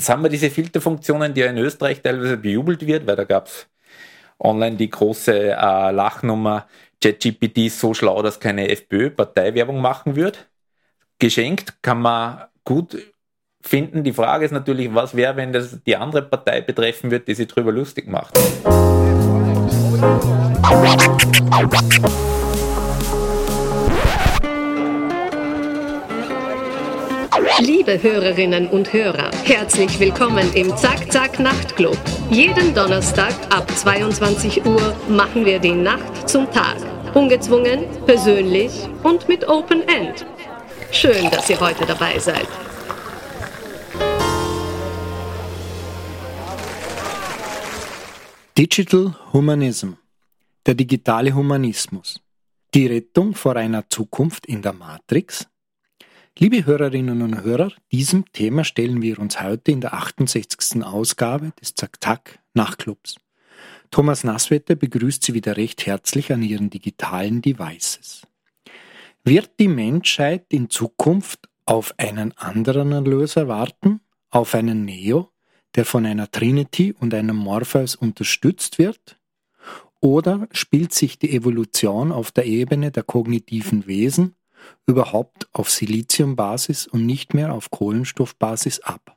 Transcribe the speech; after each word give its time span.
Jetzt 0.00 0.08
haben 0.08 0.22
wir 0.22 0.30
diese 0.30 0.48
Filterfunktionen, 0.48 1.34
die 1.34 1.42
ja 1.42 1.48
in 1.48 1.58
Österreich 1.58 2.00
teilweise 2.00 2.38
bejubelt 2.38 2.86
wird, 2.86 3.06
weil 3.06 3.16
da 3.16 3.24
gab 3.24 3.48
es 3.48 3.68
online 4.38 4.76
die 4.76 4.88
große 4.88 5.50
äh, 5.50 5.90
Lachnummer, 5.90 6.66
ChatGPT 7.02 7.66
ist 7.66 7.80
so 7.80 7.92
schlau, 7.92 8.22
dass 8.22 8.40
keine 8.40 8.70
FPÖ-Parteiwerbung 8.70 9.78
machen 9.78 10.16
wird. 10.16 10.48
Geschenkt 11.18 11.82
kann 11.82 12.00
man 12.00 12.44
gut 12.64 12.96
finden. 13.60 14.02
Die 14.02 14.14
Frage 14.14 14.46
ist 14.46 14.52
natürlich, 14.52 14.94
was 14.94 15.14
wäre, 15.14 15.36
wenn 15.36 15.52
das 15.52 15.82
die 15.82 15.96
andere 15.96 16.22
Partei 16.22 16.62
betreffen 16.62 17.10
wird, 17.10 17.28
die 17.28 17.34
sich 17.34 17.48
darüber 17.48 17.70
lustig 17.70 18.08
macht. 18.08 18.38
Liebe 27.60 28.02
Hörerinnen 28.02 28.68
und 28.68 28.90
Hörer, 28.94 29.30
herzlich 29.44 30.00
willkommen 30.00 30.50
im 30.54 30.74
Zack 30.78 31.12
Zack 31.12 31.38
Nachtclub. 31.38 31.98
Jeden 32.30 32.74
Donnerstag 32.74 33.34
ab 33.50 33.70
22 33.70 34.64
Uhr 34.64 34.96
machen 35.10 35.44
wir 35.44 35.58
die 35.58 35.74
Nacht 35.74 36.26
zum 36.26 36.50
Tag. 36.50 36.78
Ungezwungen, 37.14 37.84
persönlich 38.06 38.72
und 39.02 39.28
mit 39.28 39.46
Open 39.46 39.82
End. 39.82 40.24
Schön, 40.90 41.30
dass 41.30 41.50
ihr 41.50 41.60
heute 41.60 41.84
dabei 41.84 42.18
seid. 42.18 42.48
Digital 48.56 49.14
Humanism. 49.34 49.90
Der 50.64 50.72
digitale 50.72 51.34
Humanismus. 51.34 52.22
Die 52.72 52.86
Rettung 52.86 53.34
vor 53.34 53.56
einer 53.56 53.86
Zukunft 53.90 54.46
in 54.46 54.62
der 54.62 54.72
Matrix 54.72 55.49
Liebe 56.38 56.64
Hörerinnen 56.64 57.20
und 57.20 57.42
Hörer, 57.42 57.72
diesem 57.92 58.24
Thema 58.32 58.64
stellen 58.64 59.02
wir 59.02 59.18
uns 59.18 59.42
heute 59.42 59.72
in 59.72 59.82
der 59.82 59.92
68. 59.92 60.82
Ausgabe 60.82 61.52
des 61.60 61.74
Zack-Tack 61.74 62.38
Nachtclubs. 62.54 63.16
Thomas 63.90 64.24
Nasswetter 64.24 64.74
begrüßt 64.74 65.22
Sie 65.22 65.34
wieder 65.34 65.58
recht 65.58 65.84
herzlich 65.84 66.32
an 66.32 66.42
Ihren 66.42 66.70
digitalen 66.70 67.42
Devices. 67.42 68.22
Wird 69.22 69.50
die 69.58 69.68
Menschheit 69.68 70.46
in 70.48 70.70
Zukunft 70.70 71.48
auf 71.66 71.92
einen 71.98 72.32
anderen 72.38 72.92
Erlöser 72.92 73.48
warten, 73.48 74.00
auf 74.30 74.54
einen 74.54 74.86
Neo, 74.86 75.30
der 75.74 75.84
von 75.84 76.06
einer 76.06 76.30
Trinity 76.30 76.94
und 76.98 77.12
einem 77.12 77.36
Morpheus 77.36 77.96
unterstützt 77.96 78.78
wird? 78.78 79.18
Oder 80.00 80.48
spielt 80.52 80.94
sich 80.94 81.18
die 81.18 81.34
Evolution 81.34 82.12
auf 82.12 82.30
der 82.30 82.46
Ebene 82.46 82.90
der 82.92 83.02
kognitiven 83.02 83.86
Wesen 83.86 84.36
überhaupt 84.86 85.48
auf 85.52 85.70
Siliziumbasis 85.70 86.86
und 86.86 87.06
nicht 87.06 87.34
mehr 87.34 87.52
auf 87.52 87.70
Kohlenstoffbasis 87.70 88.80
ab. 88.80 89.16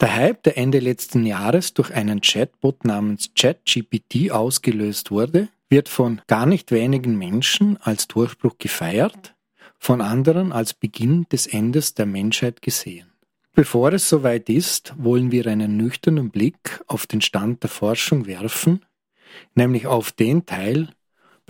Der 0.00 0.16
Hype, 0.16 0.42
der 0.44 0.56
Ende 0.56 0.78
letzten 0.78 1.26
Jahres 1.26 1.74
durch 1.74 1.92
einen 1.92 2.22
Chatbot 2.22 2.84
namens 2.84 3.32
ChatGPT 3.34 4.30
ausgelöst 4.30 5.10
wurde, 5.10 5.48
wird 5.68 5.88
von 5.88 6.22
gar 6.26 6.46
nicht 6.46 6.72
wenigen 6.72 7.18
Menschen 7.18 7.76
als 7.82 8.08
Durchbruch 8.08 8.56
gefeiert, 8.58 9.34
von 9.78 10.00
anderen 10.00 10.52
als 10.52 10.74
Beginn 10.74 11.26
des 11.30 11.46
Endes 11.46 11.94
der 11.94 12.06
Menschheit 12.06 12.62
gesehen. 12.62 13.10
Bevor 13.52 13.92
es 13.92 14.08
soweit 14.08 14.48
ist, 14.48 14.94
wollen 14.96 15.32
wir 15.32 15.46
einen 15.46 15.76
nüchternen 15.76 16.30
Blick 16.30 16.82
auf 16.86 17.06
den 17.06 17.20
Stand 17.20 17.62
der 17.62 17.70
Forschung 17.70 18.26
werfen, 18.26 18.84
nämlich 19.54 19.86
auf 19.86 20.12
den 20.12 20.46
Teil, 20.46 20.88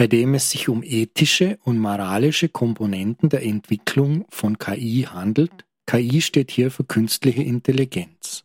bei 0.00 0.06
dem 0.06 0.32
es 0.32 0.48
sich 0.48 0.70
um 0.70 0.82
ethische 0.82 1.58
und 1.62 1.78
moralische 1.78 2.48
Komponenten 2.48 3.28
der 3.28 3.42
Entwicklung 3.42 4.24
von 4.30 4.56
KI 4.56 5.06
handelt. 5.06 5.52
KI 5.84 6.22
steht 6.22 6.50
hier 6.50 6.70
für 6.70 6.84
künstliche 6.84 7.42
Intelligenz. 7.42 8.44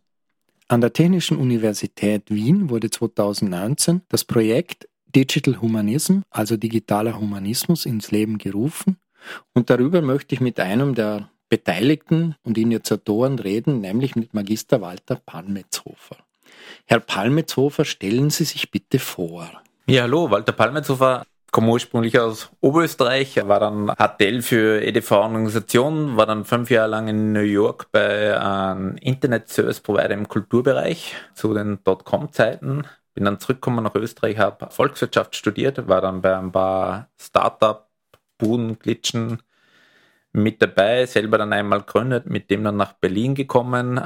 An 0.68 0.82
der 0.82 0.92
Technischen 0.92 1.38
Universität 1.38 2.24
Wien 2.28 2.70
wurde 2.70 2.90
2019 2.90 4.02
das 4.10 4.26
Projekt 4.26 4.90
Digital 5.16 5.62
Humanism, 5.62 6.24
also 6.30 6.58
digitaler 6.58 7.18
Humanismus, 7.18 7.86
ins 7.86 8.12
Leben 8.12 8.38
gerufen. 8.38 8.98
Und 9.54 9.70
darüber 9.70 10.02
möchte 10.02 10.36
ich 10.36 10.42
mit 10.42 10.60
einem 10.60 10.94
der 10.94 11.30
Beteiligten 11.48 12.36
und 12.44 12.58
Initiatoren 12.58 13.40
reden, 13.40 13.80
nämlich 13.80 14.18
mit 14.18 14.34
Magister 14.34 14.82
Walter 14.82 15.22
Palmetzhofer. 15.26 16.18
Herr 16.84 17.00
Palmetzhofer, 17.00 17.86
stellen 17.86 18.30
Sie 18.30 18.44
sich 18.44 18.72
bitte 18.72 19.00
vor. 19.00 19.50
Ja, 19.88 20.02
hallo, 20.02 20.30
Walter 20.32 20.52
Palmetzhofer, 20.52 21.24
komme 21.56 21.72
ursprünglich 21.72 22.20
aus 22.20 22.50
Oberösterreich, 22.60 23.48
war 23.48 23.62
dann 23.62 23.88
HTL 23.88 24.42
für 24.42 24.82
EDV-Organisation, 24.82 26.18
war 26.18 26.26
dann 26.26 26.44
fünf 26.44 26.70
Jahre 26.70 26.90
lang 26.90 27.08
in 27.08 27.32
New 27.32 27.40
York 27.40 27.94
bei 27.94 28.38
einem 28.38 28.98
Internet-Service-Provider 28.98 30.16
im 30.16 30.28
Kulturbereich 30.28 31.16
zu 31.34 31.54
den 31.54 31.82
Dotcom-Zeiten. 31.86 32.86
Bin 33.14 33.24
dann 33.24 33.40
zurückgekommen 33.40 33.86
nach 33.86 33.96
Österreich, 33.96 34.38
habe 34.38 34.70
Volkswirtschaft 34.70 35.34
studiert, 35.38 35.88
war 35.88 36.02
dann 36.02 36.20
bei 36.20 36.38
ein 36.38 36.52
paar 36.52 37.08
Startup-Buden, 37.18 38.78
Glitschen 38.78 39.42
mit 40.34 40.62
dabei, 40.62 41.06
selber 41.06 41.38
dann 41.38 41.54
einmal 41.54 41.80
gegründet, 41.80 42.26
mit 42.26 42.50
dem 42.50 42.66
dann 42.66 42.76
nach 42.76 42.92
Berlin 42.92 43.34
gekommen. 43.34 44.02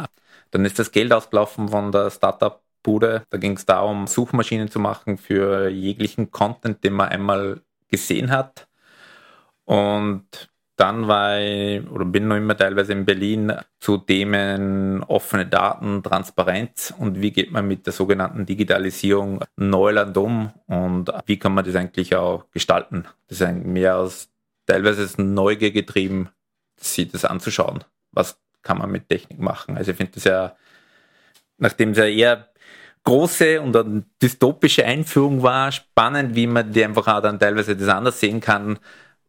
Dann 0.52 0.66
ist 0.66 0.78
das 0.78 0.92
Geld 0.92 1.12
ausgelaufen 1.12 1.70
von 1.70 1.92
der 1.92 2.12
Startup 2.12 2.62
Bude. 2.84 3.24
Da 3.30 3.38
ging 3.38 3.54
es 3.54 3.66
darum, 3.66 4.08
Suchmaschinen 4.08 4.70
zu 4.70 4.80
machen 4.80 5.18
für 5.18 5.70
jeglichen 5.70 6.32
Content, 6.32 6.84
den 6.84 6.94
man 6.94 7.10
einmal 7.10 7.62
gesehen 7.90 8.32
hat. 8.32 8.68
Und 9.66 10.50
dann 10.80 11.10
war 11.10 11.38
ich 11.40 11.86
oder 11.92 12.06
bin 12.06 12.30
noch 12.30 12.38
immer 12.38 12.56
teilweise 12.56 12.94
in 12.94 13.04
Berlin 13.04 13.54
zu 13.82 13.98
Themen 13.98 15.04
offene 15.04 15.46
Daten, 15.46 16.02
Transparenz 16.02 16.94
und 16.98 17.22
wie 17.22 17.32
geht 17.32 17.52
man 17.52 17.68
mit 17.68 17.86
der 17.86 17.92
sogenannten 17.92 18.46
Digitalisierung 18.46 19.44
Neuland 19.58 20.16
um 20.16 20.54
und 20.68 21.12
wie 21.26 21.38
kann 21.38 21.54
man 21.54 21.66
das 21.66 21.76
eigentlich 21.76 22.16
auch 22.16 22.50
gestalten. 22.52 23.06
Das 23.28 23.42
ist 23.42 23.66
mehr 23.66 23.96
als 23.96 24.30
teilweise 24.68 25.04
ist 25.04 25.20
Neugier 25.20 25.72
getrieben, 25.72 26.30
sich 26.78 27.12
das 27.12 27.26
anzuschauen. 27.26 27.84
Was 28.12 28.40
kann 28.62 28.78
man 28.78 28.90
mit 28.90 29.10
Technik 29.10 29.40
machen? 29.40 29.76
Also 29.76 29.92
ich 29.92 29.98
finde 29.98 30.14
das 30.14 30.24
ja, 30.24 30.56
nachdem 31.58 31.92
es 31.92 31.98
ja 31.98 32.06
eher 32.06 32.49
große 33.10 33.60
und 33.60 33.76
eine 33.76 34.04
dystopische 34.22 34.86
Einführung 34.86 35.42
war. 35.42 35.72
Spannend, 35.72 36.36
wie 36.36 36.46
man 36.46 36.72
die 36.72 36.86
einfach 36.86 37.08
auch 37.08 37.22
dann 37.22 37.40
teilweise 37.40 37.76
das 37.76 37.90
anders 37.90 38.20
sehen 38.20 38.40
kann, 38.40 38.78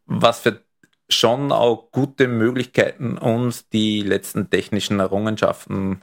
was 0.05 0.41
für 0.41 0.61
schon 1.09 1.51
auch 1.51 1.91
gute 1.91 2.27
Möglichkeiten 2.27 3.17
uns 3.17 3.67
die 3.69 4.01
letzten 4.01 4.49
technischen 4.49 4.99
Errungenschaften 4.99 6.01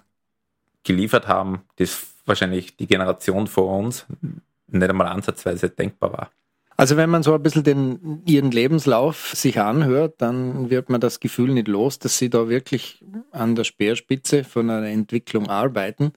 geliefert 0.82 1.28
haben, 1.28 1.62
das 1.76 2.14
wahrscheinlich 2.26 2.76
die 2.76 2.86
Generation 2.86 3.46
vor 3.46 3.78
uns 3.78 4.06
nicht 4.66 4.90
einmal 4.90 5.06
ansatzweise 5.06 5.70
denkbar 5.70 6.12
war. 6.12 6.30
Also 6.80 6.96
wenn 6.96 7.10
man 7.10 7.24
so 7.24 7.34
ein 7.34 7.42
bisschen 7.42 7.64
den, 7.64 8.22
ihren 8.24 8.52
Lebenslauf 8.52 9.32
sich 9.34 9.60
anhört, 9.60 10.22
dann 10.22 10.70
wird 10.70 10.90
man 10.90 11.00
das 11.00 11.18
Gefühl 11.18 11.52
nicht 11.52 11.66
los, 11.66 11.98
dass 11.98 12.18
sie 12.18 12.30
da 12.30 12.48
wirklich 12.48 13.04
an 13.32 13.56
der 13.56 13.64
Speerspitze 13.64 14.44
von 14.44 14.70
einer 14.70 14.86
Entwicklung 14.86 15.48
arbeiten. 15.48 16.12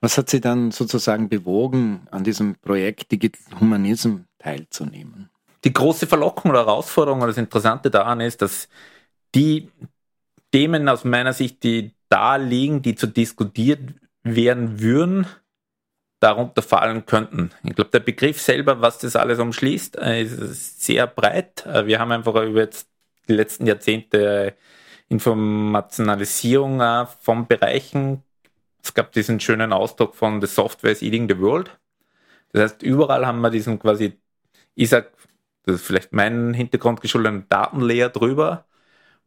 Was 0.00 0.16
hat 0.16 0.30
sie 0.30 0.40
dann 0.40 0.70
sozusagen 0.70 1.28
bewogen, 1.28 2.06
an 2.12 2.22
diesem 2.22 2.54
Projekt 2.54 3.10
Digital 3.10 3.58
Humanism 3.58 4.18
teilzunehmen? 4.38 5.30
Die 5.64 5.72
große 5.72 6.06
Verlockung 6.06 6.52
oder 6.52 6.60
Herausforderung 6.60 7.18
oder 7.18 7.28
das 7.28 7.38
Interessante 7.38 7.90
daran 7.90 8.20
ist, 8.20 8.40
dass 8.40 8.68
die 9.34 9.68
Themen 10.52 10.88
aus 10.88 11.02
meiner 11.02 11.32
Sicht, 11.32 11.64
die 11.64 11.90
da 12.08 12.36
liegen, 12.36 12.82
die 12.82 12.94
zu 12.94 13.08
diskutiert 13.08 13.80
werden 14.22 14.80
würden, 14.80 15.26
darunter 16.20 16.62
fallen 16.62 17.06
könnten. 17.06 17.50
Ich 17.62 17.74
glaube, 17.74 17.90
der 17.90 18.00
Begriff 18.00 18.40
selber, 18.40 18.80
was 18.80 18.98
das 18.98 19.16
alles 19.16 19.38
umschließt, 19.38 19.98
äh, 19.98 20.22
ist 20.22 20.82
sehr 20.82 21.06
breit. 21.06 21.66
Äh, 21.66 21.86
wir 21.86 21.98
haben 21.98 22.12
einfach 22.12 22.34
über 22.34 22.60
jetzt 22.60 22.88
die 23.28 23.34
letzten 23.34 23.66
Jahrzehnte 23.66 24.54
Informationalisierung 25.08 26.80
äh, 26.80 27.06
von 27.20 27.46
Bereichen. 27.46 28.22
Es 28.82 28.94
gab 28.94 29.12
diesen 29.12 29.40
schönen 29.40 29.72
Ausdruck 29.72 30.14
von 30.14 30.40
The 30.40 30.46
Software 30.46 30.92
is 30.92 31.02
eating 31.02 31.28
the 31.28 31.38
world. 31.38 31.78
Das 32.52 32.62
heißt, 32.62 32.82
überall 32.82 33.26
haben 33.26 33.40
wir 33.40 33.50
diesen 33.50 33.78
quasi, 33.78 34.18
ich 34.74 34.88
sag, 34.88 35.12
das 35.64 35.76
ist 35.76 35.86
vielleicht 35.86 36.12
mein 36.12 36.54
Hintergrund 36.54 37.00
geschuldet, 37.00 37.46
Datenlayer 37.48 38.10
drüber, 38.10 38.66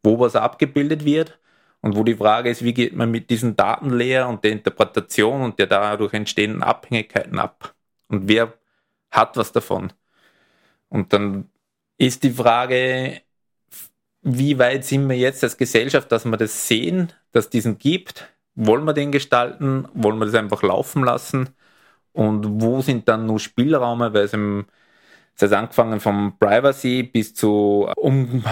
wo 0.03 0.19
was 0.19 0.35
abgebildet 0.35 1.05
wird. 1.05 1.39
Und 1.81 1.95
wo 1.95 2.03
die 2.03 2.15
Frage 2.15 2.49
ist, 2.49 2.63
wie 2.63 2.73
geht 2.73 2.95
man 2.95 3.11
mit 3.11 3.29
diesen 3.29 3.55
Datenlayer 3.55 4.27
und 4.27 4.43
der 4.43 4.51
Interpretation 4.51 5.41
und 5.41 5.59
der 5.59 5.67
dadurch 5.67 6.13
entstehenden 6.13 6.63
Abhängigkeiten 6.63 7.39
ab? 7.39 7.75
Und 8.07 8.27
wer 8.27 8.53
hat 9.11 9.37
was 9.37 9.51
davon? 9.51 9.93
Und 10.89 11.13
dann 11.13 11.49
ist 11.97 12.23
die 12.23 12.31
Frage, 12.31 13.21
wie 14.21 14.59
weit 14.59 14.85
sind 14.85 15.07
wir 15.09 15.17
jetzt 15.17 15.43
als 15.43 15.57
Gesellschaft, 15.57 16.11
dass 16.11 16.25
wir 16.25 16.37
das 16.37 16.67
sehen, 16.67 17.13
dass 17.31 17.45
es 17.45 17.49
diesen 17.51 17.77
gibt? 17.77 18.27
Wollen 18.55 18.85
wir 18.85 18.93
den 18.93 19.11
gestalten? 19.11 19.87
Wollen 19.93 20.17
wir 20.19 20.25
das 20.25 20.35
einfach 20.35 20.63
laufen 20.63 21.03
lassen? 21.03 21.49
Und 22.13 22.61
wo 22.61 22.81
sind 22.81 23.07
dann 23.07 23.27
nur 23.27 23.39
Spielräume? 23.39 24.13
Weil 24.13 24.23
es 24.23 24.33
im, 24.33 24.65
das 25.35 25.43
heißt 25.43 25.53
angefangen 25.53 25.99
vom 25.99 26.37
Privacy 26.39 27.03
bis 27.03 27.33
zu 27.35 27.87
um 27.95 28.43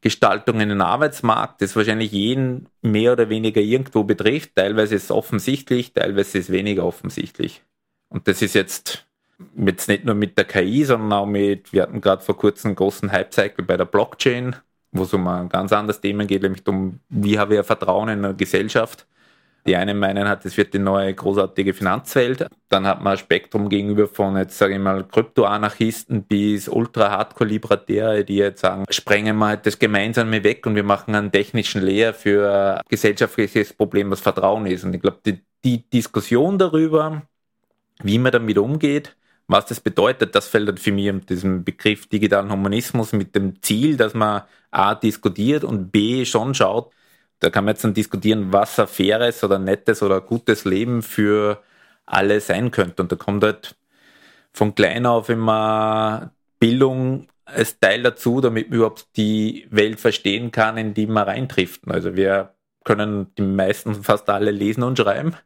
Gestaltung 0.00 0.60
in 0.60 0.70
den 0.70 0.80
Arbeitsmarkt, 0.80 1.60
das 1.60 1.76
wahrscheinlich 1.76 2.12
jeden 2.12 2.68
mehr 2.80 3.12
oder 3.12 3.28
weniger 3.28 3.60
irgendwo 3.60 4.04
betrifft. 4.04 4.56
Teilweise 4.56 4.94
ist 4.94 5.04
es 5.04 5.10
offensichtlich, 5.10 5.92
teilweise 5.92 6.38
ist 6.38 6.48
es 6.48 6.52
weniger 6.52 6.84
offensichtlich. 6.84 7.62
Und 8.08 8.26
das 8.26 8.40
ist 8.42 8.54
jetzt, 8.54 9.06
jetzt 9.56 9.88
nicht 9.88 10.04
nur 10.04 10.14
mit 10.14 10.38
der 10.38 10.46
KI, 10.46 10.84
sondern 10.84 11.12
auch 11.12 11.26
mit, 11.26 11.72
wir 11.72 11.82
hatten 11.82 12.00
gerade 12.00 12.22
vor 12.22 12.36
kurzem 12.36 12.70
einen 12.70 12.76
großen 12.76 13.12
Hype-Cycle 13.12 13.64
bei 13.64 13.76
der 13.76 13.84
Blockchain, 13.84 14.56
wo 14.92 15.02
es 15.02 15.12
um 15.12 15.26
ein 15.28 15.48
ganz 15.48 15.72
anderes 15.72 16.00
Thema 16.00 16.24
geht, 16.24 16.42
nämlich 16.42 16.66
um, 16.66 17.00
wie 17.08 17.38
haben 17.38 17.50
wir 17.50 17.62
Vertrauen 17.62 18.08
in 18.08 18.24
eine 18.24 18.34
Gesellschaft. 18.34 19.06
Die 19.66 19.76
einen 19.76 19.98
meinen 19.98 20.28
hat, 20.28 20.44
es 20.46 20.56
wird 20.56 20.72
die 20.72 20.78
neue 20.78 21.14
großartige 21.14 21.74
Finanzwelt. 21.74 22.46
Dann 22.68 22.86
hat 22.86 23.02
man 23.02 23.12
ein 23.12 23.18
Spektrum 23.18 23.68
gegenüber 23.68 24.08
von 24.08 24.36
jetzt 24.36 24.56
sage 24.56 24.74
ich 24.74 24.80
mal 24.80 25.04
Kryptoanarchisten 25.04 26.22
bis 26.24 26.68
ultra 26.68 27.10
hardcore 27.10 27.48
Libertäre, 27.48 28.24
die 28.24 28.36
jetzt 28.36 28.62
sagen, 28.62 28.84
sprengen 28.88 29.36
wir 29.36 29.48
halt 29.48 29.66
das 29.66 29.78
Gemeinsame 29.78 30.42
weg 30.44 30.66
und 30.66 30.76
wir 30.76 30.84
machen 30.84 31.14
einen 31.14 31.30
technischen 31.30 31.82
Lehr 31.82 32.14
für 32.14 32.78
ein 32.78 32.80
gesellschaftliches 32.88 33.74
Problem, 33.74 34.10
was 34.10 34.20
Vertrauen 34.20 34.66
ist. 34.66 34.84
Und 34.84 34.94
ich 34.94 35.02
glaube, 35.02 35.18
die, 35.26 35.40
die 35.64 35.88
Diskussion 35.90 36.58
darüber, 36.58 37.22
wie 38.02 38.18
man 38.18 38.32
damit 38.32 38.56
umgeht, 38.56 39.16
was 39.46 39.66
das 39.66 39.80
bedeutet, 39.80 40.34
das 40.34 40.46
fällt 40.46 40.78
für 40.78 40.92
mich 40.92 41.10
um 41.10 41.26
diesen 41.26 41.64
Begriff 41.64 42.06
digitalen 42.06 42.52
Humanismus 42.52 43.12
mit 43.12 43.34
dem 43.34 43.60
Ziel, 43.62 43.96
dass 43.96 44.14
man 44.14 44.42
A 44.70 44.94
diskutiert 44.94 45.64
und 45.64 45.90
B 45.90 46.24
schon 46.24 46.54
schaut, 46.54 46.92
da 47.40 47.50
kann 47.50 47.64
man 47.64 47.74
jetzt 47.74 47.84
dann 47.84 47.94
diskutieren, 47.94 48.52
was 48.52 48.78
ein 48.78 48.86
faires 48.86 49.42
oder 49.44 49.58
nettes 49.58 50.02
oder 50.02 50.20
gutes 50.20 50.64
Leben 50.64 51.02
für 51.02 51.62
alle 52.06 52.40
sein 52.40 52.70
könnte. 52.70 53.02
Und 53.02 53.12
da 53.12 53.16
kommt 53.16 53.42
halt 53.44 53.76
von 54.52 54.74
klein 54.74 55.06
auf 55.06 55.28
immer 55.28 56.32
Bildung 56.58 57.28
als 57.44 57.78
Teil 57.80 58.02
dazu, 58.02 58.40
damit 58.40 58.68
man 58.70 58.76
überhaupt 58.76 59.08
die 59.16 59.66
Welt 59.70 60.00
verstehen 60.00 60.52
kann, 60.52 60.76
in 60.76 60.94
die 60.94 61.06
man 61.06 61.24
reintrifft. 61.24 61.82
Also 61.88 62.14
wir 62.16 62.54
können 62.84 63.34
die 63.36 63.42
meisten 63.42 64.02
fast 64.02 64.28
alle 64.30 64.50
lesen 64.50 64.82
und 64.82 64.98
schreiben. 64.98 65.36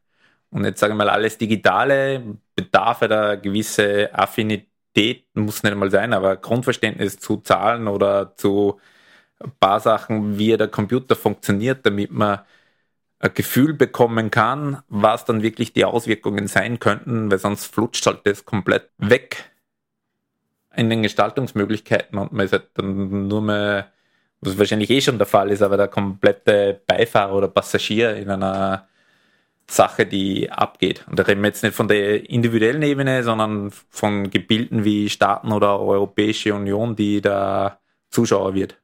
Und 0.50 0.64
jetzt 0.64 0.80
sagen 0.80 0.94
wir 0.94 1.04
mal, 1.04 1.10
alles 1.10 1.38
Digitale 1.38 2.38
bedarf 2.54 3.02
eine 3.02 3.40
gewisse 3.40 4.10
Affinität, 4.14 5.26
muss 5.34 5.62
nicht 5.62 5.74
mal 5.76 5.90
sein, 5.90 6.12
aber 6.12 6.36
Grundverständnis 6.36 7.18
zu 7.18 7.38
Zahlen 7.38 7.88
oder 7.88 8.36
zu 8.36 8.80
ein 9.44 9.52
paar 9.60 9.80
Sachen, 9.80 10.38
wie 10.38 10.56
der 10.56 10.68
Computer 10.68 11.16
funktioniert, 11.16 11.84
damit 11.86 12.10
man 12.10 12.40
ein 13.18 13.34
Gefühl 13.34 13.74
bekommen 13.74 14.30
kann, 14.30 14.82
was 14.88 15.24
dann 15.24 15.42
wirklich 15.42 15.72
die 15.72 15.84
Auswirkungen 15.84 16.46
sein 16.46 16.78
könnten, 16.78 17.30
weil 17.30 17.38
sonst 17.38 17.66
flutscht 17.66 18.06
halt 18.06 18.20
das 18.24 18.44
komplett 18.44 18.90
weg 18.98 19.50
in 20.76 20.90
den 20.90 21.02
Gestaltungsmöglichkeiten 21.02 22.18
und 22.18 22.32
man 22.32 22.46
ist 22.46 22.52
halt 22.52 22.68
dann 22.74 23.28
nur 23.28 23.42
mehr, 23.42 23.92
was 24.40 24.58
wahrscheinlich 24.58 24.90
eh 24.90 25.00
schon 25.00 25.18
der 25.18 25.26
Fall 25.26 25.50
ist, 25.50 25.62
aber 25.62 25.76
der 25.76 25.88
komplette 25.88 26.80
Beifahrer 26.86 27.34
oder 27.34 27.48
Passagier 27.48 28.16
in 28.16 28.30
einer 28.30 28.88
Sache, 29.66 30.04
die 30.06 30.50
abgeht. 30.50 31.04
Und 31.08 31.18
da 31.18 31.22
reden 31.22 31.40
wir 31.40 31.48
jetzt 31.48 31.62
nicht 31.62 31.74
von 31.74 31.88
der 31.88 32.28
individuellen 32.28 32.82
Ebene, 32.82 33.22
sondern 33.22 33.70
von 33.90 34.30
Gebilden 34.30 34.84
wie 34.84 35.08
Staaten 35.08 35.52
oder 35.52 35.80
Europäische 35.80 36.54
Union, 36.54 36.96
die 36.96 37.20
da 37.22 37.80
Zuschauer 38.10 38.54
wird. 38.54 38.78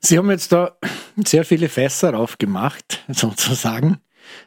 Sie 0.00 0.18
haben 0.18 0.30
jetzt 0.30 0.52
da 0.52 0.76
sehr 1.16 1.44
viele 1.44 1.68
Fässer 1.68 2.18
aufgemacht, 2.18 3.04
sozusagen. 3.08 3.98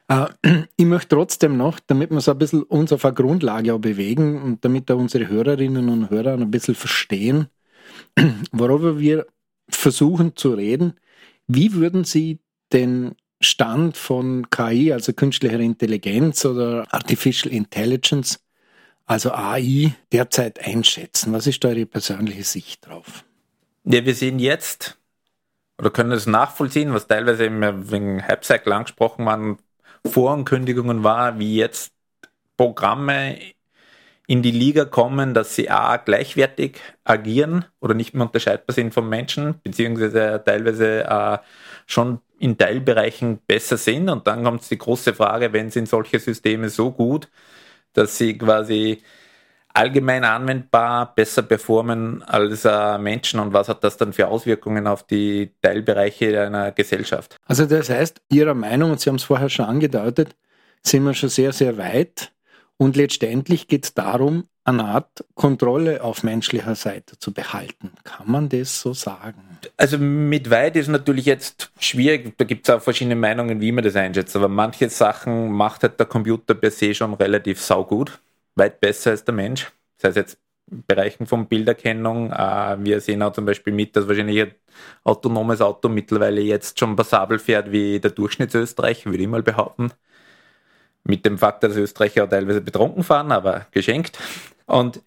Äh, 0.08 0.28
ich 0.78 0.86
möchte 0.86 1.16
trotzdem 1.16 1.58
noch, 1.58 1.80
damit 1.80 2.12
wir 2.12 2.22
so 2.22 2.32
ein 2.32 2.38
bisschen 2.38 2.64
uns 2.64 2.92
auf 2.92 3.06
eine 3.06 3.14
Grundlage 3.14 3.74
auch 3.74 3.80
bewegen 3.80 4.42
und 4.42 4.66
damit 4.66 4.90
da 4.90 4.96
unsere 4.96 5.28
Hörerinnen 5.28 5.90
und 5.90 6.10
Hörer 6.10 6.34
ein 6.34 6.52
bisschen 6.52 6.76
verstehen, 6.76 7.48
worüber 8.52 9.00
wir 9.00 9.26
versuchen 9.70 10.36
zu 10.36 10.54
reden, 10.54 10.94
wie 11.48 11.74
würden 11.74 12.04
Sie 12.04 12.40
den 12.72 13.16
Stand 13.42 13.98
von 13.98 14.50
KI, 14.50 14.92
also 14.92 15.14
künstlicher 15.14 15.60
Intelligenz 15.60 16.46
oder 16.46 16.86
Artificial 16.94 17.54
Intelligence, 17.54 18.40
also 19.06 19.32
AI, 19.32 19.96
derzeit 20.12 20.64
einschätzen? 20.64 21.34
Was 21.34 21.48
ist 21.48 21.64
da 21.64 21.72
Ihre 21.72 21.86
persönliche 21.86 22.44
Sicht 22.44 22.86
drauf? 22.86 23.24
Ja, 23.86 24.06
wir 24.06 24.14
sehen 24.14 24.40
jetzt, 24.40 24.99
oder 25.80 25.90
können 25.92 26.12
das 26.12 26.28
nachvollziehen, 26.28 26.94
was 26.94 27.08
teilweise 27.08 27.46
eben 27.46 27.92
wegen 27.92 28.28
Hype-Cycle 28.28 28.74
angesprochen 28.74 29.26
waren, 29.26 29.58
Vorankündigungen 30.06 31.04
war, 31.04 31.40
wie 31.40 31.56
jetzt 31.56 31.94
Programme 32.58 33.38
in 34.28 34.42
die 34.42 34.52
Liga 34.52 34.86
kommen, 34.86 35.34
dass 35.34 35.56
sie 35.56 35.70
A 35.70 35.98
gleichwertig 35.98 36.80
agieren 37.06 37.66
oder 37.80 37.94
nicht 37.94 38.14
mehr 38.14 38.26
unterscheidbar 38.26 38.76
sind 38.76 38.94
vom 38.94 39.10
Menschen, 39.10 39.60
beziehungsweise 39.64 40.44
teilweise 40.46 41.06
äh, 41.06 41.38
schon 41.88 42.20
in 42.40 42.58
Teilbereichen 42.58 43.40
besser 43.48 43.78
sind. 43.78 44.10
Und 44.10 44.28
dann 44.28 44.44
kommt 44.44 44.70
die 44.70 44.78
große 44.78 45.14
Frage, 45.14 45.54
wenn 45.54 45.72
sind 45.72 45.88
solche 45.88 46.20
Systeme 46.20 46.70
so 46.70 46.92
gut, 46.92 47.30
dass 47.94 48.18
sie 48.18 48.38
quasi 48.38 49.02
allgemein 49.80 50.26
anwendbar 50.26 51.16
besser 51.16 51.42
performen 51.42 52.22
als 52.24 52.66
äh, 52.66 52.98
Menschen 52.98 53.40
und 53.40 53.54
was 53.54 53.70
hat 53.70 53.82
das 53.84 53.96
dann 53.96 54.12
für 54.12 54.28
Auswirkungen 54.28 54.88
auf 54.88 55.04
die 55.04 55.54
Teilbereiche 55.62 56.42
einer 56.42 56.74
Gesellschaft? 56.74 57.38
Also 57.46 57.66
das 57.66 57.90
heißt, 57.90 58.22
Ihrer 58.30 58.56
Meinung, 58.56 58.92
und 58.92 59.00
Sie 59.00 59.10
haben 59.10 59.16
es 59.16 59.24
vorher 59.24 59.48
schon 59.48 59.66
angedeutet, 59.66 60.36
sind 60.84 61.04
wir 61.04 61.14
schon 61.14 61.30
sehr, 61.30 61.54
sehr 61.54 61.78
weit 61.78 62.34
und 62.76 62.98
letztendlich 62.98 63.70
geht 63.70 63.86
es 63.86 63.94
darum, 63.94 64.44
eine 64.66 64.84
Art 64.84 65.24
Kontrolle 65.34 66.04
auf 66.04 66.24
menschlicher 66.24 66.76
Seite 66.76 67.18
zu 67.18 67.34
behalten. 67.34 67.92
Kann 68.04 68.30
man 68.30 68.50
das 68.50 68.82
so 68.82 68.94
sagen? 68.94 69.60
Also 69.78 69.98
mit 69.98 70.50
weit 70.50 70.76
ist 70.76 70.90
natürlich 70.90 71.26
jetzt 71.26 71.72
schwierig, 71.80 72.38
da 72.38 72.44
gibt 72.44 72.68
es 72.68 72.76
auch 72.76 72.82
verschiedene 72.82 73.16
Meinungen, 73.16 73.62
wie 73.62 73.72
man 73.72 73.86
das 73.86 73.96
einschätzt, 73.96 74.36
aber 74.36 74.50
manche 74.50 74.90
Sachen 74.90 75.52
macht 75.52 75.84
halt 75.84 75.98
der 75.98 76.06
Computer 76.06 76.54
per 76.54 76.70
se 76.70 76.94
schon 76.94 77.14
relativ 77.14 77.62
saugut 77.62 78.20
weit 78.60 78.80
besser 78.80 79.12
als 79.12 79.24
der 79.26 79.34
Mensch. 79.34 79.72
Das 79.98 80.10
heißt 80.10 80.18
jetzt 80.18 80.38
Bereichen 80.68 81.26
von 81.26 81.48
Bilderkennung. 81.48 82.32
Äh, 82.32 82.78
wir 82.80 83.02
sehen 83.02 83.24
auch 83.24 83.34
zum 83.34 83.46
Beispiel 83.46 83.74
mit, 83.74 83.96
dass 83.96 84.08
wahrscheinlich 84.08 84.42
ein 84.42 84.56
autonomes 85.04 85.62
Auto 85.62 85.90
mittlerweile 85.90 86.42
jetzt 86.42 86.80
schon 86.80 86.96
passabel 86.96 87.40
fährt 87.40 87.72
wie 87.72 88.00
der 88.00 88.12
Durchschnittsösterreicher, 88.12 89.10
würde 89.10 89.24
ich 89.24 89.30
mal 89.30 89.44
behaupten. 89.44 89.92
Mit 91.04 91.26
dem 91.26 91.38
Fakt, 91.38 91.64
dass 91.64 91.76
Österreicher 91.76 92.30
teilweise 92.30 92.62
betrunken 92.62 93.04
fahren, 93.04 93.32
aber 93.32 93.66
geschenkt. 93.72 94.20
Und 94.68 95.02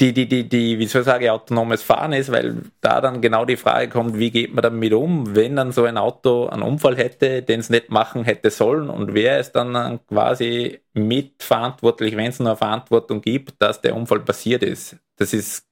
die, 0.00 0.12
die, 0.12 0.26
die, 0.26 0.48
die, 0.48 0.78
wie 0.78 0.86
soll 0.86 1.02
ich 1.02 1.06
sagen, 1.06 1.28
autonomes 1.28 1.82
Fahren 1.82 2.12
ist, 2.12 2.32
weil 2.32 2.62
da 2.80 3.00
dann 3.00 3.20
genau 3.20 3.44
die 3.44 3.56
Frage 3.56 3.88
kommt, 3.88 4.18
wie 4.18 4.30
geht 4.30 4.52
man 4.52 4.62
damit 4.62 4.92
um, 4.92 5.34
wenn 5.36 5.54
dann 5.56 5.70
so 5.72 5.84
ein 5.84 5.98
Auto 5.98 6.46
einen 6.46 6.62
Unfall 6.62 6.96
hätte, 6.96 7.42
den 7.42 7.60
es 7.60 7.70
nicht 7.70 7.90
machen 7.90 8.24
hätte 8.24 8.50
sollen 8.50 8.88
und 8.88 9.14
wer 9.14 9.38
ist 9.38 9.52
dann 9.52 10.00
quasi 10.06 10.80
mitverantwortlich, 10.94 12.16
wenn 12.16 12.30
es 12.30 12.40
nur 12.40 12.56
Verantwortung 12.56 13.20
gibt, 13.20 13.60
dass 13.60 13.80
der 13.80 13.94
Unfall 13.94 14.20
passiert 14.20 14.62
ist. 14.62 14.96
Das 15.16 15.32
ist, 15.32 15.66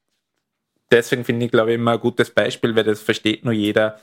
deswegen 0.91 1.25
finde 1.25 1.47
ich, 1.47 1.53
glaube 1.53 1.71
ich, 1.71 1.77
immer 1.77 1.93
ein 1.93 2.01
gutes 2.01 2.31
Beispiel, 2.31 2.77
weil 2.77 2.85
das 2.85 3.01
versteht 3.01 3.45
nur 3.45 3.55
jeder, 3.55 3.99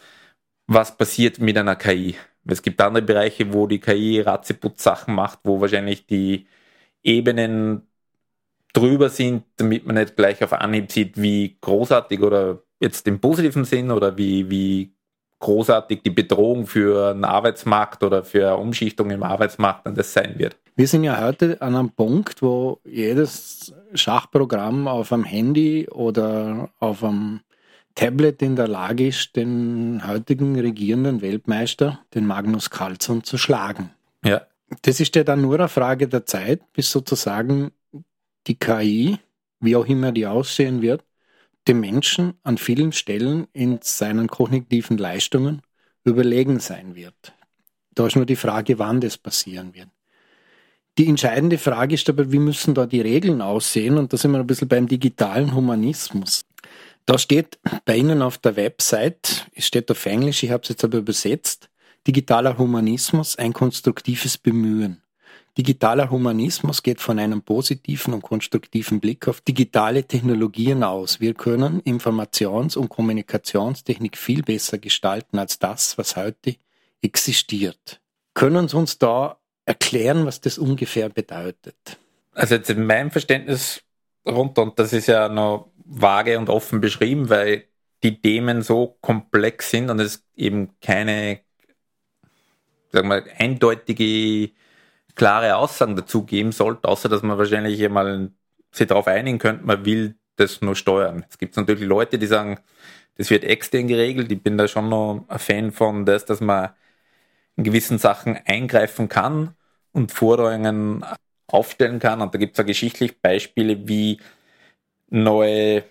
was 0.68 0.98
passiert 0.98 1.40
mit 1.40 1.58
einer 1.58 1.76
KI. 1.76 2.16
Es 2.46 2.62
gibt 2.62 2.82
andere 2.82 3.04
Bereiche, 3.04 3.54
wo 3.54 3.68
die 3.68 3.80
KI 3.80 4.22
Ratzeputz-Sachen 4.22 5.14
macht, 5.14 5.40
wo 5.44 5.62
wahrscheinlich 5.62 6.06
die 6.08 6.48
Ebenen 7.04 7.87
drüber 8.78 9.10
sind, 9.10 9.44
damit 9.58 9.86
man 9.86 9.96
nicht 9.96 10.16
gleich 10.16 10.44
auf 10.44 10.54
Anhieb 10.54 10.92
sieht, 10.92 11.20
wie 11.20 11.58
großartig 11.62 12.22
oder 12.22 12.62
jetzt 12.80 13.08
im 13.08 13.20
positiven 13.20 13.66
Sinn 13.66 13.92
oder 13.92 14.18
wie, 14.18 14.50
wie 14.50 14.94
großartig 15.40 16.02
die 16.04 16.12
Bedrohung 16.12 16.68
für 16.68 17.12
einen 17.12 17.24
Arbeitsmarkt 17.24 18.04
oder 18.04 18.24
für 18.24 18.48
eine 18.48 18.58
Umschichtung 18.58 19.10
im 19.10 19.24
Arbeitsmarkt 19.24 19.86
dann 19.86 19.96
das 19.96 20.14
sein 20.14 20.36
wird. 20.38 20.58
Wir 20.76 20.88
sind 20.88 21.04
ja 21.04 21.20
heute 21.20 21.60
an 21.62 21.76
einem 21.76 21.90
Punkt, 21.90 22.42
wo 22.42 22.80
jedes 22.84 23.74
Schachprogramm 23.94 24.88
auf 24.88 25.12
einem 25.12 25.24
Handy 25.24 25.88
oder 25.90 26.70
auf 26.80 27.04
einem 27.04 27.42
Tablet 27.96 28.44
in 28.44 28.56
der 28.56 28.68
Lage 28.68 29.08
ist, 29.08 29.36
den 29.36 30.04
heutigen 30.06 30.60
regierenden 30.60 31.22
Weltmeister, 31.22 32.00
den 32.14 32.28
Magnus 32.28 32.70
Carlsson, 32.70 33.24
zu 33.24 33.40
schlagen. 33.40 33.90
Ja. 34.24 34.42
Das 34.84 35.00
ist 35.00 35.16
ja 35.16 35.24
dann 35.24 35.42
nur 35.42 35.56
eine 35.56 35.68
Frage 35.68 36.08
der 36.08 36.26
Zeit, 36.26 36.62
bis 36.74 36.92
sozusagen 36.92 37.72
die 38.48 38.56
KI, 38.56 39.18
wie 39.60 39.76
auch 39.76 39.86
immer 39.86 40.12
die 40.12 40.26
aussehen 40.26 40.82
wird, 40.82 41.04
dem 41.68 41.80
Menschen 41.80 42.34
an 42.44 42.58
vielen 42.58 42.92
Stellen 42.94 43.48
in 43.54 43.80
seinen 43.82 44.28
kognitiven 44.28 44.98
Leistungen 44.98 45.62
überlegen 46.04 46.60
sein 46.60 46.96
wird. 46.96 47.34
Da 47.94 48.08
ist 48.08 48.16
nur 48.16 48.26
die 48.26 48.36
Frage, 48.36 48.80
wann 48.80 49.02
das 49.02 49.18
passieren 49.18 49.74
wird. 49.74 49.90
Die 50.98 51.08
entscheidende 51.08 51.58
Frage 51.58 51.96
ist 51.96 52.10
aber, 52.10 52.32
wie 52.32 52.40
müssen 52.40 52.74
da 52.74 52.86
die 52.86 53.02
Regeln 53.02 53.42
aussehen? 53.42 53.98
Und 53.98 54.14
da 54.14 54.18
sind 54.18 54.32
wir 54.32 54.40
ein 54.40 54.48
bisschen 54.48 54.68
beim 54.68 54.88
digitalen 54.88 55.54
Humanismus. 55.54 56.46
Da 57.06 57.18
steht 57.18 57.60
bei 57.86 57.98
Ihnen 57.98 58.22
auf 58.22 58.38
der 58.38 58.56
Website, 58.56 59.48
es 59.54 59.68
steht 59.68 59.90
auf 59.92 60.06
Englisch, 60.06 60.44
ich 60.44 60.52
habe 60.52 60.64
es 60.64 60.70
jetzt 60.70 60.84
aber 60.84 60.98
übersetzt, 60.98 61.70
digitaler 62.06 62.58
Humanismus, 62.58 63.36
ein 63.38 63.54
konstruktives 63.54 64.38
Bemühen. 64.38 65.02
Digitaler 65.58 66.12
Humanismus 66.12 66.84
geht 66.84 67.02
von 67.02 67.18
einem 67.18 67.42
positiven 67.42 68.14
und 68.14 68.22
konstruktiven 68.22 69.00
Blick 69.00 69.28
auf 69.28 69.42
digitale 69.42 70.04
Technologien 70.04 70.84
aus. 70.84 71.20
Wir 71.20 71.34
können 71.34 71.82
Informations- 71.82 72.78
und 72.78 72.90
Kommunikationstechnik 72.90 74.18
viel 74.18 74.44
besser 74.44 74.78
gestalten 74.78 75.40
als 75.40 75.58
das, 75.58 75.98
was 75.98 76.16
heute 76.16 76.58
existiert. 77.02 78.00
Können 78.36 78.68
Sie 78.68 78.78
uns 78.78 79.00
da 79.00 79.40
erklären, 79.66 80.28
was 80.28 80.42
das 80.42 80.60
ungefähr 80.60 81.10
bedeutet? 81.10 81.98
Also 82.34 82.54
jetzt 82.54 82.70
in 82.70 82.86
meinem 82.86 83.10
Verständnis 83.10 83.82
runter, 84.28 84.62
und 84.62 84.78
das 84.78 84.94
ist 84.94 85.08
ja 85.08 85.28
noch 85.28 85.72
vage 85.86 86.38
und 86.38 86.50
offen 86.50 86.82
beschrieben, 86.82 87.30
weil 87.30 87.64
die 88.04 88.22
Themen 88.22 88.62
so 88.62 88.98
komplex 89.02 89.72
sind 89.72 89.90
und 89.90 90.00
es 90.00 90.24
eben 90.36 90.80
keine, 90.82 91.40
sagen 92.92 93.08
wir, 93.08 93.24
eindeutige 93.40 94.52
klare 95.18 95.58
Aussagen 95.58 95.96
dazu 95.96 96.24
geben 96.24 96.52
sollte, 96.52 96.88
außer 96.88 97.10
dass 97.10 97.24
man 97.24 97.38
wahrscheinlich 97.38 97.84
einmal 97.84 98.32
sich 98.72 98.88
darauf 98.88 99.08
einigen 99.08 99.40
könnte, 99.40 99.66
man 99.66 99.84
will 99.84 100.16
das 100.38 100.62
nur 100.62 100.76
steuern. 100.76 101.26
Es 101.30 101.38
gibt 101.38 101.58
natürlich 101.58 101.88
Leute, 101.88 102.20
die 102.20 102.28
sagen, 102.28 102.60
das 103.16 103.30
wird 103.30 103.44
extern 103.44 103.88
geregelt. 103.88 104.32
Ich 104.32 104.42
bin 104.42 104.58
da 104.58 104.68
schon 104.68 104.90
noch 104.90 105.26
ein 105.28 105.40
Fan 105.40 105.72
von 105.72 106.06
das, 106.06 106.26
dass 106.26 106.40
man 106.40 106.70
in 107.56 107.64
gewissen 107.64 107.98
Sachen 107.98 108.38
eingreifen 108.46 109.10
kann 109.10 109.56
und 109.92 110.12
Forderungen 110.12 111.04
aufstellen 111.48 112.00
kann. 112.00 112.22
Und 112.22 112.34
da 112.34 112.38
gibt 112.38 112.54
es 112.54 112.58
ja 112.60 112.64
geschichtlich 112.64 113.20
Beispiele, 113.20 113.88
wie 113.88 114.20
neue 115.10 115.84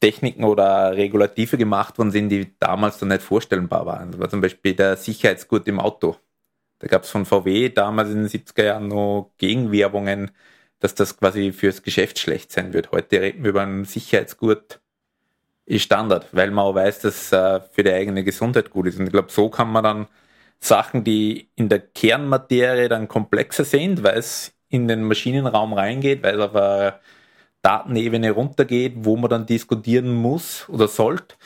Techniken 0.00 0.44
oder 0.44 0.96
Regulative 0.96 1.56
gemacht 1.56 1.98
worden 1.98 2.10
sind, 2.10 2.28
die 2.30 2.52
damals 2.58 3.00
noch 3.00 3.08
nicht 3.08 3.22
vorstellbar 3.22 3.86
waren. 3.86 4.10
Das 4.10 4.20
war 4.20 4.28
zum 4.28 4.40
Beispiel 4.40 4.74
der 4.74 4.96
Sicherheitsgurt 4.96 5.68
im 5.68 5.78
Auto. 5.78 6.16
Da 6.78 6.86
gab 6.86 7.02
es 7.04 7.10
von 7.10 7.26
VW 7.26 7.70
damals 7.70 8.10
in 8.10 8.16
den 8.16 8.28
70er 8.28 8.64
Jahren 8.64 8.88
noch 8.88 9.32
Gegenwerbungen, 9.38 10.30
dass 10.80 10.94
das 10.94 11.16
quasi 11.16 11.52
fürs 11.52 11.82
Geschäft 11.82 12.18
schlecht 12.18 12.52
sein 12.52 12.72
wird. 12.72 12.92
Heute 12.92 13.20
reden 13.20 13.42
wir 13.42 13.50
über 13.50 13.62
einen 13.62 13.84
Sicherheitsgurt, 13.84 14.80
ist 15.66 15.82
Standard, 15.82 16.28
weil 16.32 16.50
man 16.50 16.64
auch 16.64 16.74
weiß, 16.74 17.00
dass 17.00 17.32
äh, 17.32 17.60
für 17.72 17.82
die 17.82 17.92
eigene 17.92 18.24
Gesundheit 18.24 18.70
gut 18.70 18.86
ist. 18.86 18.98
Und 18.98 19.06
ich 19.06 19.12
glaube, 19.12 19.30
so 19.30 19.50
kann 19.50 19.70
man 19.70 19.84
dann 19.84 20.06
Sachen, 20.60 21.04
die 21.04 21.50
in 21.56 21.68
der 21.68 21.80
Kernmaterie 21.80 22.88
dann 22.88 23.08
komplexer 23.08 23.64
sind, 23.64 24.02
weil 24.02 24.18
es 24.18 24.54
in 24.68 24.88
den 24.88 25.04
Maschinenraum 25.04 25.72
reingeht, 25.72 26.22
weil 26.22 26.36
es 26.36 26.40
auf 26.40 26.54
eine 26.54 27.00
Datenebene 27.62 28.30
runtergeht, 28.30 28.94
wo 28.98 29.16
man 29.16 29.30
dann 29.30 29.46
diskutieren 29.46 30.14
muss 30.14 30.68
oder 30.68 30.88
sollte, 30.88 31.36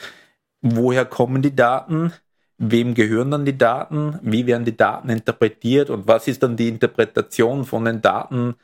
woher 0.61 1.05
kommen 1.05 1.41
die 1.41 1.55
Daten, 1.55 2.13
wem 2.57 2.93
gehören 2.93 3.31
dann 3.31 3.45
die 3.45 3.57
Daten, 3.57 4.19
wie 4.21 4.45
werden 4.47 4.65
die 4.65 4.77
Daten 4.77 5.09
interpretiert? 5.09 5.89
Und 5.89 6.07
was 6.07 6.27
ist 6.27 6.43
dann 6.43 6.57
die 6.57 6.69
Interpretation 6.69 7.65
von 7.65 7.85
den 7.85 8.01
Daten, 8.01 8.55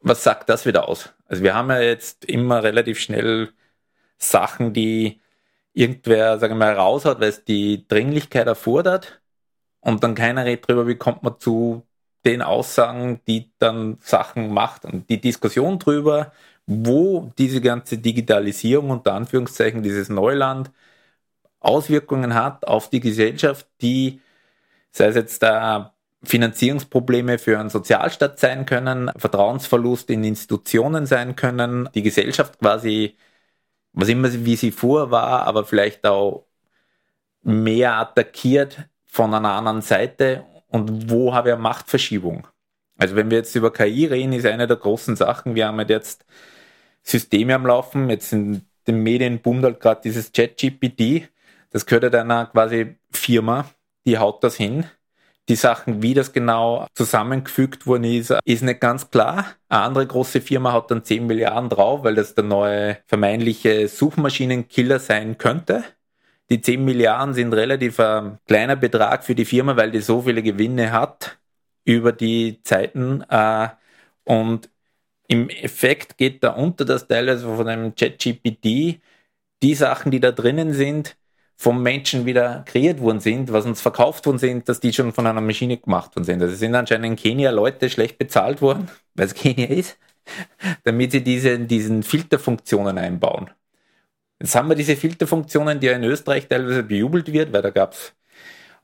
was 0.00 0.22
sagt 0.24 0.48
das 0.48 0.66
wieder 0.66 0.88
aus? 0.88 1.14
Also 1.28 1.42
wir 1.42 1.54
haben 1.54 1.70
ja 1.70 1.80
jetzt 1.80 2.24
immer 2.24 2.62
relativ 2.62 2.98
schnell 3.00 3.50
Sachen, 4.18 4.72
die 4.72 5.20
irgendwer, 5.74 6.38
sagen 6.38 6.54
wir 6.54 6.66
mal, 6.66 6.74
raushaut, 6.74 7.20
weil 7.20 7.30
es 7.30 7.44
die 7.44 7.86
Dringlichkeit 7.88 8.46
erfordert. 8.46 9.20
Und 9.80 10.02
dann 10.04 10.14
keiner 10.14 10.44
redet 10.44 10.68
darüber, 10.68 10.86
wie 10.88 10.96
kommt 10.96 11.22
man 11.22 11.38
zu 11.40 11.82
den 12.24 12.42
Aussagen, 12.42 13.20
die 13.28 13.52
dann 13.58 13.98
Sachen 14.00 14.52
macht 14.52 14.84
und 14.84 15.08
die 15.10 15.20
Diskussion 15.20 15.78
darüber, 15.78 16.32
wo 16.66 17.32
diese 17.38 17.60
ganze 17.60 17.98
Digitalisierung 17.98 18.90
unter 18.90 19.14
Anführungszeichen, 19.14 19.82
dieses 19.82 20.08
Neuland, 20.08 20.70
Auswirkungen 21.60 22.34
hat 22.34 22.66
auf 22.66 22.90
die 22.90 23.00
Gesellschaft, 23.00 23.66
die, 23.80 24.20
sei 24.92 25.06
es 25.08 25.16
jetzt 25.16 25.42
da 25.42 25.94
Finanzierungsprobleme 26.22 27.38
für 27.38 27.58
einen 27.58 27.70
Sozialstaat 27.70 28.38
sein 28.38 28.66
können, 28.66 29.10
Vertrauensverlust 29.16 30.10
in 30.10 30.24
Institutionen 30.24 31.06
sein 31.06 31.36
können, 31.36 31.88
die 31.94 32.02
Gesellschaft 32.02 32.58
quasi, 32.58 33.16
was 33.92 34.08
immer 34.08 34.32
wie 34.32 34.56
sie 34.56 34.72
vor 34.72 35.10
war, 35.10 35.44
aber 35.46 35.64
vielleicht 35.64 36.06
auch 36.06 36.46
mehr 37.42 37.94
attackiert 37.96 38.88
von 39.06 39.32
einer 39.32 39.52
anderen 39.52 39.82
Seite 39.82 40.44
und 40.68 41.10
wo 41.10 41.34
habe 41.34 41.50
ich 41.50 41.58
Machtverschiebung. 41.58 42.46
Also 42.98 43.14
wenn 43.16 43.30
wir 43.30 43.38
jetzt 43.38 43.54
über 43.54 43.72
KI 43.72 44.06
reden, 44.06 44.32
ist 44.32 44.46
eine 44.46 44.66
der 44.66 44.76
großen 44.76 45.16
Sachen, 45.16 45.54
wir 45.54 45.66
haben 45.66 45.80
jetzt 45.88 46.24
Systeme 47.02 47.54
am 47.54 47.66
Laufen, 47.66 48.10
jetzt 48.10 48.32
in 48.32 48.66
den 48.86 49.02
Medien 49.02 49.40
bundelt 49.40 49.80
gerade 49.80 50.00
dieses 50.02 50.32
ChatGPT, 50.32 51.28
das 51.76 51.84
gehört 51.84 52.14
einer 52.14 52.46
quasi 52.46 52.96
Firma, 53.12 53.66
die 54.06 54.16
haut 54.16 54.42
das 54.42 54.56
hin. 54.56 54.86
Die 55.50 55.56
Sachen, 55.56 56.00
wie 56.00 56.14
das 56.14 56.32
genau 56.32 56.86
zusammengefügt 56.94 57.86
worden 57.86 58.04
ist, 58.04 58.34
ist 58.46 58.62
nicht 58.62 58.80
ganz 58.80 59.10
klar. 59.10 59.44
Eine 59.68 59.82
andere 59.82 60.06
große 60.06 60.40
Firma 60.40 60.72
hat 60.72 60.90
dann 60.90 61.04
10 61.04 61.26
Milliarden 61.26 61.68
drauf, 61.68 62.02
weil 62.02 62.14
das 62.14 62.34
der 62.34 62.44
neue 62.44 62.96
vermeintliche 63.06 63.88
Suchmaschinenkiller 63.88 64.98
sein 65.00 65.36
könnte. 65.36 65.84
Die 66.48 66.62
10 66.62 66.82
Milliarden 66.82 67.34
sind 67.34 67.52
relativ 67.52 68.00
ein 68.00 68.38
kleiner 68.46 68.76
Betrag 68.76 69.22
für 69.22 69.34
die 69.34 69.44
Firma, 69.44 69.76
weil 69.76 69.90
die 69.90 70.00
so 70.00 70.22
viele 70.22 70.42
Gewinne 70.42 70.92
hat 70.92 71.38
über 71.84 72.12
die 72.12 72.62
Zeiten. 72.62 73.20
Äh, 73.28 73.68
und 74.24 74.70
im 75.28 75.50
Effekt 75.50 76.16
geht 76.16 76.42
da 76.42 76.52
unter 76.52 76.86
das 76.86 77.06
teilweise 77.06 77.54
von 77.54 77.68
einem 77.68 77.94
ChatGPT 77.94 78.98
die 79.62 79.74
Sachen, 79.74 80.10
die 80.10 80.20
da 80.20 80.32
drinnen 80.32 80.72
sind, 80.72 81.18
vom 81.56 81.82
Menschen 81.82 82.26
wieder 82.26 82.62
kreiert 82.66 83.00
worden 83.00 83.20
sind, 83.20 83.50
was 83.52 83.64
uns 83.64 83.80
verkauft 83.80 84.26
worden 84.26 84.38
sind, 84.38 84.68
dass 84.68 84.78
die 84.78 84.92
schon 84.92 85.12
von 85.12 85.26
einer 85.26 85.40
Maschine 85.40 85.78
gemacht 85.78 86.14
worden 86.14 86.24
sind. 86.24 86.42
Also 86.42 86.54
sind 86.54 86.74
anscheinend 86.74 87.06
in 87.06 87.16
Kenia 87.16 87.50
Leute 87.50 87.88
schlecht 87.88 88.18
bezahlt 88.18 88.60
worden, 88.60 88.88
weil 89.14 89.26
es 89.26 89.34
Kenia 89.34 89.66
ist, 89.66 89.98
damit 90.84 91.12
sie 91.12 91.22
diese, 91.22 91.58
diesen 91.58 92.02
Filterfunktionen 92.02 92.98
einbauen. 92.98 93.50
Jetzt 94.38 94.54
haben 94.54 94.68
wir 94.68 94.76
diese 94.76 94.96
Filterfunktionen, 94.96 95.80
die 95.80 95.86
ja 95.86 95.94
in 95.94 96.04
Österreich 96.04 96.46
teilweise 96.46 96.82
bejubelt 96.82 97.32
wird, 97.32 97.52
weil 97.54 97.62
da 97.62 97.70
gab 97.70 97.92
es 97.92 98.12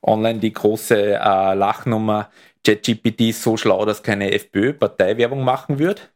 online 0.01 0.39
die 0.39 0.51
große 0.51 1.13
äh, 1.13 1.53
Lachnummer, 1.53 2.31
ChatGPT 2.65 3.21
ist 3.29 3.43
so 3.43 3.55
schlau, 3.57 3.85
dass 3.85 4.03
keine 4.03 4.31
FPÖ-Parteiwerbung 4.31 5.43
machen 5.43 5.79
wird. 5.79 6.11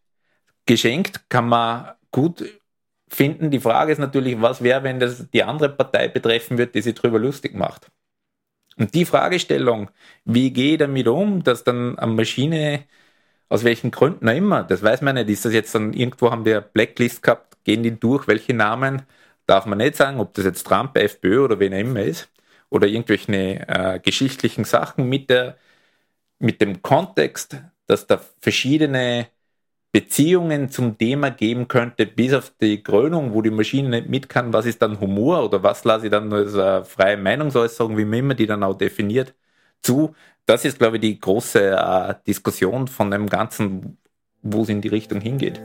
Geschenkt 0.65 1.29
kann 1.29 1.47
man 1.47 1.91
gut 2.11 2.43
finden. 3.07 3.51
Die 3.51 3.59
Frage 3.59 3.91
ist 3.91 3.99
natürlich, 3.99 4.41
was 4.41 4.63
wäre, 4.63 4.83
wenn 4.83 4.99
das 4.99 5.29
die 5.31 5.43
andere 5.43 5.69
Partei 5.69 6.07
betreffen 6.07 6.57
wird, 6.57 6.75
die 6.75 6.81
sich 6.81 6.95
darüber 6.95 7.19
lustig 7.19 7.55
macht. 7.55 7.91
Und 8.77 8.93
die 8.93 9.05
Fragestellung, 9.05 9.89
wie 10.25 10.51
gehe 10.53 10.73
ich 10.73 10.79
damit 10.79 11.07
um, 11.07 11.43
dass 11.43 11.63
dann 11.63 11.97
eine 11.97 12.13
Maschine, 12.13 12.85
aus 13.49 13.63
welchen 13.63 13.91
Gründen 13.91 14.29
auch 14.29 14.35
immer, 14.35 14.63
das 14.63 14.83
weiß 14.83 15.01
man 15.01 15.15
nicht, 15.15 15.29
ist 15.29 15.45
das 15.45 15.53
jetzt 15.53 15.73
dann, 15.75 15.93
irgendwo 15.93 16.31
haben 16.31 16.45
wir 16.45 16.61
Blacklist 16.61 17.23
gehabt, 17.23 17.63
gehen 17.63 17.83
die 17.83 17.99
durch, 17.99 18.27
welche 18.27 18.53
Namen, 18.53 19.03
darf 19.47 19.65
man 19.65 19.79
nicht 19.79 19.95
sagen, 19.95 20.19
ob 20.19 20.33
das 20.33 20.45
jetzt 20.45 20.65
Trump, 20.67 20.97
FPÖ 20.97 21.43
oder 21.43 21.59
wen 21.59 21.73
immer 21.73 22.01
ist, 22.01 22.29
oder 22.69 22.87
irgendwelche 22.87 23.33
äh, 23.67 23.99
geschichtlichen 23.99 24.65
Sachen 24.65 25.07
mit 25.09 25.29
der, 25.29 25.57
mit 26.39 26.61
dem 26.61 26.81
Kontext, 26.81 27.57
dass 27.87 28.07
da 28.07 28.21
verschiedene 28.41 29.27
Beziehungen 29.97 30.69
zum 30.69 30.95
Thema 30.95 31.31
geben 31.31 31.67
könnte, 31.67 32.05
bis 32.05 32.31
auf 32.31 32.53
die 32.61 32.83
Krönung, 32.83 33.33
wo 33.33 33.41
die 33.41 33.49
Maschine 33.49 33.89
nicht 33.89 34.07
mit 34.07 34.29
kann, 34.29 34.53
was 34.53 34.67
ist 34.67 34.79
dann 34.83 34.99
Humor 34.99 35.43
oder 35.43 35.63
was 35.63 35.85
lasse 35.85 36.05
ich 36.05 36.11
dann 36.11 36.31
als 36.31 36.53
äh, 36.53 36.83
freie 36.83 37.17
Meinungsäußerung, 37.17 37.97
wie 37.97 38.05
man 38.05 38.19
immer 38.19 38.35
die 38.35 38.45
dann 38.45 38.61
auch 38.61 38.77
definiert, 38.77 39.33
zu. 39.81 40.13
Das 40.45 40.65
ist, 40.65 40.77
glaube 40.77 40.97
ich, 40.97 41.01
die 41.01 41.19
große 41.19 41.71
äh, 41.71 42.13
Diskussion 42.27 42.87
von 42.87 43.09
dem 43.09 43.27
Ganzen, 43.27 43.97
wo 44.43 44.61
es 44.61 44.69
in 44.69 44.81
die 44.81 44.89
Richtung 44.89 45.19
hingeht. 45.19 45.59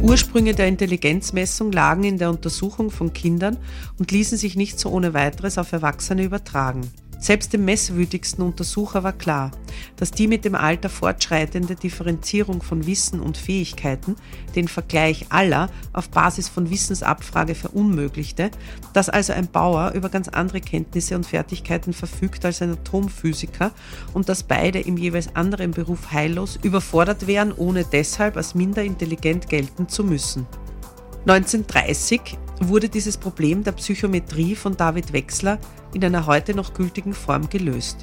Die 0.00 0.06
Ursprünge 0.06 0.54
der 0.54 0.66
Intelligenzmessung 0.66 1.72
lagen 1.72 2.04
in 2.04 2.16
der 2.16 2.30
Untersuchung 2.30 2.90
von 2.90 3.12
Kindern 3.12 3.58
und 3.98 4.10
ließen 4.10 4.38
sich 4.38 4.56
nicht 4.56 4.80
so 4.80 4.88
ohne 4.88 5.12
weiteres 5.12 5.58
auf 5.58 5.72
Erwachsene 5.72 6.24
übertragen. 6.24 6.90
Selbst 7.20 7.52
dem 7.52 7.66
messwütigsten 7.66 8.42
Untersucher 8.42 9.04
war 9.04 9.12
klar, 9.12 9.50
dass 9.96 10.10
die 10.10 10.26
mit 10.26 10.46
dem 10.46 10.54
Alter 10.54 10.88
fortschreitende 10.88 11.74
Differenzierung 11.74 12.62
von 12.62 12.86
Wissen 12.86 13.20
und 13.20 13.36
Fähigkeiten 13.36 14.16
den 14.56 14.68
Vergleich 14.68 15.26
aller 15.28 15.68
auf 15.92 16.08
Basis 16.08 16.48
von 16.48 16.70
Wissensabfrage 16.70 17.54
verunmöglichte, 17.54 18.50
dass 18.94 19.10
also 19.10 19.34
ein 19.34 19.48
Bauer 19.48 19.92
über 19.92 20.08
ganz 20.08 20.28
andere 20.28 20.62
Kenntnisse 20.62 21.14
und 21.14 21.26
Fertigkeiten 21.26 21.92
verfügt 21.92 22.46
als 22.46 22.62
ein 22.62 22.72
Atomphysiker 22.72 23.72
und 24.14 24.30
dass 24.30 24.42
beide 24.42 24.80
im 24.80 24.96
jeweils 24.96 25.36
anderen 25.36 25.72
Beruf 25.72 26.12
heillos 26.12 26.58
überfordert 26.62 27.26
wären, 27.26 27.52
ohne 27.52 27.84
deshalb 27.84 28.38
als 28.38 28.54
minder 28.54 28.82
intelligent 28.82 29.46
gelten 29.50 29.90
zu 29.90 30.04
müssen. 30.04 30.46
1930 31.26 32.38
wurde 32.60 32.88
dieses 32.88 33.16
Problem 33.16 33.64
der 33.64 33.72
Psychometrie 33.72 34.54
von 34.54 34.76
David 34.76 35.12
Wechsler 35.12 35.58
in 35.94 36.04
einer 36.04 36.26
heute 36.26 36.54
noch 36.54 36.74
gültigen 36.74 37.14
Form 37.14 37.48
gelöst. 37.48 37.98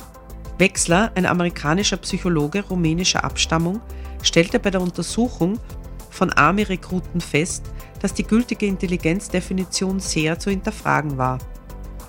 Wechsler, 0.57 1.11
ein 1.15 1.27
amerikanischer 1.27 1.97
Psychologe 1.97 2.63
rumänischer 2.67 3.23
Abstammung, 3.23 3.79
stellte 4.23 4.59
bei 4.59 4.71
der 4.71 4.81
Untersuchung 4.81 5.59
von 6.09 6.31
Army-Rekruten 6.31 7.21
fest, 7.21 7.65
dass 8.01 8.15
die 8.15 8.23
gültige 8.23 8.65
Intelligenzdefinition 8.65 9.99
sehr 9.99 10.39
zu 10.39 10.49
hinterfragen 10.49 11.17
war. 11.17 11.37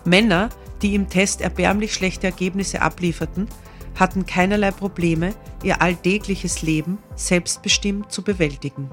Männer, 0.05 0.49
die 0.81 0.95
im 0.95 1.09
Test 1.09 1.43
erbärmlich 1.43 1.93
schlechte 1.93 2.27
Ergebnisse 2.27 2.81
ablieferten, 2.81 3.49
hatten 3.97 4.25
keinerlei 4.25 4.71
Probleme, 4.71 5.35
ihr 5.63 5.83
alltägliches 5.83 6.63
Leben 6.63 6.99
selbstbestimmt 7.17 8.11
zu 8.11 8.23
bewältigen. 8.23 8.89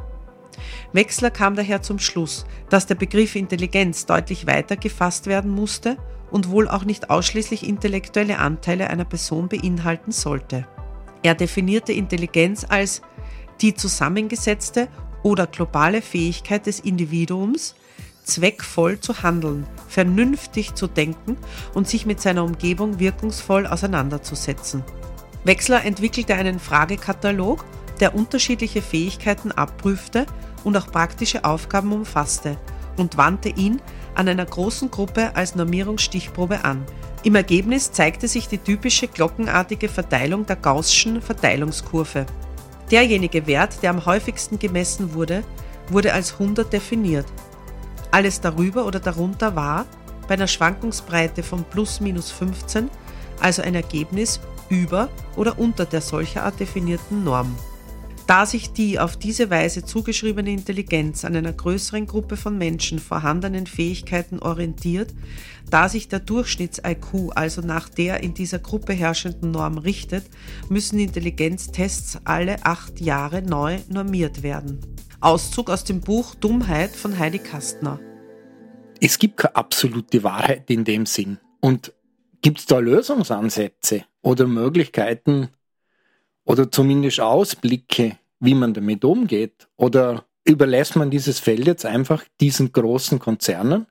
Wechsler 0.93 1.31
kam 1.31 1.55
daher 1.55 1.81
zum 1.81 2.00
Schluss, 2.00 2.45
dass 2.69 2.86
der 2.88 2.95
Begriff 2.95 3.36
Intelligenz 3.36 4.05
deutlich 4.05 4.48
weiter 4.48 4.75
gefasst 4.75 5.27
werden 5.27 5.51
musste 5.51 5.98
und 6.31 6.50
wohl 6.50 6.67
auch 6.67 6.86
nicht 6.86 7.10
ausschließlich 7.10 7.67
intellektuelle 7.67 8.39
Anteile 8.39 8.89
einer 8.89 9.05
Person 9.05 9.48
beinhalten 9.48 10.12
sollte. 10.12 10.67
Er 11.24 11.36
definierte 11.36 11.93
Intelligenz 11.93 12.65
als 12.67 13.01
die 13.62 13.74
zusammengesetzte 13.74 14.88
oder 15.24 15.48
globale 15.48 16.01
Fähigkeit 16.01 16.65
des 16.65 16.79
Individuums, 16.79 17.75
zweckvoll 18.24 19.00
zu 19.00 19.24
handeln, 19.24 19.65
vernünftig 19.88 20.75
zu 20.75 20.88
denken 20.88 21.38
und 21.74 21.88
sich 21.88 22.05
mit 22.05 22.22
seiner 22.22 22.43
Umgebung 22.43 23.00
wirkungsvoll 23.00 23.65
auseinanderzusetzen. 23.67 24.84
Wechsler 25.43 25.86
entwickelte 25.86 26.36
einen 26.36 26.60
Fragekatalog, 26.60 27.65
der 28.00 28.15
unterschiedliche 28.15 28.81
Fähigkeiten 28.81 29.51
abprüfte 29.51 30.25
und 30.65 30.75
auch 30.75 30.88
praktische 30.88 31.45
Aufgaben 31.45 31.93
umfasste 31.93 32.57
und 32.98 33.15
wandte 33.15 33.50
ihn 33.50 33.81
an 34.15 34.27
einer 34.27 34.45
großen 34.45 34.91
Gruppe 34.91 35.36
als 35.36 35.55
Normierungsstichprobe 35.55 36.65
an. 36.65 36.84
Im 37.24 37.36
Ergebnis 37.36 37.91
zeigte 37.91 38.27
sich 38.27 38.48
die 38.48 38.57
typische 38.57 39.07
glockenartige 39.07 39.89
Verteilung 39.89 40.45
der 40.45 40.57
Gaußschen 40.57 41.22
Verteilungskurve. 41.22 42.25
Derjenige 42.91 43.48
Wert, 43.48 43.81
der 43.81 43.89
am 43.89 44.05
häufigsten 44.05 44.60
gemessen 44.60 45.13
wurde, 45.13 45.43
wurde 45.89 46.13
als 46.13 46.34
100 46.34 46.72
definiert. 46.72 47.25
Alles 48.12 48.41
darüber 48.41 48.86
oder 48.86 49.00
darunter 49.00 49.55
war, 49.55 49.86
bei 50.27 50.36
einer 50.36 50.48
Schwankungsbreite 50.48 51.43
von 51.43 51.63
plus 51.63 52.00
minus 52.00 52.31
15, 52.31 52.89
also 53.39 53.62
ein 53.62 53.75
Ergebnis 53.75 54.39
über 54.69 55.10
oder 55.36 55.60
unter 55.60 55.86
der 55.86 56.01
solcherart 56.01 56.60
definierten 56.60 57.24
Norm. 57.24 57.55
Da 58.27 58.48
sich 58.48 58.72
die 58.72 59.00
auf 59.00 59.17
diese 59.17 59.51
Weise 59.51 59.86
zugeschriebene 59.86 60.51
Intelligenz 60.51 61.25
an 61.25 61.36
einer 61.36 61.53
größeren 61.53 62.08
Gruppe 62.08 62.38
von 62.38 62.58
Menschen 62.58 62.98
vorhandenen 62.98 63.67
Fähigkeiten 63.67 64.39
orientiert, 64.39 65.13
da 65.70 65.89
sich 65.89 66.08
der 66.08 66.20
Durchschnitts-IQ 66.20 67.32
also 67.36 67.62
nach 67.62 67.88
der 67.88 68.24
in 68.24 68.34
dieser 68.34 68.58
Gruppe 68.58 68.94
herrschenden 68.94 69.51
Norm 69.51 69.77
richtet, 69.77 70.25
müssen 70.70 70.98
Intelligenztests 70.98 72.20
alle 72.24 72.65
acht 72.65 73.00
Jahre 73.00 73.44
neu 73.44 73.77
normiert 73.89 74.41
werden. 74.41 74.79
Auszug 75.20 75.70
aus 75.70 75.84
dem 75.84 76.01
Buch 76.01 76.34
Dummheit 76.36 76.96
von 76.96 77.20
Heidi 77.20 77.39
Kastner. 77.39 78.00
Es 79.00 79.20
gibt 79.20 79.38
keine 79.38 79.55
absolute 79.55 80.24
Wahrheit 80.24 80.70
in 80.72 80.84
dem 80.84 81.05
Sinn. 81.05 81.38
Und 81.60 81.94
gibt 82.41 82.60
es 82.60 82.65
da 82.65 82.79
Lösungsansätze 82.79 84.05
oder 84.22 84.48
Möglichkeiten, 84.48 85.50
oder 86.45 86.71
zumindest 86.71 87.19
Ausblicke, 87.19 88.17
wie 88.39 88.53
man 88.53 88.73
damit 88.73 89.03
umgeht? 89.03 89.67
Oder 89.75 90.25
überlässt 90.43 90.95
man 90.95 91.09
dieses 91.09 91.39
Feld 91.39 91.65
jetzt 91.65 91.85
einfach 91.85 92.23
diesen 92.39 92.71
großen 92.71 93.19
Konzernen, 93.19 93.87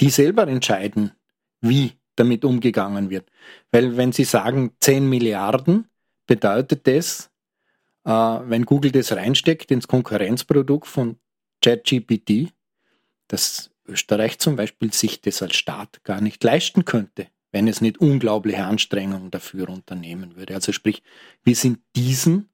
die 0.00 0.10
selber 0.10 0.48
entscheiden, 0.48 1.12
wie 1.60 1.92
damit 2.16 2.44
umgegangen 2.44 3.10
wird? 3.10 3.30
Weil 3.70 3.96
wenn 3.96 4.12
Sie 4.12 4.24
sagen 4.24 4.72
10 4.80 5.08
Milliarden, 5.08 5.88
bedeutet 6.26 6.86
das, 6.86 7.30
äh, 8.04 8.10
wenn 8.10 8.64
Google 8.64 8.90
das 8.90 9.12
reinsteckt 9.12 9.70
ins 9.70 9.86
Konkurrenzprodukt 9.86 10.86
von 10.86 11.16
ChatGPT, 11.62 12.52
dass 13.28 13.70
Österreich 13.86 14.38
zum 14.38 14.56
Beispiel 14.56 14.92
sich 14.92 15.20
das 15.20 15.42
als 15.42 15.56
Staat 15.56 16.02
gar 16.04 16.20
nicht 16.20 16.42
leisten 16.42 16.84
könnte 16.84 17.28
wenn 17.52 17.68
es 17.68 17.80
nicht 17.80 17.98
unglaubliche 17.98 18.64
Anstrengungen 18.64 19.30
dafür 19.30 19.68
unternehmen 19.68 20.36
würde. 20.36 20.54
Also 20.54 20.72
sprich, 20.72 21.02
wir 21.44 21.56
sind 21.56 21.78
diesen 21.96 22.48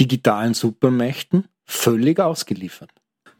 digitalen 0.00 0.54
Supermächten 0.54 1.48
völlig 1.64 2.18
ausgeliefert. 2.18 2.90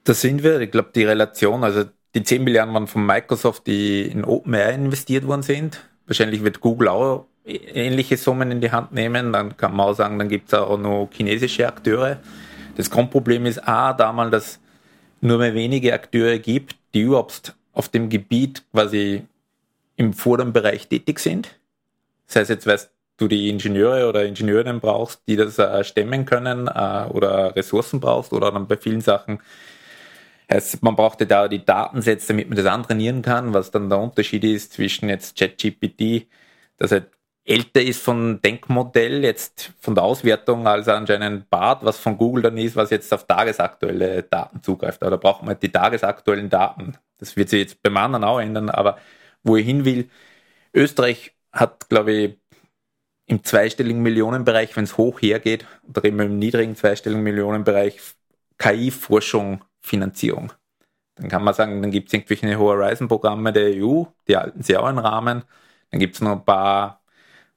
Da 0.05 0.15
sind 0.15 0.43
wir. 0.43 0.61
Ich 0.61 0.71
glaube, 0.71 0.91
die 0.95 1.05
Relation, 1.05 1.65
also 1.65 1.85
die 2.15 2.23
10 2.23 2.45
Milliarden 2.45 2.75
waren 2.75 2.87
von 2.87 3.07
Microsoft, 3.07 3.67
die 3.67 4.03
in 4.03 4.25
OpenAI 4.25 4.75
investiert 4.75 5.27
worden 5.27 5.43
sind. 5.43 5.81
Wahrscheinlich 6.07 6.43
wird 6.43 6.61
Google 6.61 6.89
auch 6.89 7.27
ähnliche 7.45 8.17
Summen 8.17 8.51
in 8.51 8.61
die 8.61 8.71
Hand 8.71 8.93
nehmen. 8.93 9.33
Dann 9.33 9.57
kann 9.57 9.75
man 9.75 9.89
auch 9.89 9.95
sagen, 9.95 10.19
dann 10.19 10.29
gibt 10.29 10.49
es 10.49 10.55
auch 10.55 10.79
noch 10.79 11.09
chinesische 11.13 11.67
Akteure. 11.67 12.21
Das 12.77 12.91
Grundproblem 12.91 13.47
ist 13.47 13.67
A, 13.67 13.93
damals, 13.93 14.31
dass 14.31 14.61
nur 15.21 15.39
mehr 15.39 15.55
wenige 15.55 15.95
Akteure 15.95 16.39
gibt, 16.39 16.77
die 16.95 17.01
überhaupt 17.01 17.55
auf 17.73 17.89
dem 17.89 18.09
Gebiet 18.09 18.63
quasi 18.73 19.25
im 19.97 20.13
vorderen 20.13 20.53
Bereich 20.53 20.89
tätig 20.89 21.19
sind. 21.21 21.59
Das 22.27 22.37
heißt, 22.37 22.51
jetzt 22.51 22.67
weißt 22.67 22.91
du 23.19 23.29
die 23.29 23.51
Ingenieure 23.51 24.09
oder 24.09 24.25
Ingenieurinnen 24.25 24.81
brauchst, 24.81 25.23
die 25.29 25.37
das 25.37 25.59
äh, 25.59 25.85
stemmen 25.85 26.25
können 26.25 26.67
äh, 26.67 27.07
oder 27.11 27.55
Ressourcen 27.55 28.01
brauchst 28.01 28.33
oder 28.33 28.51
dann 28.51 28.67
bei 28.67 28.77
vielen 28.77 29.01
Sachen 29.01 29.41
heißt, 30.53 30.83
man 30.83 30.97
brauchte 30.97 31.27
da 31.27 31.49
die 31.49 31.65
Datensätze, 31.65 32.29
damit 32.29 32.49
man 32.49 32.57
das 32.57 32.67
antrainieren 32.67 33.23
kann, 33.23 33.55
was 33.55 33.71
dann 33.71 33.89
der 33.89 33.99
Unterschied 33.99 34.45
ist 34.45 34.75
zwischen 34.75 35.09
jetzt 35.09 35.39
ChatGPT, 35.39 36.29
das 36.77 36.93
halt 36.93 37.07
älter 37.45 37.83
ist 37.83 38.01
von 38.01 38.41
Denkmodell, 38.41 39.25
jetzt 39.25 39.73
von 39.81 39.95
der 39.97 40.05
Auswertung 40.05 40.67
als 40.69 40.89
anscheinend 40.89 41.51
BART, 41.51 41.85
was 41.85 41.99
von 41.99 42.17
Google 42.17 42.45
dann 42.45 42.57
ist, 42.57 42.77
was 42.77 42.91
jetzt 42.91 43.13
auf 43.13 43.27
tagesaktuelle 43.27 44.23
Daten 44.23 44.63
zugreift. 44.63 45.03
Aber 45.03 45.11
da 45.11 45.17
braucht 45.17 45.43
man 45.43 45.49
halt 45.49 45.63
die 45.63 45.73
tagesaktuellen 45.73 46.51
Daten. 46.51 46.97
Das 47.19 47.37
wird 47.37 47.49
sich 47.49 47.61
jetzt 47.61 47.83
beim 47.83 47.97
anderen 47.97 48.25
auch 48.25 48.39
ändern, 48.39 48.71
aber 48.71 48.99
wo 49.45 49.57
ich 49.57 49.67
hin 49.67 49.85
will. 49.85 50.11
Österreich 50.75 51.35
hat, 51.53 51.89
glaube 51.89 52.13
ich, 52.13 52.39
im 53.27 53.45
zweistelligen 53.45 54.03
Millionenbereich, 54.03 54.77
wenn 54.77 54.85
es 54.85 54.97
hoch 54.99 55.21
hergeht, 55.23 55.67
oder 55.89 56.05
eben 56.05 56.21
im 56.21 56.39
niedrigen 56.39 56.77
zweistelligen 56.77 57.23
Millionenbereich 57.23 58.01
KI-Forschung, 58.59 59.65
Finanzierung. 59.81 60.53
Dann 61.17 61.29
kann 61.29 61.45
man 61.45 61.55
sagen, 61.55 61.83
dann 61.83 61.91
gibt 61.91 62.09
es 62.09 62.15
irgendwelche 62.15 62.59
Horizon-Programme 62.59 63.53
der 63.53 63.71
EU, 63.77 64.05
die 64.29 64.37
halten 64.37 64.63
sie 64.63 64.77
auch 64.77 64.89
in 64.89 64.99
Rahmen. 64.99 65.45
Dann 65.91 66.01
gibt 66.01 66.15
es 66.17 66.21
noch 66.21 66.33
ein 66.33 66.45
paar, 66.45 67.03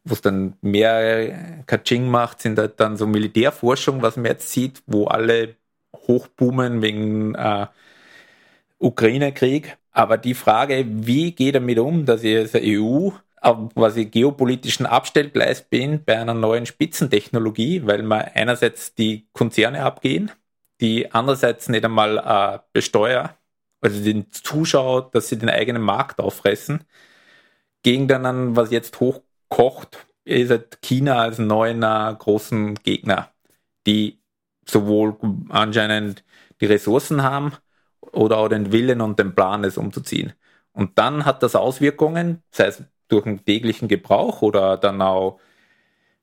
wo 0.04 0.14
es 0.14 0.22
dann 0.22 0.58
mehr 0.62 1.64
Kaching 1.68 2.10
macht, 2.10 2.42
sind 2.42 2.60
halt 2.60 2.80
dann 2.80 2.98
so 2.98 3.08
Militärforschung, 3.08 4.02
was 4.02 4.18
man 4.18 4.26
jetzt 4.26 4.52
sieht, 4.52 4.84
wo 4.88 5.08
alle 5.08 5.58
hochboomen 5.96 6.82
wegen 6.82 7.36
äh, 7.36 7.68
Ukraine-Krieg. 8.86 9.78
Aber 9.92 10.18
die 10.18 10.34
Frage, 10.34 10.86
wie 10.88 11.32
geht 11.32 11.56
damit 11.56 11.80
um, 11.80 12.06
dass 12.06 12.24
ich 12.24 12.38
als 12.38 12.54
EU 12.56 13.12
auf 13.42 13.74
quasi 13.76 14.06
geopolitischen 14.06 14.86
Abstellgleis 14.86 15.62
bin 15.64 16.04
bei 16.04 16.20
einer 16.20 16.34
neuen 16.34 16.66
Spitzentechnologie, 16.66 17.86
weil 17.86 18.04
man 18.04 18.22
einerseits 18.34 18.96
die 18.96 19.28
Konzerne 19.34 19.84
abgehen, 19.84 20.32
die 20.82 21.12
andererseits 21.14 21.70
nicht 21.70 21.86
einmal 21.86 22.18
äh, 22.18 22.60
besteuern, 22.74 23.30
also 23.82 24.04
den 24.04 24.32
Zuschauer, 24.32 25.12
dass 25.12 25.30
sie 25.30 25.38
den 25.38 25.50
eigenen 25.50 25.82
Markt 25.84 26.20
auffressen, 26.20 26.86
gegen 27.84 28.08
dann, 28.08 28.56
was 28.56 28.72
jetzt 28.72 29.00
hochkocht, 29.00 30.08
ist 30.26 30.50
halt 30.50 30.82
China 30.82 31.20
als 31.20 31.38
neuen 31.40 31.84
äh, 31.84 32.16
großen 32.18 32.76
Gegner, 32.76 33.32
die 33.88 34.20
sowohl 34.68 35.16
anscheinend 35.50 36.24
die 36.62 36.66
Ressourcen 36.66 37.24
haben, 37.24 37.54
oder 38.16 38.38
auch 38.38 38.48
den 38.48 38.72
Willen 38.72 39.02
und 39.02 39.20
den 39.20 39.36
Plan, 39.36 39.64
es 39.64 39.78
umzuziehen. 39.78 40.34
Und 40.74 40.98
dann 40.98 41.26
hat 41.26 41.44
das 41.44 41.56
Auswirkungen, 41.56 42.44
sei 42.52 42.68
es 42.68 42.84
durch 43.08 43.24
den 43.24 43.46
täglichen 43.46 43.88
Gebrauch 43.88 44.42
oder 44.42 44.78
dann 44.78 45.02
auch 45.02 45.40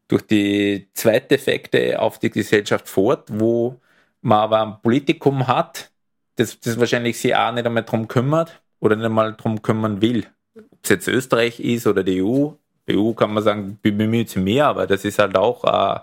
durch 0.08 0.26
die 0.26 0.90
Zweiteffekte 0.94 2.00
auf 2.00 2.18
die 2.18 2.30
Gesellschaft 2.30 2.88
fort, 2.88 3.28
wo 3.32 3.80
man 4.20 4.38
aber 4.38 4.62
ein 4.62 4.82
Politikum 4.82 5.46
hat, 5.46 5.90
das, 6.36 6.60
das 6.60 6.78
wahrscheinlich 6.78 7.18
sich 7.18 7.34
auch 7.34 7.52
nicht 7.52 7.66
einmal 7.66 7.84
darum 7.84 8.08
kümmert 8.08 8.60
oder 8.80 8.96
nicht 8.96 9.06
einmal 9.06 9.34
darum 9.34 9.62
kümmern 9.62 10.02
will. 10.02 10.26
Ob 10.54 10.78
es 10.82 10.90
jetzt 10.90 11.08
Österreich 11.08 11.60
ist 11.60 11.86
oder 11.86 12.04
die 12.04 12.22
EU. 12.22 12.50
Die 12.88 12.96
EU 12.96 13.12
kann 13.12 13.32
man 13.32 13.42
sagen, 13.42 13.78
bemüht 13.80 14.28
sich 14.28 14.42
mehr, 14.42 14.66
aber 14.66 14.86
das 14.86 15.04
ist 15.04 15.18
halt 15.18 15.36
auch 15.36 15.64
äh, 15.64 16.00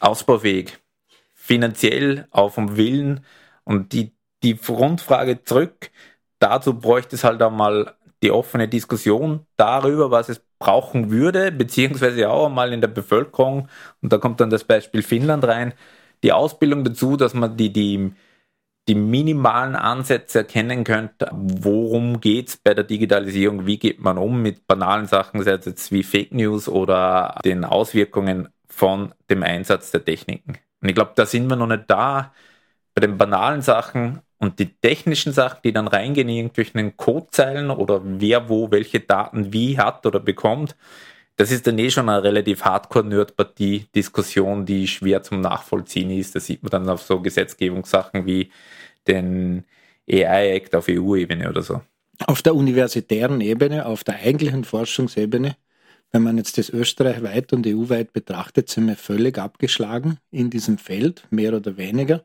ausbaufähig. 0.00 0.78
Finanziell 1.34 2.26
auch 2.30 2.52
vom 2.52 2.76
Willen 2.76 3.24
und 3.64 3.92
die, 3.92 4.12
die 4.42 4.56
Grundfrage 4.56 5.44
zurück, 5.44 5.90
dazu 6.38 6.78
bräuchte 6.78 7.16
es 7.16 7.24
halt 7.24 7.42
auch 7.42 7.50
mal 7.50 7.94
die 8.22 8.30
offene 8.30 8.68
Diskussion 8.68 9.46
darüber, 9.56 10.10
was 10.10 10.28
es 10.28 10.40
brauchen 10.58 11.10
würde, 11.10 11.50
beziehungsweise 11.50 12.30
auch 12.30 12.48
mal 12.48 12.72
in 12.72 12.80
der 12.80 12.88
Bevölkerung, 12.88 13.68
und 14.00 14.12
da 14.12 14.18
kommt 14.18 14.40
dann 14.40 14.50
das 14.50 14.64
Beispiel 14.64 15.02
Finnland 15.02 15.44
rein, 15.44 15.74
die 16.22 16.32
Ausbildung 16.32 16.84
dazu, 16.84 17.16
dass 17.16 17.34
man 17.34 17.56
die, 17.56 17.72
die, 17.72 18.12
die 18.88 18.94
minimalen 18.94 19.74
Ansätze 19.74 20.38
erkennen 20.38 20.84
könnte, 20.84 21.28
worum 21.32 22.20
geht's 22.20 22.56
bei 22.56 22.74
der 22.74 22.84
Digitalisierung, 22.84 23.66
wie 23.66 23.78
geht 23.78 24.00
man 24.00 24.18
um 24.18 24.40
mit 24.40 24.68
banalen 24.68 25.06
Sachen, 25.06 25.42
sei 25.42 25.52
es 25.52 25.66
jetzt 25.66 25.90
wie 25.90 26.04
Fake 26.04 26.32
News 26.32 26.68
oder 26.68 27.40
den 27.44 27.64
Auswirkungen 27.64 28.48
von 28.68 29.14
dem 29.30 29.42
Einsatz 29.42 29.90
der 29.90 30.04
Techniken. 30.04 30.58
Und 30.80 30.88
ich 30.88 30.94
glaube, 30.94 31.12
da 31.16 31.26
sind 31.26 31.48
wir 31.48 31.56
noch 31.56 31.66
nicht 31.66 31.84
da 31.88 32.32
bei 32.94 33.00
den 33.00 33.18
banalen 33.18 33.62
Sachen 33.62 34.20
und 34.38 34.58
die 34.58 34.74
technischen 34.74 35.32
Sachen, 35.32 35.60
die 35.64 35.72
dann 35.72 35.88
reingehen 35.88 36.28
in 36.28 36.36
irgendwelchen 36.36 36.96
Codezeilen 36.96 37.70
oder 37.70 38.00
wer 38.04 38.48
wo 38.48 38.70
welche 38.70 39.00
Daten 39.00 39.52
wie 39.52 39.78
hat 39.78 40.04
oder 40.04 40.20
bekommt. 40.20 40.76
Das 41.36 41.50
ist 41.50 41.66
dann 41.66 41.78
eh 41.78 41.90
schon 41.90 42.08
eine 42.08 42.22
relativ 42.22 42.64
Hardcore-Nerd-Partie-Diskussion, 42.64 44.66
die 44.66 44.86
schwer 44.86 45.22
zum 45.22 45.40
Nachvollziehen 45.40 46.10
ist. 46.10 46.34
Das 46.34 46.46
sieht 46.46 46.62
man 46.62 46.70
dann 46.70 46.88
auf 46.88 47.02
so 47.02 47.20
Gesetzgebungssachen 47.20 48.26
wie 48.26 48.50
den 49.06 49.64
AI-Act 50.10 50.74
auf 50.74 50.86
EU-Ebene 50.88 51.48
oder 51.48 51.62
so. 51.62 51.80
Auf 52.26 52.42
der 52.42 52.54
universitären 52.54 53.40
Ebene, 53.40 53.86
auf 53.86 54.04
der 54.04 54.16
eigentlichen 54.16 54.64
Forschungsebene, 54.64 55.56
wenn 56.10 56.22
man 56.22 56.36
jetzt 56.36 56.58
das 56.58 56.68
österreichweit 56.68 57.54
und 57.54 57.66
EU-weit 57.66 58.12
betrachtet, 58.12 58.68
sind 58.68 58.86
wir 58.86 58.96
völlig 58.96 59.38
abgeschlagen 59.38 60.18
in 60.30 60.50
diesem 60.50 60.76
Feld, 60.76 61.26
mehr 61.30 61.54
oder 61.54 61.78
weniger, 61.78 62.22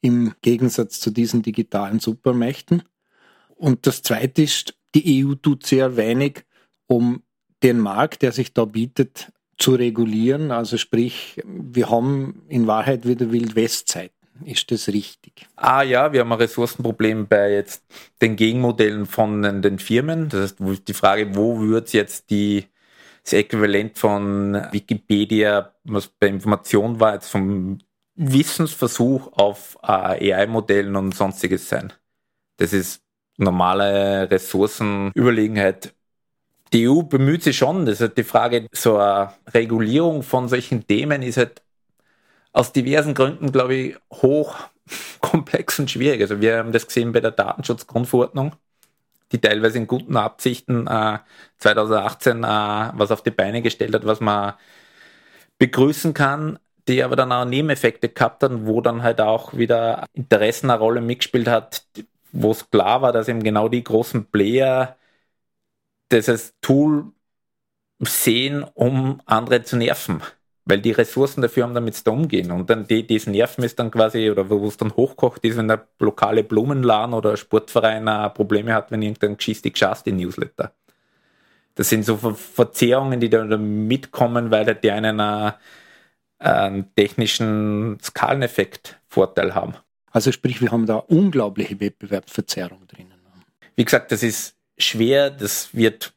im 0.00 0.34
Gegensatz 0.42 1.00
zu 1.00 1.10
diesen 1.10 1.42
digitalen 1.42 2.00
Supermächten. 2.00 2.82
Und 3.56 3.86
das 3.86 4.02
Zweite 4.02 4.42
ist, 4.42 4.74
die 4.94 5.24
EU 5.24 5.34
tut 5.34 5.66
sehr 5.66 5.96
wenig, 5.96 6.44
um 6.86 7.22
den 7.62 7.78
Markt, 7.80 8.22
der 8.22 8.32
sich 8.32 8.54
da 8.54 8.64
bietet, 8.64 9.32
zu 9.58 9.74
regulieren. 9.74 10.50
Also 10.52 10.76
sprich, 10.76 11.42
wir 11.44 11.90
haben 11.90 12.42
in 12.48 12.66
Wahrheit 12.66 13.06
wieder 13.06 13.32
Wildwestzeiten. 13.32 14.14
Ist 14.44 14.70
das 14.70 14.86
richtig? 14.88 15.46
Ah 15.56 15.82
ja, 15.82 16.12
wir 16.12 16.20
haben 16.20 16.32
ein 16.32 16.38
Ressourcenproblem 16.38 17.26
bei 17.26 17.54
jetzt 17.54 17.84
den 18.22 18.36
Gegenmodellen 18.36 19.06
von 19.06 19.42
den 19.42 19.80
Firmen. 19.80 20.28
Das 20.28 20.54
heißt, 20.60 20.86
die 20.86 20.94
Frage, 20.94 21.34
wo 21.34 21.60
wird 21.60 21.92
jetzt 21.92 22.30
die, 22.30 22.64
das 23.24 23.32
Äquivalent 23.32 23.98
von 23.98 24.54
Wikipedia, 24.70 25.74
was 25.82 26.06
bei 26.06 26.28
Information 26.28 27.00
war, 27.00 27.14
jetzt 27.14 27.30
vom 27.30 27.78
Wissensversuch 28.18 29.32
auf 29.34 29.78
äh, 29.82 30.34
AI-Modellen 30.34 30.96
und 30.96 31.14
sonstiges 31.14 31.68
sein. 31.68 31.92
Das 32.56 32.72
ist 32.72 33.02
normale 33.36 34.30
Ressourcenüberlegenheit. 34.30 35.94
Die 36.72 36.88
EU 36.88 37.02
bemüht 37.02 37.42
sich 37.44 37.56
schon, 37.56 37.86
das 37.86 37.94
ist 37.94 38.00
halt 38.00 38.18
die 38.18 38.24
Frage, 38.24 38.68
so 38.72 38.98
eine 38.98 39.32
Regulierung 39.54 40.22
von 40.22 40.48
solchen 40.48 40.86
Themen 40.86 41.22
ist 41.22 41.38
halt 41.38 41.62
aus 42.52 42.72
diversen 42.72 43.14
Gründen, 43.14 43.52
glaube 43.52 43.74
ich, 43.74 43.96
hoch 44.12 44.56
komplex 45.20 45.78
und 45.78 45.90
schwierig. 45.90 46.20
Also 46.20 46.40
wir 46.40 46.58
haben 46.58 46.72
das 46.72 46.86
gesehen 46.86 47.12
bei 47.12 47.20
der 47.20 47.30
Datenschutzgrundverordnung, 47.30 48.56
die 49.32 49.40
teilweise 49.40 49.78
in 49.78 49.86
guten 49.86 50.16
Absichten 50.16 50.86
äh, 50.88 51.18
2018 51.58 52.44
äh, 52.44 52.46
was 52.94 53.10
auf 53.12 53.22
die 53.22 53.30
Beine 53.30 53.62
gestellt 53.62 53.94
hat, 53.94 54.06
was 54.06 54.20
man 54.20 54.54
begrüßen 55.58 56.14
kann, 56.14 56.58
die 56.88 57.04
aber 57.04 57.16
dann 57.16 57.32
auch 57.32 57.44
Nebeneffekte 57.44 58.08
gehabt 58.08 58.42
hat, 58.42 58.52
wo 58.66 58.80
dann 58.80 59.02
halt 59.02 59.20
auch 59.20 59.54
wieder 59.54 60.06
Interessen 60.14 60.70
eine 60.70 60.80
Rolle 60.80 61.00
mitgespielt 61.00 61.48
hat, 61.48 61.84
wo 62.32 62.50
es 62.52 62.70
klar 62.70 63.02
war, 63.02 63.12
dass 63.12 63.28
eben 63.28 63.42
genau 63.42 63.68
die 63.68 63.84
großen 63.84 64.26
Player 64.30 64.96
dieses 66.12 66.54
Tool 66.60 67.12
sehen, 68.00 68.64
um 68.74 69.20
andere 69.26 69.62
zu 69.64 69.76
nerven 69.76 70.22
weil 70.68 70.80
die 70.82 70.92
Ressourcen 70.92 71.40
dafür 71.40 71.64
haben, 71.64 71.74
damit 71.74 71.94
da 72.06 72.10
umgehen. 72.10 72.50
Und 72.50 72.68
dann 72.68 72.86
die, 72.86 73.06
das 73.06 73.26
Nerven 73.26 73.64
ist 73.64 73.78
dann 73.78 73.90
quasi, 73.90 74.30
oder 74.30 74.50
wo 74.50 74.66
es 74.68 74.76
dann 74.76 74.94
hochkocht 74.94 75.42
ist, 75.44 75.56
wenn 75.56 75.66
der 75.66 75.88
lokale 75.98 76.44
Blumenladen 76.44 77.14
oder 77.14 77.38
Sportverein 77.38 78.04
Probleme 78.34 78.74
hat, 78.74 78.90
wenn 78.90 79.00
irgendein 79.00 79.38
geschistig 79.38 79.74
geschast 79.74 80.06
in 80.06 80.16
Newsletter. 80.16 80.72
Das 81.74 81.88
sind 81.88 82.04
so 82.04 82.16
Ver 82.18 82.34
Verzerrungen, 82.34 83.18
die 83.18 83.30
da 83.30 83.44
mitkommen, 83.56 84.50
weil 84.50 84.74
die 84.74 84.90
einen 84.90 85.20
einen 86.38 86.94
technischen 86.94 87.98
Skaleneffekt 88.02 89.00
Vorteil 89.06 89.54
haben. 89.54 89.74
Also 90.10 90.32
sprich, 90.32 90.60
wir 90.60 90.70
haben 90.70 90.86
da 90.86 90.96
unglaubliche 90.96 91.80
Wettbewerbsverzerrung 91.80 92.86
drinnen. 92.86 93.14
Wie 93.76 93.84
gesagt, 93.84 94.10
das 94.10 94.22
ist 94.22 94.56
schwer, 94.76 95.30
das 95.30 95.74
wird 95.74 96.12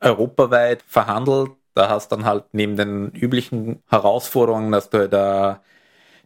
europaweit 0.00 0.82
verhandelt 0.86 1.50
da 1.78 1.88
hast 1.88 2.10
dann 2.10 2.24
halt 2.24 2.44
neben 2.50 2.76
den 2.76 3.12
üblichen 3.12 3.84
Herausforderungen, 3.88 4.72
dass 4.72 4.90
du 4.90 5.08
da 5.08 5.62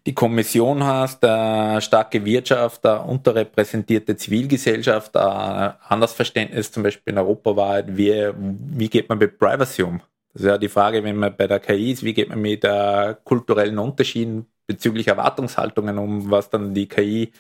die 0.07 0.15
Kommission 0.15 0.83
hast, 0.83 1.23
eine 1.27 1.83
starke 1.83 2.25
Wirtschaft, 2.25 2.87
eine 2.87 3.03
unterrepräsentierte 3.03 4.17
Zivilgesellschaft, 4.17 5.15
ein 5.15 5.75
anderes 5.87 6.15
Verständnis 6.15 6.73
zum 6.73 6.83
Beispiel 6.83 7.13
in 7.13 7.19
Europa 7.19 7.55
war, 7.55 7.69
halt, 7.69 7.97
wie, 7.99 8.33
wie 8.35 8.89
geht 8.89 9.11
man 9.11 9.19
mit 9.19 9.39
Privacy 9.39 9.83
um? 9.83 10.01
Das 10.33 10.43
ist 10.43 10.49
ja 10.49 10.59
die 10.59 10.69
Frage, 10.69 11.05
wenn 11.05 11.17
man 11.17 11.37
bei 11.37 11.47
der 11.47 11.61
KI 11.61 11.93
ist, 11.93 12.03
wie 12.03 12.15
geht 12.15 12.29
man 12.29 12.41
mit 12.41 12.65
äh, 12.65 13.15
kulturellen 13.25 13.79
Unterschieden 13.79 14.47
bezüglich 14.67 15.09
Erwartungshaltungen 15.09 15.99
um, 15.99 16.31
was 16.31 16.49
dann 16.49 16.75
die 16.75 16.89
KI 16.89 17.33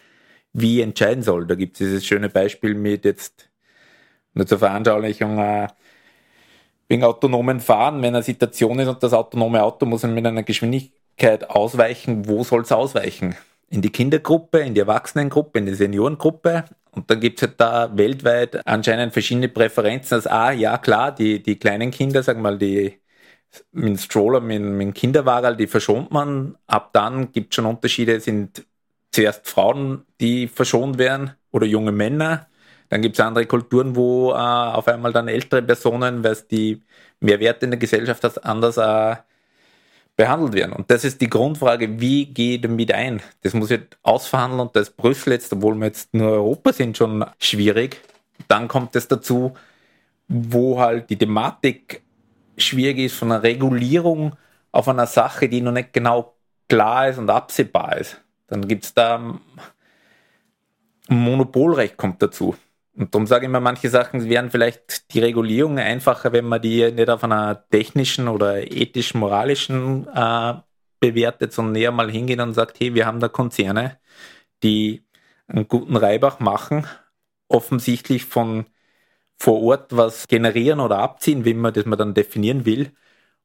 wie 0.52 0.80
entscheiden 0.82 1.22
soll. 1.22 1.46
Da 1.46 1.54
gibt 1.54 1.76
es 1.76 1.78
dieses 1.78 2.04
schöne 2.04 2.28
Beispiel 2.28 2.74
mit 2.74 3.04
jetzt 3.04 3.48
nur 4.34 4.46
zur 4.46 4.58
Veranschaulichung, 4.58 5.38
äh, 5.38 5.68
wegen 6.88 7.04
autonomen 7.04 7.60
Fahren, 7.60 8.02
wenn 8.02 8.14
eine 8.14 8.22
Situation 8.22 8.78
ist 8.78 8.88
und 8.88 9.02
das 9.02 9.14
autonome 9.14 9.62
Auto 9.62 9.86
muss 9.86 10.02
mit 10.02 10.26
einer 10.26 10.42
Geschwindigkeit 10.42 11.48
ausweichen, 11.48 12.28
wo 12.28 12.44
soll 12.44 12.62
es 12.62 12.72
ausweichen? 12.72 13.34
In 13.70 13.80
die 13.80 13.90
Kindergruppe, 13.90 14.58
in 14.58 14.74
die 14.74 14.80
Erwachsenengruppe, 14.80 15.58
in 15.58 15.66
die 15.66 15.74
Seniorengruppe. 15.74 16.64
Und 16.94 17.10
dann 17.10 17.20
gibt 17.20 17.38
es 17.42 17.48
halt 17.48 17.60
da 17.60 17.96
weltweit 17.96 18.66
anscheinend 18.66 19.12
verschiedene 19.12 19.48
Präferenzen. 19.48 20.16
Also, 20.16 20.30
ah, 20.30 20.52
ja, 20.52 20.76
klar, 20.78 21.12
die, 21.14 21.42
die 21.42 21.58
kleinen 21.58 21.90
Kinder, 21.90 22.22
sagen 22.22 22.40
wir 22.40 22.50
mal, 22.50 22.58
die 22.58 23.00
mit 23.72 23.88
dem 23.88 23.98
Stroller, 23.98 24.40
mit, 24.40 24.62
mit 24.62 24.80
dem 24.80 24.94
Kinderwagen, 24.94 25.56
die 25.56 25.66
verschont 25.66 26.10
man. 26.10 26.56
Ab 26.66 26.90
dann 26.92 27.32
gibt 27.32 27.52
es 27.52 27.56
schon 27.56 27.66
Unterschiede, 27.66 28.20
sind 28.20 28.66
zuerst 29.10 29.48
Frauen, 29.48 30.04
die 30.20 30.48
verschont 30.48 30.98
werden 30.98 31.32
oder 31.50 31.66
junge 31.66 31.92
Männer. 31.92 32.48
Dann 32.88 33.02
gibt 33.02 33.18
es 33.18 33.24
andere 33.24 33.46
Kulturen, 33.46 33.96
wo 33.96 34.32
äh, 34.32 34.34
auf 34.34 34.88
einmal 34.88 35.12
dann 35.12 35.28
ältere 35.28 35.62
Personen, 35.62 36.24
weil 36.24 36.32
es 36.32 36.46
die 36.46 36.82
mehr 37.20 37.40
Werte 37.40 37.66
in 37.66 37.70
der 37.70 37.80
Gesellschaft 37.80 38.24
hat, 38.24 38.44
anders 38.44 38.76
äh, 38.76 39.16
behandelt 40.16 40.54
werden. 40.54 40.72
Und 40.72 40.90
das 40.90 41.04
ist 41.04 41.20
die 41.20 41.30
Grundfrage, 41.30 42.00
wie 42.00 42.26
gehe 42.26 42.56
ich 42.56 42.60
damit 42.60 42.92
ein? 42.92 43.22
Das 43.42 43.54
muss 43.54 43.70
ich 43.70 43.80
ausverhandeln 44.02 44.60
und 44.60 44.76
das 44.76 44.90
Brüssel 44.90 45.32
jetzt, 45.32 45.52
obwohl 45.52 45.74
wir 45.74 45.86
jetzt 45.86 46.12
nur 46.14 46.30
Europa 46.30 46.72
sind, 46.72 46.96
schon 46.96 47.24
schwierig. 47.38 48.00
Dann 48.48 48.68
kommt 48.68 48.94
es 48.96 49.08
dazu, 49.08 49.54
wo 50.28 50.78
halt 50.80 51.10
die 51.10 51.16
Thematik 51.18 52.02
schwierig 52.56 52.98
ist 52.98 53.16
von 53.16 53.32
einer 53.32 53.42
Regulierung 53.42 54.36
auf 54.70 54.88
einer 54.88 55.06
Sache, 55.06 55.48
die 55.48 55.60
noch 55.60 55.72
nicht 55.72 55.92
genau 55.92 56.34
klar 56.68 57.08
ist 57.08 57.18
und 57.18 57.30
absehbar 57.30 57.98
ist. 57.98 58.20
Dann 58.46 58.66
gibt 58.68 58.84
es 58.84 58.94
da 58.94 59.38
Monopolrecht 61.08 61.96
kommt 61.96 62.22
dazu. 62.22 62.56
Und 62.94 63.14
darum 63.14 63.26
sage 63.26 63.44
ich 63.44 63.48
immer, 63.48 63.60
manche 63.60 63.88
Sachen 63.88 64.28
wären 64.28 64.50
vielleicht 64.50 65.12
die 65.14 65.20
Regulierung 65.20 65.78
einfacher, 65.78 66.32
wenn 66.32 66.44
man 66.44 66.60
die 66.60 66.92
nicht 66.92 67.08
auf 67.08 67.24
einer 67.24 67.66
technischen 67.70 68.28
oder 68.28 68.70
ethisch-moralischen 68.70 70.06
äh, 70.14 70.54
bewertet, 71.00 71.52
sondern 71.52 71.72
näher 71.72 71.92
mal 71.92 72.10
hingehen 72.10 72.40
und 72.40 72.54
sagt, 72.54 72.80
hey, 72.80 72.94
wir 72.94 73.06
haben 73.06 73.20
da 73.20 73.28
Konzerne, 73.28 73.98
die 74.62 75.04
einen 75.48 75.68
guten 75.68 75.96
Reibach 75.96 76.40
machen, 76.40 76.86
offensichtlich 77.48 78.24
von 78.26 78.66
vor 79.38 79.62
Ort 79.62 79.96
was 79.96 80.28
generieren 80.28 80.80
oder 80.80 80.98
abziehen, 80.98 81.44
wie 81.44 81.54
man 81.54 81.74
das 81.74 81.84
man 81.86 81.98
dann 81.98 82.14
definieren 82.14 82.64
will. 82.64 82.92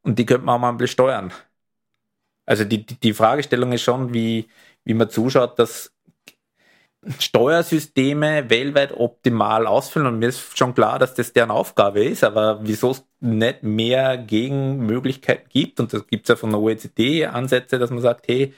Und 0.03 0.19
die 0.19 0.25
könnte 0.25 0.45
man 0.45 0.55
auch 0.55 0.60
mal 0.60 0.73
besteuern. 0.73 1.33
Also 2.45 2.63
die, 2.65 2.86
die 2.86 3.13
Fragestellung 3.13 3.73
ist 3.73 3.81
schon, 3.83 4.13
wie, 4.13 4.47
wie 4.86 4.93
man 4.93 5.10
zuschaut, 5.10 5.60
dass 5.60 5.93
Steuersysteme 7.19 8.49
weltweit 8.49 8.91
optimal 8.91 9.67
ausfüllen 9.67 10.07
und 10.07 10.19
mir 10.19 10.29
ist 10.29 10.57
schon 10.57 10.73
klar, 10.73 10.99
dass 10.99 11.13
das 11.13 11.31
deren 11.31 11.51
Aufgabe 11.51 12.03
ist, 12.03 12.23
aber 12.23 12.60
wieso 12.63 12.91
es 12.91 13.05
nicht 13.19 13.63
mehr 13.63 14.17
Gegenmöglichkeiten 14.17 15.47
gibt 15.49 15.79
und 15.79 15.93
das 15.93 16.07
gibt 16.07 16.25
es 16.25 16.29
ja 16.29 16.36
von 16.36 16.49
der 16.49 16.60
OECD 16.60 17.25
Ansätze, 17.27 17.79
dass 17.79 17.91
man 17.91 18.01
sagt, 18.01 18.27
hey, 18.27 18.53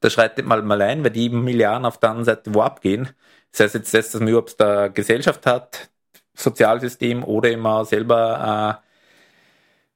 da 0.00 0.10
schreitet 0.10 0.46
mal 0.46 0.62
mal 0.62 0.82
ein, 0.82 1.04
weil 1.04 1.10
die 1.10 1.30
Milliarden 1.30 1.86
auf 1.86 1.98
der 1.98 2.10
anderen 2.10 2.24
Seite 2.26 2.54
wo 2.54 2.60
abgehen. 2.62 3.08
Das 3.52 3.60
heißt 3.60 3.74
jetzt 3.76 3.94
das, 3.94 4.10
dass 4.12 4.20
man 4.20 4.28
überhaupt 4.28 4.60
der 4.60 4.90
Gesellschaft 4.90 5.46
hat, 5.46 5.90
Sozialsystem 6.34 7.24
oder 7.24 7.50
immer 7.50 7.84
selber 7.84 8.82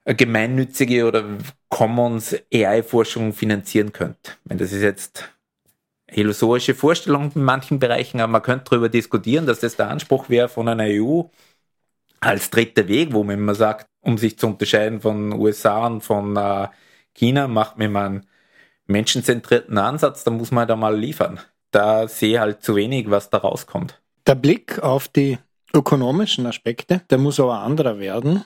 äh, 0.05 0.15
gemeinnützige 0.15 1.05
oder 1.07 1.23
Commons 1.69 2.35
AI-Forschung 2.53 3.33
finanzieren 3.33 3.91
könnte. 3.93 4.31
Wenn 4.45 4.57
das 4.57 4.71
ist 4.71 4.81
jetzt 4.81 5.31
illusorische 6.11 6.75
Vorstellung 6.75 7.31
in 7.35 7.43
manchen 7.43 7.79
Bereichen, 7.79 8.19
aber 8.19 8.31
man 8.31 8.41
könnte 8.43 8.65
darüber 8.69 8.89
diskutieren, 8.89 9.45
dass 9.45 9.59
das 9.59 9.75
der 9.75 9.89
Anspruch 9.89 10.29
wäre 10.29 10.49
von 10.49 10.67
einer 10.67 10.85
EU 10.87 11.23
als 12.19 12.49
dritter 12.49 12.87
Weg, 12.87 13.13
wo 13.13 13.23
man 13.23 13.37
immer 13.37 13.55
sagt, 13.55 13.87
um 14.01 14.17
sich 14.17 14.37
zu 14.37 14.47
unterscheiden 14.47 15.01
von 15.01 15.33
USA 15.33 15.87
und 15.87 16.01
von 16.01 16.35
äh, 16.37 16.67
China, 17.13 17.47
macht 17.47 17.77
man 17.77 17.95
einen 17.95 18.25
menschenzentrierten 18.87 19.77
Ansatz, 19.77 20.23
da 20.23 20.31
muss 20.31 20.51
man 20.51 20.67
da 20.67 20.75
mal 20.75 20.97
liefern. 20.97 21.39
Da 21.71 22.07
sehe 22.07 22.39
halt 22.39 22.63
zu 22.63 22.75
wenig, 22.75 23.09
was 23.09 23.29
da 23.29 23.39
rauskommt. 23.39 24.01
Der 24.27 24.35
Blick 24.35 24.79
auf 24.79 25.07
die 25.07 25.39
ökonomischen 25.73 26.45
Aspekte, 26.45 27.01
der 27.09 27.17
muss 27.17 27.39
aber 27.39 27.59
anderer 27.59 27.97
werden. 27.99 28.43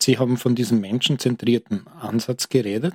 Sie 0.00 0.18
haben 0.18 0.36
von 0.36 0.54
diesem 0.54 0.80
menschenzentrierten 0.80 1.86
Ansatz 2.00 2.48
geredet. 2.48 2.94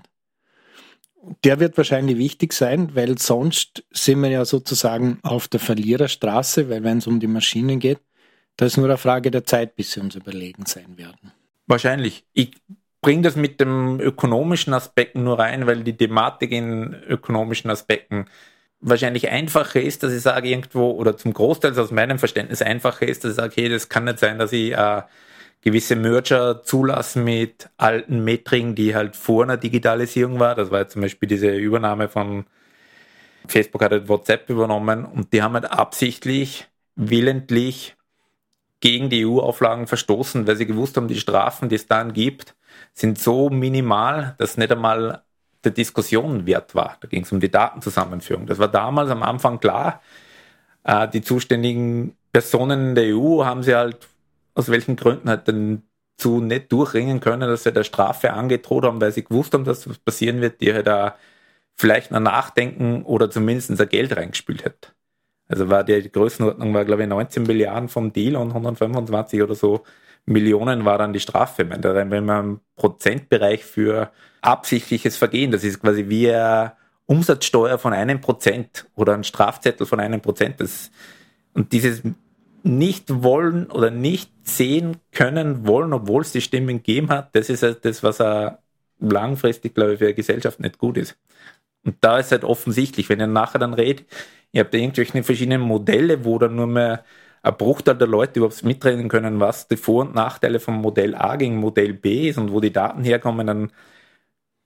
Der 1.44 1.60
wird 1.60 1.78
wahrscheinlich 1.78 2.18
wichtig 2.18 2.54
sein, 2.54 2.96
weil 2.96 3.18
sonst 3.18 3.84
sind 3.92 4.22
wir 4.22 4.30
ja 4.30 4.46
sozusagen 4.46 5.20
auf 5.24 5.48
der 5.48 5.60
Verliererstraße, 5.60 6.70
weil 6.70 6.84
wenn 6.84 6.98
es 6.98 7.08
um 7.08 7.20
die 7.20 7.28
Maschinen 7.28 7.80
geht, 7.80 8.00
da 8.58 8.66
ist 8.66 8.78
nur 8.78 8.88
eine 8.88 8.98
Frage 8.98 9.32
der 9.32 9.46
Zeit, 9.46 9.76
bis 9.76 9.94
sie 9.94 10.00
uns 10.00 10.16
überlegen 10.16 10.66
sein 10.66 10.98
werden. 10.98 11.32
Wahrscheinlich. 11.66 12.26
Ich 12.34 12.52
bringe 13.02 13.22
das 13.24 13.36
mit 13.36 13.60
dem 13.60 14.00
ökonomischen 14.00 14.74
Aspekten 14.74 15.24
nur 15.24 15.40
rein, 15.40 15.66
weil 15.66 15.84
die 15.84 15.98
Thematik 15.98 16.52
in 16.52 16.94
ökonomischen 17.08 17.70
Aspekten 17.72 18.26
wahrscheinlich 18.80 19.30
einfacher 19.30 19.82
ist, 19.82 20.04
dass 20.04 20.14
ich 20.14 20.22
sage 20.22 20.50
irgendwo, 20.50 20.92
oder 20.92 21.16
zum 21.18 21.34
Großteil 21.34 21.78
aus 21.80 21.92
meinem 21.92 22.20
Verständnis 22.20 22.62
einfacher 22.62 23.08
ist, 23.08 23.24
dass 23.24 23.32
ich 23.32 23.38
sage, 23.38 23.54
hey, 23.56 23.70
das 23.70 23.90
kann 23.90 24.04
nicht 24.04 24.20
sein, 24.20 24.38
dass 24.38 24.52
ich 24.52 24.74
äh, 24.74 25.02
gewisse 25.63 25.95
Merger 25.95 26.62
zulassen 26.63 27.23
mit 27.23 27.69
alten 27.78 28.23
Metriken, 28.23 28.76
die 28.76 28.95
halt 28.95 29.15
vor 29.15 29.43
einer 29.43 29.58
Digitalisierung 29.58 30.39
war. 30.39 30.56
Das 30.56 30.71
war 30.71 30.82
jetzt 30.82 30.93
zum 30.93 31.02
Beispiel 31.02 31.30
diese 31.30 31.56
Übernahme 31.56 32.10
von 32.10 32.45
Facebook 33.47 33.82
hat 33.82 33.91
halt 33.91 34.08
WhatsApp 34.08 34.49
übernommen 34.49 35.06
und 35.06 35.34
die 35.34 35.41
haben 35.41 35.54
halt 35.54 35.71
absichtlich, 35.71 36.67
willentlich 36.95 37.95
gegen 38.80 39.10
die 39.10 39.26
EU-Auflagen 39.26 39.88
verstoßen, 39.88 40.45
weil 40.47 40.56
sie 40.56 40.65
gewusst 40.65 40.97
haben, 40.97 41.08
die 41.08 41.19
Strafen, 41.19 41.69
die 41.69 41.76
es 41.76 41.88
dann 41.88 42.13
gibt, 42.13 42.56
sind 42.93 43.17
so 43.17 43.49
minimal, 43.49 44.36
dass 44.38 44.58
nicht 44.58 44.71
einmal 44.71 45.23
der 45.63 45.71
Diskussion 45.71 46.45
wert 46.45 46.76
war. 46.76 46.97
Da 46.99 47.08
ging 47.08 47.23
es 47.23 47.32
um 47.32 47.39
die 47.39 47.52
Datenzusammenführung. 47.52 48.45
Das 48.45 48.60
war 48.60 48.67
damals 48.67 49.10
am 49.10 49.23
Anfang 49.23 49.60
klar. 49.60 50.02
Äh, 50.84 51.08
die 51.08 51.21
zuständigen 51.21 52.17
Personen 52.34 52.95
der 52.95 53.15
EU 53.15 53.45
haben 53.45 53.63
sie 53.63 53.76
halt 53.76 54.08
aus 54.56 54.70
welchen 54.70 54.96
Gründen 54.96 55.30
halt 55.30 55.48
dann 55.48 55.84
zu 56.18 56.42
nicht 56.42 56.72
durchringen 56.72 57.20
können, 57.20 57.42
dass 57.50 57.63
sie 57.63 57.74
der 57.74 57.84
Strafe 57.84 58.34
angedroht 58.34 58.86
haben, 58.86 59.02
weil 59.02 59.12
sie 59.12 59.24
gewusst 59.24 59.54
haben, 59.54 59.66
dass 59.66 59.89
was 59.89 59.98
passieren 59.98 60.42
wird, 60.42 60.62
die 60.62 60.74
halt 60.74 60.88
da 60.88 61.16
vielleicht 61.76 62.12
noch 62.12 62.20
nachdenken 62.20 63.04
oder 63.04 63.30
zumindest 63.32 63.72
ein 63.72 63.89
Geld 63.89 64.16
reingespült 64.16 64.63
hätte. 64.63 64.89
Also 65.48 65.70
war 65.70 65.84
die 65.84 66.12
Größenordnung 66.12 66.74
war, 66.74 66.86
glaube 66.86 67.04
ich, 67.04 67.10
19 67.10 67.44
Milliarden 67.44 67.89
vom 67.89 68.13
Deal 68.13 68.36
und 68.36 68.50
125 68.50 69.42
oder 69.42 69.56
so 69.56 69.84
Millionen 70.26 70.86
war 70.86 70.98
dann 70.98 71.13
die 71.13 71.20
Strafe. 71.20 71.70
Wenn 71.70 72.26
man 72.26 72.46
im 72.46 72.60
Prozentbereich 72.76 73.66
für 73.66 74.12
absichtliches 74.42 75.18
Vergehen, 75.18 75.52
das 75.52 75.63
ist 75.63 75.82
quasi 75.82 76.08
wie 76.08 76.30
eine 76.32 76.74
Umsatzsteuer 77.06 77.78
von 77.78 77.92
einem 77.92 78.22
Prozent 78.22 78.88
oder 78.96 79.13
ein 79.16 79.26
Strafzettel 79.26 79.86
von 79.86 80.00
einem 80.00 80.22
Prozent. 80.22 80.62
Das, 80.62 80.92
und 81.54 81.74
dieses 81.74 82.02
nicht 82.63 83.23
wollen 83.23 83.69
oder 83.69 83.91
nicht 83.91 84.32
sehen 84.43 84.97
können 85.12 85.67
wollen, 85.67 85.93
obwohl 85.93 86.21
es 86.21 86.32
die 86.32 86.41
Stimmen 86.41 86.78
gegeben 86.78 87.10
hat, 87.10 87.36
das 87.36 87.49
ist 87.49 87.63
halt 87.63 87.86
das, 87.86 88.04
was 88.04 88.19
er 88.21 88.60
langfristig, 88.99 89.76
glaube 89.76 89.93
ich, 89.93 89.99
für 89.99 90.06
eine 90.06 90.13
Gesellschaft 90.13 90.60
nicht 90.60 90.78
gut 90.78 90.97
ist. 90.97 91.17
Und 91.86 91.97
da 92.02 92.19
ist 92.19 92.32
halt 92.32 92.43
offensichtlich, 92.45 93.10
wenn 93.10 93.19
ihr 93.19 93.28
nachher 93.28 93.60
dann 93.60 93.73
redet, 93.73 94.08
ihr 94.54 94.62
habt 94.62 94.73
irgendwelche 94.73 95.23
verschiedenen 95.23 95.62
Modelle, 95.62 96.23
wo 96.26 96.39
dann 96.39 96.56
nur 96.56 96.67
mehr 96.67 97.04
ein 97.41 97.58
Bruchteil 97.58 97.95
der 97.97 98.08
Leute 98.08 98.39
überhaupt 98.39 98.63
mitreden 98.63 99.10
können, 99.10 99.39
was 99.39 99.67
die 99.67 99.78
Vor- 99.78 100.04
und 100.06 100.15
Nachteile 100.15 100.60
vom 100.62 100.76
Modell 100.76 101.15
A 101.15 101.36
gegen 101.36 101.58
Modell 101.58 101.93
B 101.93 102.30
ist 102.30 102.38
und 102.38 102.54
wo 102.54 102.62
die 102.62 102.71
Daten 102.71 103.04
herkommen, 103.04 103.47
dann 103.47 103.71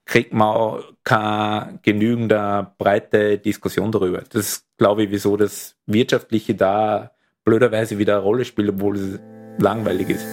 kriegt 0.06 0.34
man 0.34 0.48
auch 0.48 0.84
keine 1.04 1.80
genügende 1.84 2.72
breite 2.78 3.40
Diskussion 3.40 3.92
darüber. 3.92 4.22
Das 4.30 4.48
ist, 4.48 4.68
glaube 4.78 5.04
ich, 5.04 5.12
wieso 5.12 5.38
das 5.38 5.76
Wirtschaftliche 5.86 6.56
da 6.56 7.17
blöderweise 7.48 7.98
wieder 7.98 8.16
eine 8.16 8.24
Rolle 8.24 8.44
spielt, 8.44 8.68
obwohl 8.72 8.98
es 8.98 9.20
langweilig 9.58 10.10
ist. 10.10 10.26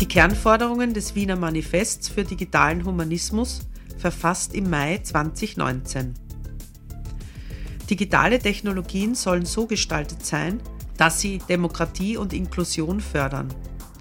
Die 0.00 0.08
Kernforderungen 0.08 0.94
des 0.94 1.14
Wiener 1.14 1.36
Manifests 1.36 2.08
für 2.08 2.24
digitalen 2.24 2.86
Humanismus 2.86 3.68
verfasst 3.98 4.54
im 4.54 4.70
Mai 4.70 5.00
2019. 5.02 6.14
Digitale 7.90 8.38
Technologien 8.38 9.14
sollen 9.14 9.44
so 9.44 9.66
gestaltet 9.66 10.24
sein, 10.24 10.60
dass 10.96 11.20
sie 11.20 11.36
Demokratie 11.50 12.16
und 12.16 12.32
Inklusion 12.32 13.00
fördern. 13.00 13.48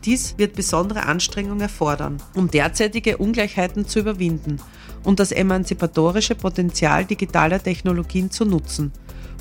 Dies 0.06 0.36
wird 0.38 0.56
besondere 0.56 1.06
Anstrengungen 1.06 1.62
erfordern, 1.62 2.22
um 2.36 2.52
derzeitige 2.52 3.18
Ungleichheiten 3.18 3.88
zu 3.88 4.00
überwinden 4.00 4.58
und 5.04 5.20
das 5.20 5.32
emanzipatorische 5.32 6.36
Potenzial 6.36 7.06
digitaler 7.06 7.64
Technologien 7.64 8.30
zu 8.30 8.44
nutzen, 8.44 8.92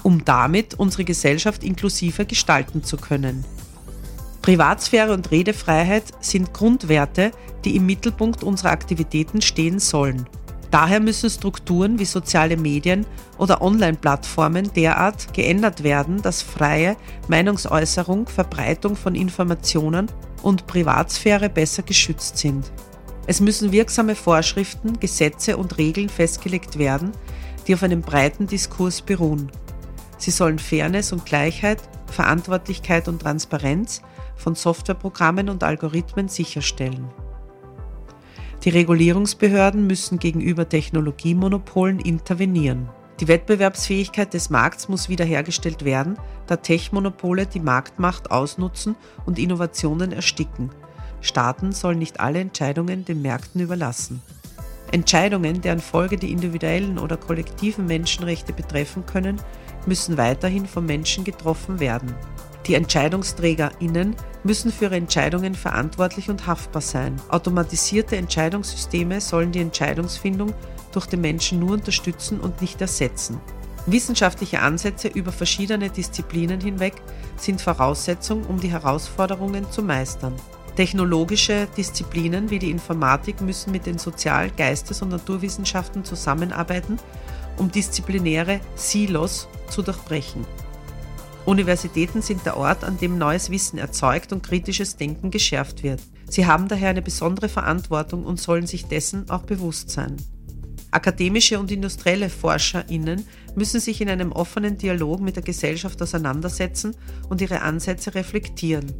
um 0.04 0.24
damit 0.24 0.74
unsere 0.74 1.04
Gesellschaft 1.04 1.64
inklusiver 1.64 2.24
gestalten 2.24 2.84
zu 2.84 2.96
können. 2.96 3.44
Privatsphäre 4.40 5.12
und 5.12 5.30
Redefreiheit 5.30 6.04
sind 6.20 6.52
Grundwerte, 6.52 7.32
die 7.64 7.76
im 7.76 7.86
Mittelpunkt 7.86 8.42
unserer 8.42 8.70
Aktivitäten 8.70 9.40
stehen 9.40 9.78
sollen. 9.78 10.26
Daher 10.72 11.00
müssen 11.00 11.28
Strukturen 11.28 11.98
wie 11.98 12.06
soziale 12.06 12.56
Medien 12.56 13.04
oder 13.36 13.60
Online-Plattformen 13.60 14.72
derart 14.72 15.34
geändert 15.34 15.82
werden, 15.82 16.22
dass 16.22 16.40
freie 16.40 16.96
Meinungsäußerung, 17.28 18.26
Verbreitung 18.26 18.96
von 18.96 19.14
Informationen 19.14 20.06
und 20.42 20.66
Privatsphäre 20.66 21.48
besser 21.48 21.82
geschützt 21.82 22.38
sind. 22.38 22.70
Es 23.26 23.40
müssen 23.40 23.72
wirksame 23.72 24.14
Vorschriften, 24.14 24.98
Gesetze 24.98 25.56
und 25.56 25.78
Regeln 25.78 26.08
festgelegt 26.08 26.78
werden, 26.78 27.12
die 27.66 27.74
auf 27.74 27.82
einem 27.82 28.02
breiten 28.02 28.46
Diskurs 28.46 29.00
beruhen. 29.02 29.50
Sie 30.18 30.30
sollen 30.30 30.58
Fairness 30.58 31.12
und 31.12 31.24
Gleichheit, 31.24 31.78
Verantwortlichkeit 32.08 33.08
und 33.08 33.22
Transparenz 33.22 34.02
von 34.36 34.54
Softwareprogrammen 34.54 35.48
und 35.48 35.62
Algorithmen 35.62 36.28
sicherstellen. 36.28 37.08
Die 38.64 38.70
Regulierungsbehörden 38.70 39.86
müssen 39.86 40.18
gegenüber 40.18 40.68
Technologiemonopolen 40.68 41.98
intervenieren. 41.98 42.88
Die 43.22 43.28
Wettbewerbsfähigkeit 43.28 44.34
des 44.34 44.50
Markts 44.50 44.88
muss 44.88 45.08
wiederhergestellt 45.08 45.84
werden, 45.84 46.18
da 46.48 46.56
Tech-Monopole 46.56 47.46
die 47.46 47.60
Marktmacht 47.60 48.32
ausnutzen 48.32 48.96
und 49.26 49.38
Innovationen 49.38 50.10
ersticken. 50.10 50.70
Staaten 51.20 51.70
sollen 51.70 52.00
nicht 52.00 52.18
alle 52.18 52.40
Entscheidungen 52.40 53.04
den 53.04 53.22
Märkten 53.22 53.60
überlassen. 53.60 54.20
Entscheidungen, 54.90 55.60
deren 55.60 55.78
Folge 55.78 56.16
die 56.16 56.32
individuellen 56.32 56.98
oder 56.98 57.16
kollektiven 57.16 57.86
Menschenrechte 57.86 58.52
betreffen 58.52 59.06
können, 59.06 59.40
müssen 59.86 60.16
weiterhin 60.16 60.66
vom 60.66 60.86
Menschen 60.86 61.22
getroffen 61.22 61.78
werden. 61.78 62.16
Die 62.66 62.74
EntscheidungsträgerInnen 62.74 64.16
müssen 64.42 64.72
für 64.72 64.86
ihre 64.86 64.96
Entscheidungen 64.96 65.54
verantwortlich 65.54 66.28
und 66.28 66.48
haftbar 66.48 66.82
sein. 66.82 67.14
Automatisierte 67.28 68.16
Entscheidungssysteme 68.16 69.20
sollen 69.20 69.52
die 69.52 69.60
Entscheidungsfindung 69.60 70.52
durch 70.92 71.06
den 71.06 71.20
Menschen 71.20 71.58
nur 71.58 71.72
unterstützen 71.72 72.40
und 72.40 72.60
nicht 72.60 72.80
ersetzen. 72.80 73.40
Wissenschaftliche 73.86 74.60
Ansätze 74.60 75.08
über 75.08 75.32
verschiedene 75.32 75.90
Disziplinen 75.90 76.60
hinweg 76.60 76.94
sind 77.36 77.60
Voraussetzung, 77.60 78.44
um 78.46 78.60
die 78.60 78.70
Herausforderungen 78.70 79.70
zu 79.70 79.82
meistern. 79.82 80.34
Technologische 80.76 81.66
Disziplinen 81.76 82.48
wie 82.48 82.58
die 82.58 82.70
Informatik 82.70 83.40
müssen 83.40 83.72
mit 83.72 83.86
den 83.86 83.98
Sozial-, 83.98 84.50
Geistes- 84.50 85.02
und 85.02 85.08
Naturwissenschaften 85.08 86.04
zusammenarbeiten, 86.04 86.98
um 87.58 87.70
disziplinäre 87.70 88.60
Silos 88.76 89.48
zu 89.68 89.82
durchbrechen. 89.82 90.46
Universitäten 91.44 92.22
sind 92.22 92.46
der 92.46 92.56
Ort, 92.56 92.84
an 92.84 92.98
dem 92.98 93.18
neues 93.18 93.50
Wissen 93.50 93.78
erzeugt 93.78 94.32
und 94.32 94.44
kritisches 94.44 94.96
Denken 94.96 95.30
geschärft 95.32 95.82
wird. 95.82 96.00
Sie 96.28 96.46
haben 96.46 96.68
daher 96.68 96.90
eine 96.90 97.02
besondere 97.02 97.48
Verantwortung 97.48 98.24
und 98.24 98.40
sollen 98.40 98.66
sich 98.66 98.86
dessen 98.86 99.28
auch 99.28 99.42
bewusst 99.42 99.90
sein. 99.90 100.16
Akademische 100.92 101.58
und 101.58 101.72
industrielle 101.72 102.28
ForscherInnen 102.28 103.26
müssen 103.54 103.80
sich 103.80 104.02
in 104.02 104.10
einem 104.10 104.30
offenen 104.30 104.76
Dialog 104.76 105.20
mit 105.20 105.36
der 105.36 105.42
Gesellschaft 105.42 106.00
auseinandersetzen 106.02 106.94
und 107.30 107.40
ihre 107.40 107.62
Ansätze 107.62 108.14
reflektieren. 108.14 108.92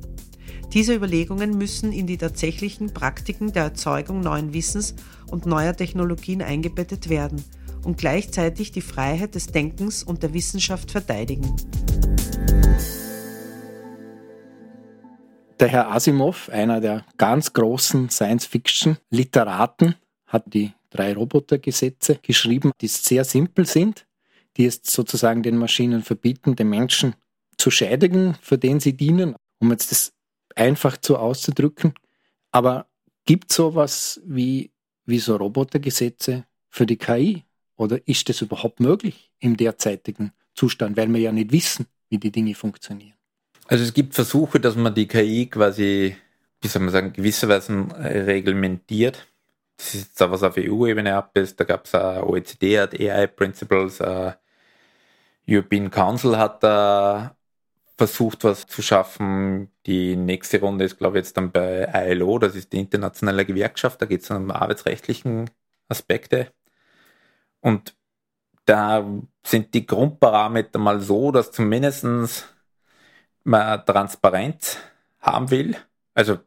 Diese 0.73 0.95
Überlegungen 0.95 1.59
müssen 1.59 1.93
in 1.93 2.07
die 2.07 2.17
tatsächlichen 2.17 2.95
Praktiken 2.95 3.53
der 3.53 3.65
Erzeugung 3.65 4.21
neuen 4.21 4.55
Wissens 4.55 4.95
und 5.31 5.45
neuer 5.45 5.77
Technologien 5.77 6.41
eingebettet 6.41 7.11
werden 7.11 7.45
und 7.85 7.99
gleichzeitig 7.99 8.73
die 8.73 8.81
Freiheit 8.81 9.35
des 9.35 9.49
Denkens 9.49 10.03
und 10.03 10.23
der 10.23 10.33
Wissenschaft 10.33 10.91
verteidigen. 10.91 11.55
Der 15.61 15.69
Herr 15.69 15.93
Asimov, 15.93 16.49
einer 16.49 16.81
der 16.81 17.05
ganz 17.19 17.53
großen 17.53 18.09
Science-Fiction-Literaten, 18.09 19.95
hat 20.27 20.45
die 20.55 20.73
drei 20.93 21.15
Robotergesetze 21.15 22.19
geschrieben, 22.23 22.73
die 22.81 22.89
sehr 22.89 23.25
simpel 23.25 23.67
sind, 23.67 24.07
die 24.57 24.67
es 24.67 24.81
sozusagen 24.85 25.43
den 25.43 25.57
Maschinen 25.57 26.03
verbieten, 26.03 26.57
den 26.57 26.69
Menschen 26.69 27.15
zu 27.57 27.71
schädigen, 27.71 28.35
für 28.41 28.59
den 28.59 28.81
sie 28.81 28.93
dienen, 28.93 29.35
um 29.59 29.71
jetzt 29.71 29.91
das 29.91 30.13
einfach 30.55 30.97
so 31.03 31.17
auszudrücken. 31.17 31.95
Aber 32.51 32.87
gibt 33.25 33.51
es 33.51 33.57
sowas 33.57 34.21
wie, 34.25 34.71
wie 35.07 35.19
so 35.19 35.37
Robotergesetze 35.37 36.45
für 36.69 36.87
die 36.87 36.97
KI? 36.97 37.45
Oder 37.77 38.07
ist 38.07 38.29
das 38.29 38.43
überhaupt 38.43 38.81
möglich 38.81 39.31
im 39.39 39.57
derzeitigen 39.57 40.33
Zustand, 40.55 40.97
weil 40.97 41.13
wir 41.13 41.21
ja 41.21 41.33
nicht 41.33 41.53
wissen, 41.53 41.87
wie 42.11 42.19
die 42.19 42.31
Dinge 42.31 42.55
funktionieren. 42.55 43.15
Also 43.67 43.85
es 43.85 43.95
gibt 43.95 44.15
Versuche, 44.15 44.61
dass 44.61 44.77
man 44.77 44.95
die 44.95 45.07
KI 45.07 45.47
quasi, 45.47 46.15
wie 46.61 46.69
soll 46.69 46.83
man 46.83 46.93
sagen, 46.93 47.13
gewisserweise 47.13 47.87
reglementiert. 47.97 49.27
Das 49.83 49.95
ist 49.95 50.09
jetzt 50.11 50.23
auch 50.23 50.31
was 50.31 50.45
auf 50.45 50.57
EU-Ebene 50.57 51.13
ab 51.17 51.37
ist. 51.37 51.59
Da 51.59 51.65
gab 51.65 51.87
es 51.87 51.95
OECD, 51.95 52.79
hat 52.79 52.99
AI 52.99 53.27
Principles, 53.27 54.01
uh, 54.01 54.31
European 55.49 55.91
Council 55.91 56.39
hat 56.39 56.63
da 56.63 57.37
versucht, 57.97 58.45
was 58.45 58.65
zu 58.69 58.81
schaffen. 58.81 59.73
Die 59.87 60.15
nächste 60.15 60.61
Runde 60.61 60.85
ist, 60.85 60.99
glaube 60.99 61.19
ich, 61.19 61.25
jetzt 61.25 61.37
dann 61.37 61.51
bei 61.51 61.91
ILO, 62.11 62.39
das 62.39 62.55
ist 62.55 62.73
die 62.73 62.79
internationale 62.79 63.45
Gewerkschaft, 63.45 64.01
da 64.01 64.07
geht 64.07 64.23
es 64.23 64.31
um 64.31 64.53
arbeitsrechtlichen 64.53 65.51
Aspekte. 65.89 66.53
Und 67.61 67.97
da 68.65 69.05
sind 69.45 69.75
die 69.75 69.85
Grundparameter 69.85 70.79
mal 70.79 71.01
so, 71.01 71.33
dass 71.33 71.51
zumindest 71.51 72.05
man 73.43 73.85
Transparenz 73.85 74.79
haben 75.21 75.51
will, 75.51 75.77
also 76.15 76.39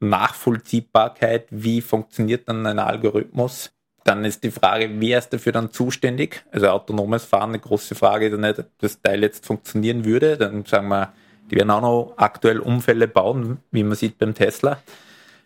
Nachvollziehbarkeit, 0.00 1.46
wie 1.50 1.80
funktioniert 1.80 2.48
dann 2.48 2.66
ein 2.66 2.78
Algorithmus. 2.78 3.72
Dann 4.04 4.24
ist 4.24 4.42
die 4.42 4.50
Frage, 4.50 4.90
wer 4.98 5.18
ist 5.18 5.30
dafür 5.30 5.52
dann 5.52 5.72
zuständig? 5.72 6.42
Also 6.50 6.68
autonomes 6.68 7.24
Fahren, 7.24 7.50
eine 7.50 7.58
große 7.58 7.94
Frage 7.94 8.28
ist 8.28 8.38
nicht, 8.38 8.64
das 8.78 9.00
Teil 9.00 9.22
jetzt 9.22 9.44
funktionieren 9.44 10.04
würde. 10.04 10.38
Dann 10.38 10.64
sagen 10.64 10.88
wir, 10.88 11.12
die 11.50 11.56
werden 11.56 11.70
auch 11.70 11.82
noch 11.82 12.14
aktuell 12.16 12.60
Unfälle 12.60 13.08
bauen, 13.08 13.58
wie 13.70 13.84
man 13.84 13.96
sieht 13.96 14.18
beim 14.18 14.34
Tesla, 14.34 14.82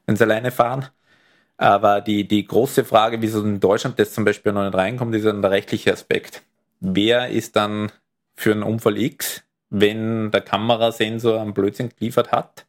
wenn 0.06 0.16
sie 0.16 0.24
alleine 0.24 0.50
fahren. 0.50 0.86
Aber 1.56 2.00
die, 2.00 2.26
die 2.26 2.46
große 2.46 2.84
Frage, 2.84 3.22
wieso 3.22 3.42
in 3.42 3.60
Deutschland 3.60 3.98
das 3.98 4.12
zum 4.12 4.24
Beispiel 4.24 4.52
noch 4.52 4.64
nicht 4.64 4.74
reinkommt, 4.74 5.14
ist 5.14 5.24
dann 5.24 5.42
der 5.42 5.50
rechtliche 5.50 5.92
Aspekt. 5.92 6.42
Wer 6.80 7.28
ist 7.28 7.56
dann 7.56 7.90
für 8.34 8.52
einen 8.52 8.62
Unfall 8.62 8.98
X, 8.98 9.42
wenn 9.70 10.30
der 10.30 10.40
Kamerasensor 10.42 11.40
einen 11.40 11.54
Blödsinn 11.54 11.90
geliefert 11.90 12.32
hat, 12.32 12.66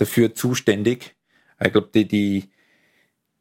dafür 0.00 0.34
zuständig? 0.34 1.16
Ich 1.62 1.72
glaube, 1.72 1.90
die, 1.94 2.06
die, 2.06 2.50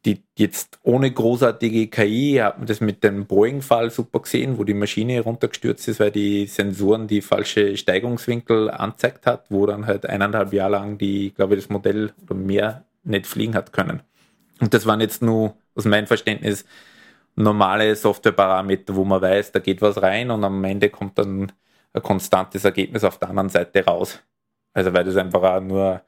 die 0.06 0.24
jetzt 0.38 0.80
ohne 0.84 1.12
großartige 1.12 1.88
KI 1.88 2.39
hat 2.41 2.58
man 2.58 2.67
das 2.67 2.82
mit 2.82 3.04
dem 3.04 3.26
Boeing-Fall 3.26 3.89
super 3.91 4.19
gesehen, 4.19 4.58
wo 4.58 4.63
die 4.63 4.74
Maschine 4.74 5.22
runtergestürzt 5.22 5.88
ist, 5.88 6.00
weil 6.00 6.12
die 6.12 6.45
Sensoren 6.48 7.08
die 7.08 7.22
falsche 7.22 7.76
Steigungswinkel 7.78 8.69
anzeigt 8.69 9.26
hat, 9.26 9.45
wo 9.50 9.65
dann 9.65 9.86
halt 9.88 10.06
eineinhalb 10.06 10.54
Jahre 10.54 10.72
lang 10.72 10.98
die, 10.98 11.32
glaube 11.34 11.56
ich, 11.56 11.62
das 11.62 11.69
Modell 11.69 12.13
oder 12.24 12.36
mehr 12.36 12.86
nicht 13.04 13.28
fliegen 13.28 13.56
hat 13.56 13.74
können. 13.74 14.02
Und 14.60 14.74
das 14.74 14.86
waren 14.86 15.02
jetzt 15.02 15.22
nur, 15.22 15.56
aus 15.76 15.86
meinem 15.86 16.08
Verständnis, 16.08 16.65
normale 17.36 17.95
Softwareparameter, 17.95 18.95
wo 18.95 19.06
man 19.06 19.22
weiß, 19.22 19.54
da 19.54 19.60
geht 19.60 19.82
was 19.82 20.02
rein 20.02 20.30
und 20.32 20.43
am 20.43 20.63
Ende 20.63 20.89
kommt 20.89 21.17
dann 21.17 21.52
ein 21.93 22.04
konstantes 22.04 22.65
Ergebnis 22.65 23.04
auf 23.04 23.17
der 23.17 23.30
anderen 23.30 23.50
Seite 23.50 23.86
raus. 23.86 24.19
Also 24.74 24.93
weil 24.93 25.06
das 25.06 25.17
einfach 25.17 25.41
auch 25.41 25.62
nur 25.62 26.02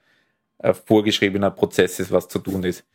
vorgeschriebener 0.74 1.52
Prozess 1.52 2.00
ist, 2.00 2.12
was 2.12 2.28
zu 2.28 2.39
tun 2.39 2.63
ist. 2.63 2.86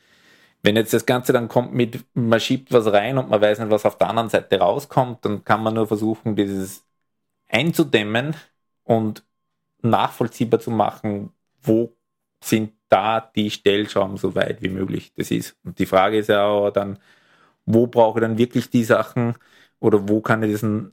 Wenn 0.63 0.77
jetzt 0.77 0.93
das 0.93 1.07
Ganze 1.07 1.33
dann 1.33 1.49
kommt 1.49 1.75
mit, 1.75 2.05
man 2.15 2.41
schiebt 2.41 2.73
was 2.73 2.93
rein 2.93 3.19
und 3.19 3.31
man 3.31 3.41
weiß 3.41 3.59
nicht, 3.59 3.71
was 3.71 3.85
auf 3.85 3.99
der 3.99 4.09
anderen 4.09 4.31
Seite 4.31 4.59
rauskommt, 4.59 5.25
dann 5.25 5.45
kann 5.45 5.63
man 5.63 5.75
nur 5.75 5.87
versuchen, 5.87 6.37
dieses 6.37 6.85
einzudämmen 7.49 8.35
und 8.85 9.25
nachvollziehbar 9.83 10.61
zu 10.61 10.71
machen, 10.71 11.33
wo 11.63 11.97
sind 12.43 12.73
da 12.89 13.21
die 13.21 13.51
Stellschrauben 13.51 14.17
so 14.17 14.35
weit 14.35 14.63
wie 14.63 14.69
möglich 14.69 15.13
das 15.17 15.31
ist. 15.31 15.57
Und 15.65 15.79
die 15.79 15.87
Frage 15.87 16.19
ist 16.19 16.29
ja 16.29 16.47
auch 16.47 16.71
dann, 16.71 16.99
wo 17.65 17.87
brauche 17.87 18.19
ich 18.19 18.23
dann 18.23 18.39
wirklich 18.39 18.71
die 18.71 18.85
Sachen 18.85 19.35
oder 19.81 20.09
wo 20.09 20.21
kann 20.21 20.43
ich 20.43 20.51
diesen 20.51 20.93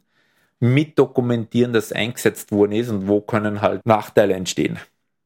mitdokumentieren, 0.60 1.74
dass 1.74 1.92
eingesetzt 1.92 2.52
worden 2.52 2.72
ist 2.74 2.90
und 2.90 3.08
wo 3.08 3.22
können 3.22 3.62
halt 3.62 3.86
Nachteile 3.86 4.34
entstehen. 4.34 4.80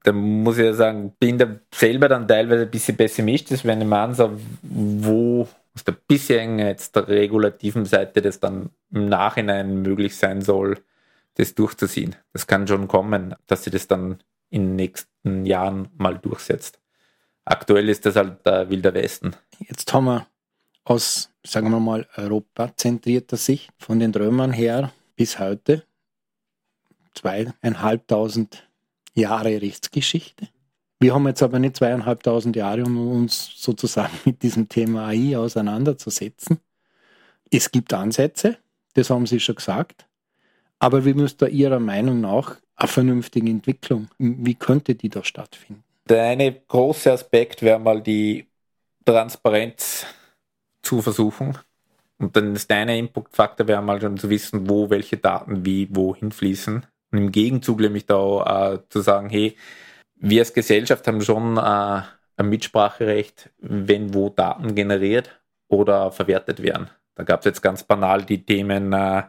Da 0.08 0.14
muss 0.14 0.58
ich 0.58 0.64
ja 0.64 0.74
sagen, 0.74 1.12
bin 1.20 1.38
da 1.38 1.60
selber 1.76 2.08
dann 2.08 2.30
teilweise 2.30 2.64
ein 2.64 2.72
bisschen 2.72 2.96
pessimistisch, 2.96 3.66
wenn 3.66 3.82
ich 3.82 3.88
mir 3.88 3.98
anschaue, 3.98 4.40
wo 4.62 5.50
aus 5.76 5.84
der 5.84 5.98
bisherigen 6.08 6.60
jetzt 6.60 6.96
der 6.96 7.10
regulativen 7.10 7.84
Seite 7.84 8.22
das 8.22 8.40
dann 8.40 8.70
im 8.90 9.10
Nachhinein 9.10 9.82
möglich 9.82 10.16
sein 10.16 10.42
soll, 10.42 10.80
das 11.34 11.56
durchzuziehen. 11.56 12.16
Das 12.32 12.48
kann 12.48 12.70
schon 12.70 12.88
kommen, 12.88 13.36
dass 13.48 13.66
sie 13.66 13.70
das 13.70 13.90
dann 13.90 14.24
in 14.50 14.68
den 14.68 14.76
nächsten 14.78 15.46
Jahren 15.46 15.90
mal 15.98 16.18
durchsetzt. 16.18 16.80
Aktuell 17.44 17.90
ist 17.90 18.06
das 18.06 18.16
halt 18.16 18.46
der 18.46 18.70
Wilder 18.70 18.94
Westen. 18.94 19.36
Jetzt 19.60 19.92
haben 19.92 20.06
wir 20.06 20.26
aus, 20.86 21.34
sagen 21.44 21.70
wir 21.70 21.82
mal, 21.82 22.08
europazentrierter 22.16 23.36
Sicht 23.36 23.72
von 23.78 24.00
den 24.00 24.16
Römern 24.16 24.54
her 24.54 24.94
bis 25.18 25.38
heute 25.38 25.84
zweieinhalbtausend 27.14 28.67
Jahre 29.18 29.62
Rechtsgeschichte. 29.62 30.48
Wir 31.00 31.14
haben 31.14 31.28
jetzt 31.28 31.44
aber 31.44 31.60
nicht 31.60 31.78
zweieinhalbtausend 31.78 32.56
Jahre, 32.56 32.84
um 32.84 33.12
uns 33.12 33.52
sozusagen 33.56 34.18
mit 34.26 34.42
diesem 34.42 34.70
Thema 34.70 35.08
AI 35.08 35.38
auseinanderzusetzen. 35.38 36.60
Es 37.52 37.72
gibt 37.72 37.94
Ansätze, 37.94 38.58
das 38.94 39.10
haben 39.10 39.26
Sie 39.26 39.40
schon 39.40 39.56
gesagt. 39.56 40.06
Aber 40.80 41.06
wie 41.06 41.14
müsste 41.14 41.48
Ihrer 41.48 41.80
Meinung 41.80 42.22
nach 42.22 42.58
eine 42.76 42.88
vernünftige 42.88 43.50
Entwicklung, 43.50 44.10
wie 44.20 44.56
könnte 44.56 44.96
die 44.96 45.10
da 45.10 45.24
stattfinden? 45.24 45.84
Der 46.08 46.24
eine 46.24 46.54
große 46.54 47.12
Aspekt 47.12 47.62
wäre 47.62 47.80
mal 47.80 48.02
die 48.02 48.48
Transparenz 49.04 50.06
zu 50.82 51.02
versuchen. 51.02 51.58
Und 52.20 52.36
dann 52.36 52.56
ist 52.56 52.70
der 52.70 52.78
eine 52.78 52.98
Inputfaktor 52.98 53.68
wäre 53.68 53.82
mal 53.82 54.00
schon 54.02 54.18
zu 54.18 54.30
wissen, 54.30 54.70
wo 54.70 54.90
welche 54.90 55.18
Daten 55.18 55.66
wie 55.66 55.88
wohin 55.92 56.32
fließen. 56.32 56.86
Und 57.18 57.24
im 57.24 57.32
Gegenzug 57.32 57.80
nämlich 57.80 58.06
da 58.06 58.74
äh, 58.74 58.80
zu 58.90 59.02
sagen, 59.02 59.30
hey, 59.30 59.56
wir 60.16 60.42
als 60.42 60.54
Gesellschaft 60.54 61.08
haben 61.08 61.22
schon 61.22 61.58
äh, 61.58 61.62
ein 61.62 62.50
Mitspracherecht, 62.50 63.50
wenn 63.58 64.14
wo 64.14 64.30
Daten 64.30 64.76
generiert 64.76 65.40
oder 65.68 66.12
verwertet 66.12 66.62
werden. 66.62 66.90
Da 67.16 67.24
gab 67.24 67.40
es 67.40 67.46
jetzt 67.46 67.62
ganz 67.62 67.84
banal 67.84 68.24
die 68.24 68.46
Themen, 68.46 68.94
äh, 68.94 69.24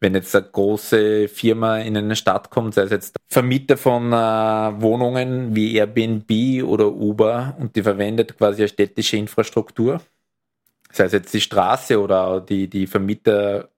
wenn 0.00 0.14
jetzt 0.14 0.34
eine 0.34 0.46
große 0.46 1.28
Firma 1.28 1.78
in 1.78 1.96
eine 1.96 2.16
Stadt 2.16 2.50
kommt, 2.50 2.74
sei 2.74 2.82
es 2.82 2.90
jetzt 2.90 3.16
Vermieter 3.28 3.76
von 3.76 4.12
äh, 4.12 4.16
Wohnungen 4.16 5.54
wie 5.54 5.76
Airbnb 5.76 6.64
oder 6.64 6.92
Uber 6.92 7.54
und 7.58 7.76
die 7.76 7.82
verwendet 7.82 8.36
quasi 8.36 8.62
eine 8.62 8.68
städtische 8.68 9.16
Infrastruktur, 9.16 10.02
sei 10.90 11.04
es 11.04 11.12
jetzt 11.12 11.32
die 11.32 11.40
Straße 11.40 12.00
oder 12.00 12.40
die, 12.40 12.68
die 12.68 12.88
Vermieter 12.88 13.70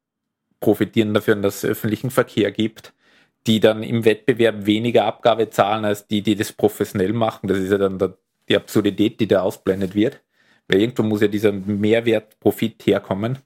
profitieren 0.61 1.13
dafür, 1.13 1.37
dass 1.37 1.63
es 1.63 1.71
öffentlichen 1.71 2.11
Verkehr 2.11 2.51
gibt, 2.51 2.95
die 3.49 3.61
dann 3.61 3.83
im 3.83 4.05
Wettbewerb 4.05 4.67
weniger 4.67 5.07
Abgabe 5.07 5.49
zahlen 5.49 5.87
als 5.87 6.07
die, 6.07 6.21
die 6.21 6.37
das 6.37 6.53
professionell 6.53 7.15
machen. 7.15 7.49
Das 7.49 7.57
ist 7.57 7.71
ja 7.71 7.79
dann 7.79 8.15
die 8.49 8.57
Absurdität, 8.57 9.19
die 9.21 9.27
da 9.27 9.41
ausblendet 9.41 9.95
wird. 9.95 10.21
Weil 10.69 10.83
irgendwo 10.83 11.03
muss 11.03 11.23
ja 11.23 11.29
dieser 11.29 11.51
Mehrwertprofit 11.53 12.87
herkommen. 12.87 13.39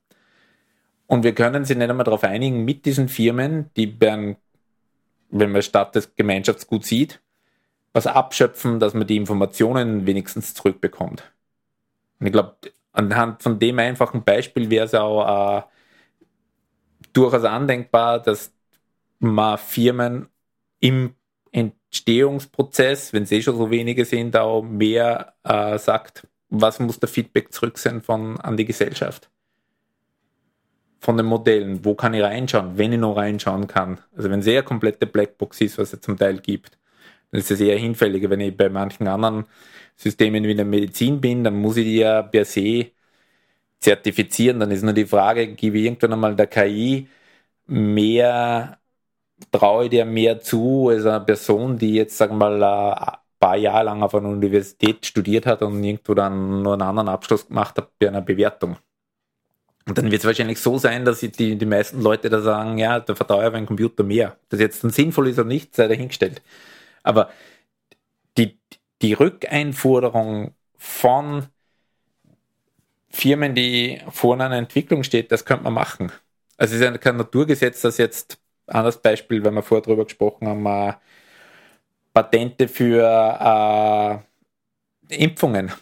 Und 1.06 1.22
wir 1.22 1.34
können 1.34 1.64
sie 1.64 1.76
nicht 1.76 1.88
einmal 1.88 2.04
darauf 2.04 2.24
einigen, 2.24 2.64
mit 2.64 2.84
diesen 2.84 3.08
Firmen, 3.08 3.70
die 3.76 4.00
werden, 4.00 4.36
wenn 5.30 5.52
man 5.52 5.62
statt 5.62 5.94
des 5.94 6.16
Gemeinschaftsgut 6.16 6.84
sieht, 6.84 7.20
was 7.92 8.08
abschöpfen, 8.08 8.80
dass 8.80 8.94
man 8.94 9.06
die 9.06 9.16
Informationen 9.16 10.04
wenigstens 10.06 10.54
zurückbekommt. 10.54 11.32
Und 12.18 12.26
ich 12.26 12.32
glaube, 12.32 12.56
anhand 12.92 13.42
von 13.42 13.60
dem 13.60 13.78
einfachen 13.78 14.24
Beispiel 14.24 14.68
wäre 14.68 14.86
es 14.86 14.94
auch 14.94 15.58
äh, 15.58 15.62
durchaus 17.12 17.44
andenkbar, 17.44 18.20
dass 18.20 18.52
man 19.22 19.58
Firmen 19.58 20.28
im 20.80 21.14
Entstehungsprozess, 21.52 23.12
wenn 23.12 23.26
sie 23.26 23.36
eh 23.36 23.42
schon 23.42 23.56
so 23.56 23.70
wenige 23.70 24.04
sind, 24.04 24.36
auch 24.36 24.62
mehr 24.62 25.34
äh, 25.44 25.78
sagt, 25.78 26.26
was 26.50 26.80
muss 26.80 27.00
der 27.00 27.08
Feedback 27.08 27.52
zurück 27.52 27.78
sein 27.78 28.02
von, 28.02 28.40
an 28.40 28.56
die 28.56 28.64
Gesellschaft 28.64 29.30
von 31.02 31.16
den 31.16 31.26
Modellen, 31.26 31.84
wo 31.84 31.94
kann 31.96 32.14
ich 32.14 32.22
reinschauen, 32.22 32.78
wenn 32.78 32.92
ich 32.92 33.00
noch 33.00 33.16
reinschauen 33.16 33.66
kann. 33.66 33.98
Also 34.16 34.30
wenn 34.30 34.40
es 34.40 34.46
eher 34.46 34.62
komplette 34.62 35.06
Blackbox 35.06 35.60
ist, 35.60 35.76
was 35.78 35.92
es 35.92 36.00
zum 36.00 36.16
Teil 36.16 36.38
gibt, 36.38 36.78
dann 37.30 37.40
ist 37.40 37.50
es 37.50 37.60
eher 37.60 37.78
hinfälliger. 37.78 38.30
Wenn 38.30 38.40
ich 38.40 38.56
bei 38.56 38.68
manchen 38.68 39.08
anderen 39.08 39.46
Systemen 39.96 40.44
wie 40.44 40.54
der 40.54 40.64
Medizin 40.64 41.20
bin, 41.20 41.44
dann 41.44 41.56
muss 41.56 41.76
ich 41.76 41.84
die 41.86 41.96
ja 41.98 42.22
per 42.22 42.44
se 42.44 42.92
zertifizieren. 43.80 44.60
Dann 44.60 44.70
ist 44.70 44.82
nur 44.82 44.92
die 44.92 45.06
Frage, 45.06 45.54
gebe 45.54 45.78
ich 45.78 45.84
irgendwann 45.86 46.12
einmal 46.14 46.36
der 46.36 46.46
KI 46.46 47.08
mehr, 47.66 48.78
traue 49.50 49.88
dir 49.88 50.04
mehr 50.04 50.40
zu 50.40 50.88
als 50.88 51.06
eine 51.06 51.20
Person, 51.20 51.78
die 51.78 51.94
jetzt, 51.94 52.16
sagen 52.16 52.38
wir 52.38 52.50
mal, 52.50 52.94
ein 52.94 53.16
paar 53.40 53.56
Jahre 53.56 53.84
lang 53.84 54.02
auf 54.02 54.14
einer 54.14 54.28
Universität 54.28 55.04
studiert 55.06 55.46
hat 55.46 55.62
und 55.62 55.82
irgendwo 55.82 56.14
dann 56.14 56.62
nur 56.62 56.74
einen 56.74 56.82
anderen 56.82 57.08
Abschluss 57.08 57.48
gemacht 57.48 57.76
hat 57.76 57.98
bei 57.98 58.08
einer 58.08 58.20
Bewertung. 58.20 58.76
Und 59.86 59.98
dann 59.98 60.10
wird 60.10 60.20
es 60.20 60.26
wahrscheinlich 60.26 60.60
so 60.60 60.78
sein, 60.78 61.04
dass 61.04 61.20
die, 61.20 61.58
die 61.58 61.66
meisten 61.66 62.00
Leute 62.02 62.30
da 62.30 62.40
sagen, 62.40 62.78
ja, 62.78 63.00
da 63.00 63.14
vertraue 63.14 63.42
ich 63.42 63.48
auf 63.48 63.54
einen 63.54 63.66
Computer 63.66 64.04
mehr. 64.04 64.36
Das 64.48 64.60
jetzt 64.60 64.84
dann 64.84 64.90
sinnvoll 64.90 65.28
ist 65.28 65.38
oder 65.38 65.48
nicht, 65.48 65.74
sei 65.74 65.88
dahingestellt. 65.88 66.40
Aber 67.02 67.30
die, 68.38 68.60
die 69.02 69.12
Rückeinforderung 69.14 70.54
von 70.76 71.46
Firmen, 73.10 73.54
die 73.54 74.00
vor 74.10 74.34
einer 74.34 74.56
Entwicklung 74.56 75.02
steht, 75.02 75.32
das 75.32 75.44
könnte 75.44 75.64
man 75.64 75.74
machen. 75.74 76.12
Also 76.56 76.74
es 76.74 76.80
ist 76.80 76.84
ja 76.84 76.96
kein 76.98 77.16
Naturgesetz, 77.16 77.80
dass 77.80 77.98
jetzt 77.98 78.38
anderes 78.66 79.00
Beispiel, 79.02 79.44
wenn 79.44 79.54
wir 79.54 79.62
vorher 79.62 79.82
drüber 79.82 80.04
gesprochen 80.04 80.48
haben, 80.48 80.66
äh, 80.66 80.94
Patente 82.14 82.68
für 82.68 84.22
äh, 85.08 85.16
Impfungen, 85.24 85.72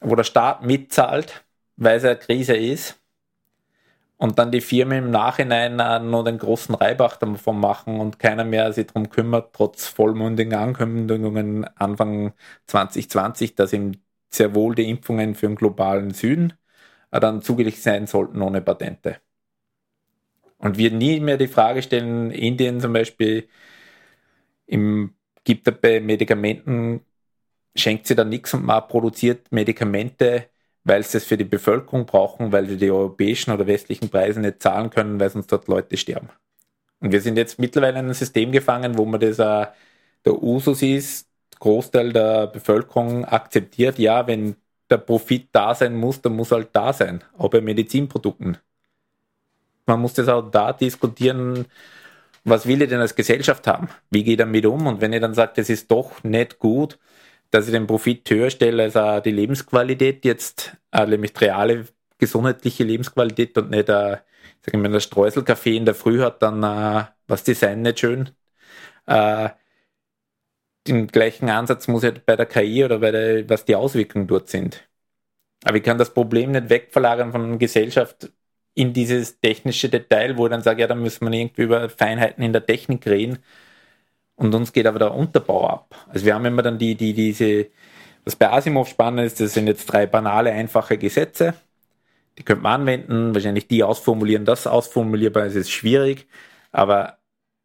wo 0.00 0.14
der 0.16 0.24
Staat 0.24 0.62
mitzahlt, 0.64 1.44
weil 1.76 1.96
es 1.98 2.04
eine 2.04 2.16
Krise 2.18 2.56
ist 2.56 3.00
und 4.16 4.38
dann 4.38 4.52
die 4.52 4.60
Firmen 4.60 5.04
im 5.06 5.10
Nachhinein 5.10 5.78
äh, 5.80 5.98
nur 6.00 6.24
den 6.24 6.38
großen 6.38 6.74
Reibach 6.74 7.16
davon 7.16 7.60
machen 7.60 8.00
und 8.00 8.18
keiner 8.18 8.44
mehr 8.44 8.72
sich 8.72 8.86
darum 8.86 9.10
kümmert, 9.10 9.54
trotz 9.54 9.86
vollmundigen 9.88 10.54
Ankündigungen 10.54 11.64
Anfang 11.76 12.32
2020, 12.66 13.54
dass 13.54 13.72
ihm 13.72 13.92
sehr 14.32 14.54
wohl 14.54 14.74
die 14.74 14.88
Impfungen 14.90 15.34
für 15.34 15.46
den 15.48 15.56
globalen 15.56 16.12
Süden 16.12 16.54
äh, 17.10 17.20
dann 17.20 17.42
zugänglich 17.42 17.82
sein 17.82 18.06
sollten 18.06 18.42
ohne 18.42 18.62
Patente. 18.62 19.20
Und 20.64 20.78
wir 20.78 20.90
nie 20.90 21.20
mehr 21.20 21.36
die 21.36 21.46
Frage 21.48 21.82
stellen, 21.82 22.30
Indien 22.30 22.80
zum 22.80 22.94
Beispiel 22.94 23.48
im, 24.66 25.14
gibt 25.44 25.66
er 25.68 25.74
bei 25.74 26.00
Medikamenten, 26.00 27.02
schenkt 27.76 28.06
sie 28.06 28.14
da 28.14 28.24
nichts 28.24 28.54
und 28.54 28.64
man 28.64 28.88
produziert 28.88 29.52
Medikamente, 29.52 30.48
weil 30.84 31.02
sie 31.04 31.18
es 31.18 31.26
für 31.26 31.36
die 31.36 31.44
Bevölkerung 31.44 32.06
brauchen, 32.06 32.52
weil 32.52 32.68
sie 32.68 32.78
die 32.78 32.90
europäischen 32.90 33.52
oder 33.52 33.66
westlichen 33.66 34.10
Preise 34.10 34.40
nicht 34.40 34.62
zahlen 34.62 34.90
können, 34.90 35.20
weil 35.20 35.30
sonst 35.30 35.52
dort 35.52 35.68
Leute 35.68 35.98
sterben. 35.98 36.30
Und 37.00 37.12
wir 37.12 37.20
sind 37.20 37.36
jetzt 37.36 37.58
mittlerweile 37.58 38.00
in 38.00 38.08
ein 38.08 38.14
System 38.14 38.52
gefangen, 38.52 38.98
wo 38.98 39.04
man 39.04 39.20
das 39.20 39.38
äh, 39.38 39.66
der 40.24 40.42
Usus 40.42 40.82
ist, 40.82 41.28
Großteil 41.60 42.12
der 42.14 42.46
Bevölkerung 42.48 43.26
akzeptiert, 43.26 43.98
ja, 43.98 44.26
wenn 44.26 44.56
der 44.90 44.98
Profit 44.98 45.50
da 45.52 45.74
sein 45.74 45.94
muss, 45.96 46.22
dann 46.22 46.36
muss 46.36 46.52
halt 46.52 46.70
da 46.72 46.92
sein, 46.94 47.22
auch 47.38 47.50
bei 47.50 47.60
Medizinprodukten. 47.60 48.58
Man 49.86 50.00
muss 50.00 50.14
das 50.14 50.28
auch 50.28 50.50
da 50.50 50.72
diskutieren, 50.72 51.66
was 52.44 52.66
will 52.66 52.82
ich 52.82 52.88
denn 52.88 53.00
als 53.00 53.14
Gesellschaft 53.14 53.66
haben? 53.66 53.88
Wie 54.10 54.24
geht 54.24 54.40
er 54.40 54.46
mit 54.46 54.66
um? 54.66 54.86
Und 54.86 55.00
wenn 55.00 55.12
ihr 55.12 55.20
dann 55.20 55.34
sagt, 55.34 55.58
es 55.58 55.70
ist 55.70 55.90
doch 55.90 56.22
nicht 56.24 56.58
gut, 56.58 56.98
dass 57.50 57.66
ich 57.66 57.72
den 57.72 57.86
Profit 57.86 58.28
höher 58.30 58.50
stelle 58.50 58.84
als 58.84 58.96
auch 58.96 59.20
die 59.20 59.30
Lebensqualität, 59.30 60.24
jetzt 60.24 60.76
äh, 60.92 61.06
nämlich 61.06 61.32
reale 61.40 61.86
gesundheitliche 62.18 62.84
Lebensqualität 62.84 63.56
und 63.58 63.70
nicht, 63.70 63.88
äh, 63.88 64.18
sag 64.62 64.74
ich 64.74 64.74
mal, 64.74 64.90
der 64.90 65.00
Streuselkaffee 65.00 65.76
in 65.76 65.84
der 65.86 65.94
Früh 65.94 66.20
hat 66.20 66.42
dann 66.42 66.62
äh, 66.62 67.04
was 67.28 67.44
Design 67.44 67.82
nicht 67.82 68.00
schön. 68.00 68.30
Äh, 69.06 69.50
den 70.86 71.06
gleichen 71.08 71.48
Ansatz 71.48 71.88
muss 71.88 72.04
ich 72.04 72.14
bei 72.24 72.36
der 72.36 72.46
KI 72.46 72.84
oder 72.84 72.98
bei 72.98 73.10
der, 73.10 73.48
was 73.48 73.64
die 73.64 73.76
Auswirkungen 73.76 74.26
dort 74.26 74.48
sind. 74.48 74.86
Aber 75.64 75.76
ich 75.76 75.82
kann 75.82 75.98
das 75.98 76.12
Problem 76.14 76.52
nicht 76.52 76.68
wegverlagern 76.70 77.32
von 77.32 77.58
Gesellschaft 77.58 78.30
in 78.74 78.92
dieses 78.92 79.40
technische 79.40 79.88
Detail, 79.88 80.36
wo 80.36 80.46
ich 80.46 80.50
dann 80.50 80.62
sage, 80.62 80.82
ja, 80.82 80.86
da 80.88 80.94
müssen 80.94 81.26
wir 81.30 81.38
irgendwie 81.38 81.62
über 81.62 81.88
Feinheiten 81.88 82.42
in 82.44 82.52
der 82.52 82.66
Technik 82.66 83.06
reden. 83.06 83.38
Und 84.36 84.54
uns 84.54 84.72
geht 84.72 84.86
aber 84.86 84.98
der 84.98 85.14
Unterbau 85.14 85.68
ab. 85.68 85.94
Also 86.08 86.26
wir 86.26 86.34
haben 86.34 86.44
immer 86.44 86.62
dann 86.62 86.78
die, 86.78 86.96
die, 86.96 87.14
diese, 87.14 87.68
was 88.24 88.36
bei 88.36 88.50
Asimov 88.50 88.88
spannend 88.88 89.26
ist, 89.26 89.40
das 89.40 89.54
sind 89.54 89.66
jetzt 89.68 89.86
drei 89.86 90.06
banale, 90.06 90.52
einfache 90.52 90.98
Gesetze. 90.98 91.54
Die 92.38 92.42
könnte 92.44 92.62
man 92.64 92.82
anwenden, 92.82 93.34
wahrscheinlich 93.34 93.68
die 93.68 93.84
ausformulieren, 93.84 94.44
das 94.44 94.66
ausformulierbar 94.66 95.46
ist, 95.46 95.54
ist 95.56 95.70
schwierig. 95.70 96.26
Aber 96.72 97.18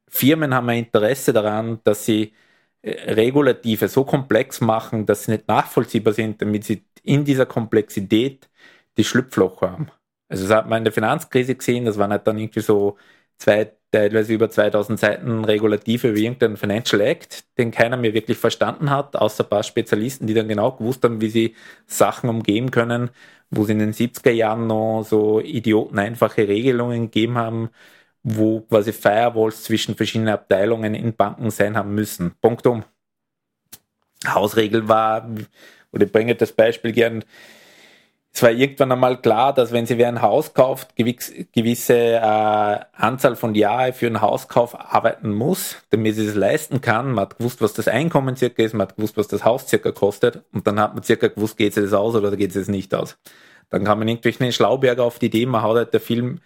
Firmen 0.10 0.54
haben 0.54 0.70
ein 0.70 0.80
Interesse 0.86 1.34
daran, 1.34 1.80
dass 1.84 2.06
sie 2.06 2.34
äh, 2.82 3.14
Regulative 3.14 3.88
so 3.90 4.06
komplex 4.06 4.62
machen, 4.62 5.06
dass 5.06 5.26
sie 5.26 5.32
nicht 5.34 5.48
nachvollziehbar 5.48 6.14
sind, 6.14 6.42
damit 6.42 6.66
sie 6.66 6.86
in 7.04 7.26
dieser 7.26 7.46
Komplexität 7.46 8.50
die 8.98 9.04
Schlupflocher 9.04 9.72
haben. 9.72 9.92
Also 10.30 10.48
das 10.48 10.56
hat 10.56 10.70
man 10.70 10.80
in 10.80 10.84
der 10.86 10.94
Finanzkrise 10.94 11.56
gesehen, 11.56 11.86
das 11.86 11.98
waren 11.98 12.12
halt 12.12 12.28
dann 12.28 12.38
irgendwie 12.38 12.62
so 12.62 12.98
zwei, 13.40 13.72
teilweise 13.92 14.34
über 14.34 14.50
2000 14.50 15.00
Seiten 15.00 15.44
Regulative 15.46 16.16
wie 16.16 16.26
irgendein 16.26 16.58
Financial 16.58 17.02
Act, 17.02 17.46
den 17.58 17.72
keiner 17.72 17.98
mehr 17.98 18.14
wirklich 18.14 18.38
verstanden 18.38 18.92
hat, 18.92 19.16
außer 19.16 19.44
ein 19.44 19.50
paar 19.50 19.64
Spezialisten, 19.64 20.28
die 20.28 20.34
dann 20.36 20.48
genau 20.48 20.72
gewusst 20.74 21.04
haben, 21.04 21.22
wie 21.22 21.30
sie 21.30 21.56
Sachen 21.88 22.30
umgehen 22.30 22.70
können, 22.72 23.10
wo 23.50 23.64
sie 23.66 23.74
in 23.74 23.80
den 23.80 23.94
70er 23.94 24.32
Jahren 24.32 24.68
noch 24.68 25.04
so 25.04 25.40
idioteneinfache 25.40 26.48
Regelungen 26.48 27.04
gegeben 27.04 27.38
haben, 27.38 27.70
wo 28.24 28.62
quasi 28.62 28.94
Firewalls 28.94 29.64
zwischen 29.64 29.96
verschiedenen 29.96 30.34
Abteilungen 30.34 30.94
in 30.96 31.16
Banken 31.16 31.50
sein 31.52 31.78
haben 31.78 31.96
müssen. 31.96 32.34
Punktum. 32.42 32.84
Hausregel 34.28 34.88
war, 34.88 35.30
oder 35.92 36.06
ich 36.06 36.12
bringe 36.12 36.36
das 36.36 36.52
Beispiel 36.52 36.92
gern, 36.92 37.24
es 38.32 38.44
war 38.44 38.52
irgendwann 38.52 38.92
einmal 38.92 39.20
klar, 39.20 39.54
dass 39.54 39.72
wenn 39.72 39.86
sie 39.86 39.98
wer 39.98 40.08
ein 40.08 40.22
Haus 40.22 40.54
kauft, 40.54 40.96
gewisse 40.96 41.96
äh, 41.96 42.80
Anzahl 42.94 43.36
von 43.36 43.56
Jahren 43.56 43.94
für 43.94 44.06
einen 44.06 44.22
Hauskauf 44.22 44.80
arbeiten 44.80 45.34
muss, 45.34 45.78
damit 45.90 46.16
sie 46.16 46.26
es 46.26 46.36
leisten 46.36 46.80
kann. 46.80 47.12
Man 47.12 47.24
hat 47.24 47.38
gewusst, 47.40 47.62
was 47.62 47.74
das 47.74 47.88
Einkommen 47.88 48.36
circa 48.36 48.62
ist, 48.64 48.74
man 48.74 48.88
hat 48.88 48.96
gewusst, 48.96 49.18
was 49.18 49.28
das 49.28 49.44
Haus 49.44 49.68
circa 49.68 49.92
kostet 49.92 50.44
und 50.54 50.68
dann 50.68 50.80
hat 50.80 50.94
man 50.94 51.04
circa 51.04 51.28
gewusst, 51.28 51.58
geht 51.58 51.76
es 51.76 51.84
das 51.84 51.94
aus 51.94 52.16
oder 52.16 52.36
geht 52.38 52.56
es 52.56 52.68
nicht 52.68 52.94
aus. 52.94 53.18
Dann 53.70 53.84
kam 53.84 54.00
man 54.00 54.08
irgendwelchen 54.08 54.52
Schlauberger 54.52 55.04
auf 55.04 55.20
die 55.20 55.28
Idee, 55.28 55.46
man 55.46 55.64
hat 55.64 55.76
halt 55.76 55.94
der 55.94 56.02
Film 56.02 56.40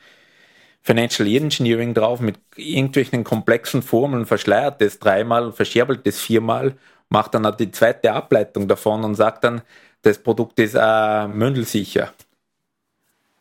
Financial 0.81 1.27
Engineering 1.27 1.93
drauf 1.93 2.19
mit 2.19 2.37
irgendwelchen 2.55 3.23
komplexen 3.23 3.81
Formeln, 3.81 4.25
verschleiert 4.25 4.81
das 4.81 4.99
dreimal, 4.99 5.53
verscherbelt 5.53 6.05
das 6.05 6.19
viermal, 6.19 6.75
macht 7.09 7.33
dann 7.33 7.45
halt 7.45 7.59
die 7.59 7.71
zweite 7.71 8.11
Ableitung 8.11 8.67
davon 8.67 9.03
und 9.03 9.15
sagt 9.15 9.43
dann, 9.45 9.61
das 10.03 10.19
Produkt 10.19 10.59
ist 10.59 10.75
äh, 10.75 11.27
mündelsicher. 11.27 12.13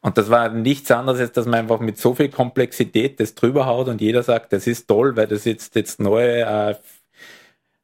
Und 0.00 0.18
das 0.18 0.30
war 0.30 0.48
nichts 0.48 0.90
anderes, 0.90 1.20
als 1.20 1.32
dass 1.32 1.46
man 1.46 1.60
einfach 1.60 1.80
mit 1.80 1.98
so 1.98 2.14
viel 2.14 2.28
Komplexität 2.28 3.20
das 3.20 3.34
drüber 3.34 3.66
haut 3.66 3.88
und 3.88 4.00
jeder 4.00 4.22
sagt, 4.22 4.52
das 4.52 4.66
ist 4.66 4.88
toll, 4.88 5.16
weil 5.16 5.28
das 5.28 5.44
jetzt 5.44 5.76
jetzt 5.76 6.00
neue 6.00 6.78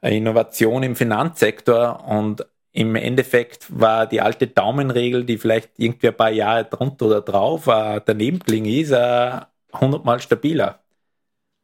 äh, 0.03 0.17
Innovation 0.17 0.83
im 0.83 0.97
Finanzsektor 0.97 2.05
und 2.09 2.45
im 2.73 2.95
Endeffekt 2.97 3.67
war 3.69 4.07
die 4.07 4.21
alte 4.21 4.47
Daumenregel, 4.47 5.25
die 5.25 5.39
vielleicht 5.39 5.71
irgendwie 5.79 6.09
ein 6.09 6.17
paar 6.17 6.31
Jahre 6.31 6.65
drunter 6.65 7.07
oder 7.07 7.21
drauf 7.21 7.67
äh, 7.67 8.01
daneben 8.05 8.41
gelegen 8.41 8.67
ist, 8.67 8.91
äh, 8.91 9.41
hundertmal 9.73 10.21
stabiler. 10.21 10.81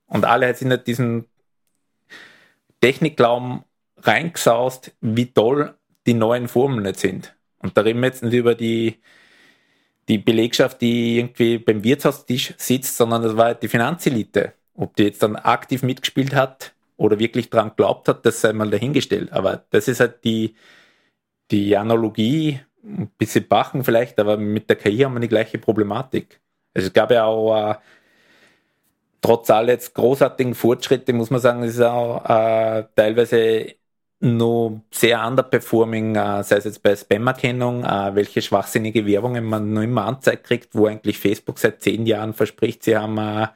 Und 0.06 0.24
alle 0.24 0.54
sind 0.54 0.70
in 0.70 0.84
diesen 0.84 1.24
Technikglauben 2.80 3.64
reingesaust, 3.98 4.92
wie 5.00 5.26
toll 5.26 5.74
die 6.06 6.14
neuen 6.14 6.48
Formeln 6.48 6.84
jetzt 6.86 7.00
sind. 7.00 7.36
Und 7.58 7.76
da 7.76 7.82
reden 7.82 8.00
wir 8.00 8.08
jetzt 8.08 8.22
nicht 8.22 8.34
über 8.34 8.54
die, 8.54 9.00
die 10.08 10.18
Belegschaft, 10.18 10.80
die 10.80 11.18
irgendwie 11.18 11.58
beim 11.58 11.82
Wirtshaustisch 11.82 12.54
sitzt, 12.58 12.96
sondern 12.96 13.22
das 13.22 13.36
war 13.36 13.46
halt 13.46 13.62
die 13.62 13.68
Finanzelite. 13.68 14.52
Ob 14.74 14.96
die 14.96 15.04
jetzt 15.04 15.22
dann 15.22 15.36
aktiv 15.36 15.82
mitgespielt 15.82 16.34
hat 16.34 16.74
oder 16.96 17.18
wirklich 17.18 17.50
dran 17.50 17.72
glaubt 17.76 18.08
hat, 18.08 18.26
das 18.26 18.40
sei 18.40 18.52
mal 18.52 18.70
dahingestellt. 18.70 19.32
Aber 19.32 19.64
das 19.70 19.88
ist 19.88 20.00
halt 20.00 20.24
die, 20.24 20.54
die 21.50 21.76
Analogie, 21.76 22.60
ein 22.84 23.10
bisschen 23.18 23.48
Bachen 23.48 23.84
vielleicht, 23.84 24.18
aber 24.18 24.36
mit 24.36 24.68
der 24.68 24.76
KI 24.76 24.98
haben 24.98 25.14
wir 25.14 25.20
die 25.20 25.28
gleiche 25.28 25.58
Problematik. 25.58 26.40
Also 26.74 26.88
es 26.88 26.92
gab 26.92 27.10
ja 27.10 27.24
auch 27.24 27.72
äh, 27.72 27.76
trotz 29.20 29.48
aller 29.50 29.72
jetzt 29.72 29.94
großartigen 29.94 30.54
Fortschritte, 30.54 31.12
muss 31.14 31.30
man 31.30 31.40
sagen, 31.40 31.62
ist 31.62 31.80
auch 31.80 32.24
äh, 32.28 32.84
teilweise 32.94 33.74
noch 34.24 34.80
sehr 34.90 35.24
underperforming, 35.26 36.16
äh, 36.16 36.42
sei 36.42 36.56
es 36.56 36.64
jetzt 36.64 36.82
bei 36.82 36.96
Spam-Erkennung, 36.96 37.84
äh, 37.84 38.14
welche 38.14 38.42
schwachsinnige 38.42 39.06
Werbungen 39.06 39.44
man 39.44 39.72
noch 39.72 39.82
immer 39.82 40.06
anzeigt 40.06 40.44
kriegt, 40.44 40.74
wo 40.74 40.86
eigentlich 40.86 41.18
Facebook 41.18 41.58
seit 41.58 41.82
zehn 41.82 42.06
Jahren 42.06 42.32
verspricht, 42.32 42.82
sie 42.82 42.96
haben 42.96 43.18
äh, 43.18 43.48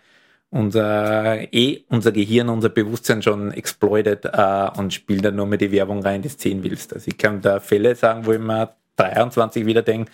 unser 0.50 1.52
eh 1.52 1.84
unser 1.88 2.12
Gehirn, 2.12 2.48
unser 2.48 2.68
Bewusstsein 2.68 3.22
schon 3.22 3.52
exploited 3.52 4.24
äh, 4.24 4.70
und 4.76 4.94
spielt 4.94 5.24
dann 5.24 5.36
nur 5.36 5.46
mehr 5.46 5.58
die 5.58 5.72
Werbung 5.72 6.02
rein, 6.02 6.22
die 6.22 6.28
du 6.28 6.34
sehen 6.38 6.62
willst. 6.62 6.94
Also 6.94 7.08
ich 7.08 7.18
kann 7.18 7.40
da 7.40 7.60
Fälle 7.60 7.94
sagen, 7.94 8.24
wo 8.26 8.32
ich 8.32 8.38
mir 8.38 8.74
23 8.96 9.66
wieder 9.66 9.82
denke, 9.82 10.10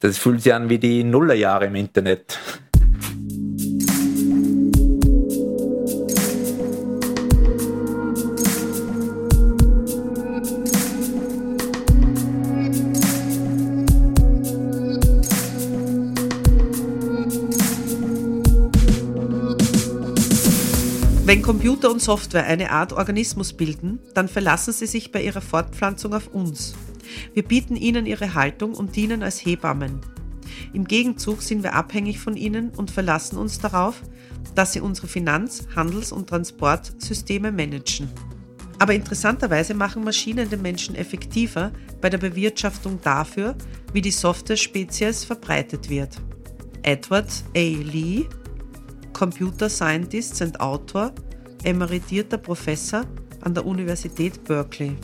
das 0.00 0.18
fühlt 0.18 0.42
sich 0.42 0.52
an 0.52 0.68
wie 0.68 0.78
die 0.78 1.04
Nullerjahre 1.04 1.66
im 1.66 1.74
Internet. 1.74 2.38
Wenn 21.26 21.42
Computer 21.42 21.90
und 21.90 22.00
Software 22.00 22.46
eine 22.46 22.70
Art 22.70 22.92
Organismus 22.92 23.52
bilden, 23.52 23.98
dann 24.14 24.28
verlassen 24.28 24.72
sie 24.72 24.86
sich 24.86 25.10
bei 25.10 25.24
ihrer 25.24 25.40
Fortpflanzung 25.40 26.14
auf 26.14 26.28
uns. 26.28 26.76
Wir 27.34 27.42
bieten 27.42 27.74
ihnen 27.74 28.06
ihre 28.06 28.34
Haltung 28.34 28.74
und 28.74 28.94
dienen 28.94 29.24
als 29.24 29.44
Hebammen. 29.44 30.02
Im 30.72 30.84
Gegenzug 30.84 31.42
sind 31.42 31.64
wir 31.64 31.74
abhängig 31.74 32.20
von 32.20 32.36
ihnen 32.36 32.70
und 32.70 32.92
verlassen 32.92 33.38
uns 33.38 33.58
darauf, 33.58 34.02
dass 34.54 34.72
sie 34.72 34.80
unsere 34.80 35.08
Finanz-, 35.08 35.66
Handels- 35.74 36.12
und 36.12 36.28
Transportsysteme 36.28 37.50
managen. 37.50 38.08
Aber 38.78 38.94
interessanterweise 38.94 39.74
machen 39.74 40.04
Maschinen 40.04 40.48
den 40.48 40.62
Menschen 40.62 40.94
effektiver 40.94 41.72
bei 42.00 42.08
der 42.08 42.18
Bewirtschaftung 42.18 43.00
dafür, 43.02 43.56
wie 43.92 44.00
die 44.00 44.12
Software-Spezies 44.12 45.24
verbreitet 45.24 45.90
wird. 45.90 46.18
Edward 46.84 47.32
A. 47.56 47.58
Lee 47.58 48.26
Computer 49.16 49.70
Scientist 49.70 50.42
and 50.42 50.60
Autor, 50.60 51.10
emeritierter 51.64 52.36
Professor 52.36 53.06
an 53.40 53.54
der 53.54 53.64
Universität 53.64 54.44
Berkeley. 54.44 54.94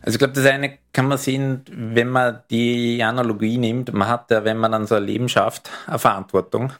Also 0.00 0.16
ich 0.16 0.18
glaube, 0.18 0.32
das 0.32 0.44
eine 0.44 0.80
kann 0.92 1.06
man 1.06 1.16
sehen, 1.16 1.62
wenn 1.70 2.08
man 2.08 2.42
die 2.50 3.00
Analogie 3.00 3.58
nimmt, 3.58 3.92
man 3.92 4.08
hat 4.08 4.28
ja, 4.32 4.44
wenn 4.44 4.56
man 4.56 4.72
dann 4.72 4.88
so 4.88 4.96
ein 4.96 5.04
Leben 5.04 5.28
schafft, 5.28 5.70
eine 5.86 6.00
Verantwortung. 6.00 6.72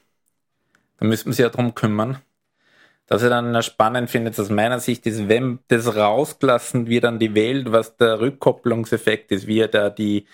Da 0.99 1.07
müsste 1.07 1.29
man 1.29 1.35
sich 1.35 1.45
ja 1.45 1.49
darum 1.49 1.77
kümmern. 1.77 2.19
Was 3.07 3.23
ich 3.23 3.29
dann 3.29 3.63
spannend 3.63 4.11
finde, 4.11 4.33
aus 4.37 4.51
meiner 4.51 4.81
Sicht 4.81 5.07
ist, 5.07 5.29
wenn 5.29 5.61
das 5.69 5.95
rausgelassen 5.95 6.89
wird 6.89 7.05
an 7.05 7.21
die 7.21 7.37
Welt, 7.37 7.71
was 7.71 7.97
der 7.97 8.19
Rückkopplungseffekt 8.19 9.31
ist, 9.31 9.47
wie 9.47 9.65
da 9.69 9.91
die, 9.91 10.27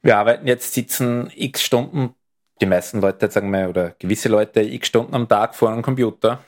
wir 0.00 0.16
arbeiten 0.16 0.46
jetzt, 0.46 0.72
sitzen 0.72 1.30
x 1.36 1.62
Stunden, 1.62 2.14
die 2.60 2.66
meisten 2.66 3.00
Leute, 3.00 3.30
sagen 3.30 3.50
wir, 3.50 3.68
oder 3.68 3.94
gewisse 3.98 4.28
Leute 4.28 4.60
x 4.60 4.88
Stunden 4.88 5.14
am 5.14 5.28
Tag 5.28 5.54
vor 5.54 5.70
einem 5.70 5.82
Computer. 5.82 6.44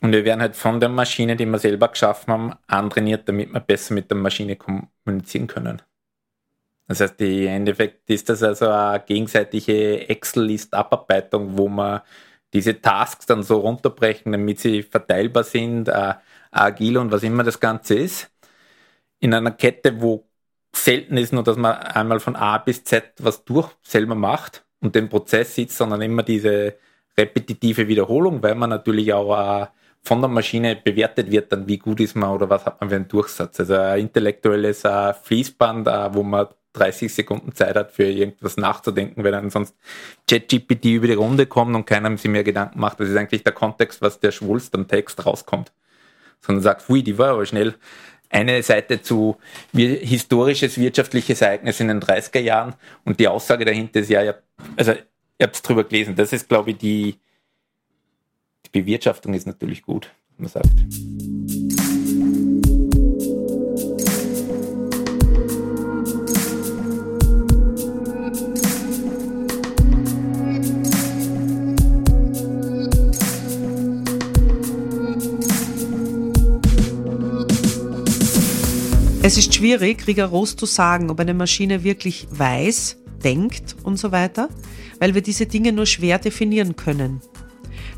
Und 0.00 0.12
wir 0.12 0.24
werden 0.24 0.40
halt 0.40 0.56
von 0.56 0.80
der 0.80 0.88
Maschine, 0.88 1.36
die 1.36 1.46
wir 1.46 1.58
selber 1.58 1.88
geschaffen 1.88 2.32
haben, 2.32 2.52
antrainiert, 2.66 3.28
damit 3.28 3.52
wir 3.52 3.60
besser 3.60 3.94
mit 3.94 4.10
der 4.10 4.16
Maschine 4.16 4.56
kommunizieren 4.56 5.46
können. 5.46 5.82
Das 6.88 7.00
heißt, 7.00 7.20
im 7.20 7.48
Endeffekt 7.48 8.08
ist 8.10 8.28
das 8.28 8.42
also 8.42 8.68
eine 8.68 9.00
gegenseitige 9.00 10.08
Excel-List-Abarbeitung, 10.08 11.56
wo 11.56 11.68
man 11.68 12.00
diese 12.52 12.80
Tasks 12.80 13.26
dann 13.26 13.42
so 13.42 13.58
runterbrechen, 13.58 14.32
damit 14.32 14.58
sie 14.58 14.82
verteilbar 14.82 15.44
sind, 15.44 15.88
äh, 15.88 16.14
agil 16.50 16.98
und 16.98 17.12
was 17.12 17.22
immer 17.22 17.44
das 17.44 17.60
Ganze 17.60 17.94
ist. 17.94 18.30
In 19.20 19.34
einer 19.34 19.52
Kette, 19.52 20.00
wo 20.00 20.26
selten 20.74 21.16
ist 21.16 21.32
nur, 21.32 21.44
dass 21.44 21.56
man 21.56 21.76
einmal 21.76 22.20
von 22.20 22.36
A 22.36 22.58
bis 22.58 22.84
Z 22.84 23.12
was 23.18 23.44
durch 23.44 23.70
selber 23.82 24.14
macht 24.14 24.64
und 24.80 24.94
den 24.94 25.08
Prozess 25.08 25.54
sieht, 25.54 25.70
sondern 25.70 26.02
immer 26.02 26.22
diese 26.22 26.74
repetitive 27.16 27.86
Wiederholung, 27.88 28.42
weil 28.42 28.54
man 28.54 28.70
natürlich 28.70 29.12
auch 29.12 29.62
äh, 29.62 29.66
von 30.02 30.20
der 30.20 30.28
Maschine 30.28 30.76
bewertet 30.76 31.30
wird, 31.30 31.52
dann 31.52 31.68
wie 31.68 31.78
gut 31.78 32.00
ist 32.00 32.16
man 32.16 32.30
oder 32.30 32.48
was 32.48 32.64
hat 32.64 32.80
man 32.80 32.88
für 32.88 32.96
einen 32.96 33.08
Durchsatz. 33.08 33.60
Also 33.60 33.74
ein 33.74 34.00
intellektuelles 34.00 34.84
äh, 34.84 35.12
Fließband, 35.14 35.86
äh, 35.86 36.14
wo 36.14 36.22
man 36.22 36.48
30 36.72 37.12
Sekunden 37.12 37.54
Zeit 37.54 37.76
hat, 37.76 37.92
für 37.92 38.04
irgendwas 38.04 38.56
nachzudenken, 38.56 39.24
weil 39.24 39.32
dann 39.32 39.50
sonst 39.50 39.76
ChatGPT 40.28 40.84
über 40.86 41.08
die 41.08 41.14
Runde 41.14 41.46
kommt 41.46 41.74
und 41.74 41.84
keiner 41.84 42.16
sich 42.16 42.30
mehr 42.30 42.44
Gedanken 42.44 42.80
macht. 42.80 43.00
Das 43.00 43.08
ist 43.08 43.16
eigentlich 43.16 43.42
der 43.42 43.52
Kontext, 43.52 44.00
was 44.00 44.20
der 44.20 44.30
Schwulst 44.30 44.74
am 44.74 44.86
Text 44.86 45.24
rauskommt. 45.26 45.72
Sondern 46.40 46.62
sagt, 46.62 46.88
hui, 46.88 47.02
die 47.02 47.18
war 47.18 47.30
aber 47.30 47.44
schnell. 47.44 47.74
Eine 48.30 48.62
Seite 48.62 49.02
zu 49.02 49.36
historisches 49.72 50.78
wirtschaftliches 50.78 51.42
Ereignis 51.42 51.80
in 51.80 51.88
den 51.88 52.00
30er 52.00 52.40
Jahren 52.40 52.74
und 53.04 53.18
die 53.18 53.28
Aussage 53.28 53.64
dahinter 53.64 54.00
ist 54.00 54.10
ja, 54.10 54.34
also 54.76 54.92
ihr 54.92 54.98
habt 55.40 55.56
es 55.56 55.62
drüber 55.62 55.84
gelesen, 55.84 56.14
das 56.14 56.32
ist 56.32 56.48
glaube 56.48 56.70
ich 56.70 56.78
die, 56.78 57.16
die 58.66 58.80
Bewirtschaftung 58.80 59.34
ist 59.34 59.46
natürlich 59.46 59.82
gut, 59.82 60.10
man 60.38 60.48
sagt. 60.48 60.70
Es 79.30 79.38
ist 79.38 79.54
schwierig, 79.54 80.08
rigoros 80.08 80.56
zu 80.56 80.66
sagen, 80.66 81.08
ob 81.08 81.20
eine 81.20 81.34
Maschine 81.34 81.84
wirklich 81.84 82.26
weiß, 82.32 82.96
denkt 83.22 83.76
und 83.84 83.96
so 83.96 84.10
weiter, 84.10 84.48
weil 84.98 85.14
wir 85.14 85.22
diese 85.22 85.46
Dinge 85.46 85.70
nur 85.72 85.86
schwer 85.86 86.18
definieren 86.18 86.74
können. 86.74 87.20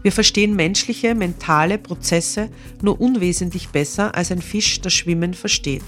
Wir 0.02 0.12
verstehen 0.12 0.54
menschliche, 0.54 1.14
mentale 1.14 1.78
Prozesse 1.78 2.50
nur 2.82 3.00
unwesentlich 3.00 3.70
besser, 3.70 4.14
als 4.14 4.30
ein 4.30 4.42
Fisch 4.42 4.82
das 4.82 4.92
Schwimmen 4.92 5.32
versteht. 5.32 5.82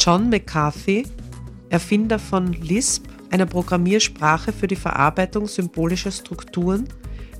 John 0.00 0.30
McCarthy, 0.30 1.06
Erfinder 1.68 2.18
von 2.18 2.54
Lisp, 2.54 3.04
einer 3.28 3.44
Programmiersprache 3.44 4.54
für 4.54 4.68
die 4.68 4.74
Verarbeitung 4.74 5.48
symbolischer 5.48 6.12
Strukturen, 6.12 6.88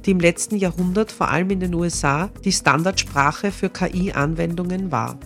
die 0.05 0.11
im 0.11 0.21
letzten 0.21 0.57
Jahrhundert 0.57 1.11
vor 1.11 1.31
allem 1.31 1.49
in 1.49 1.61
den 1.61 1.73
USA 1.73 2.29
die 2.45 2.53
Standardsprache 2.53 3.53
für 3.53 3.71
KI-Anwendungen 3.71 4.93
war. 4.93 5.19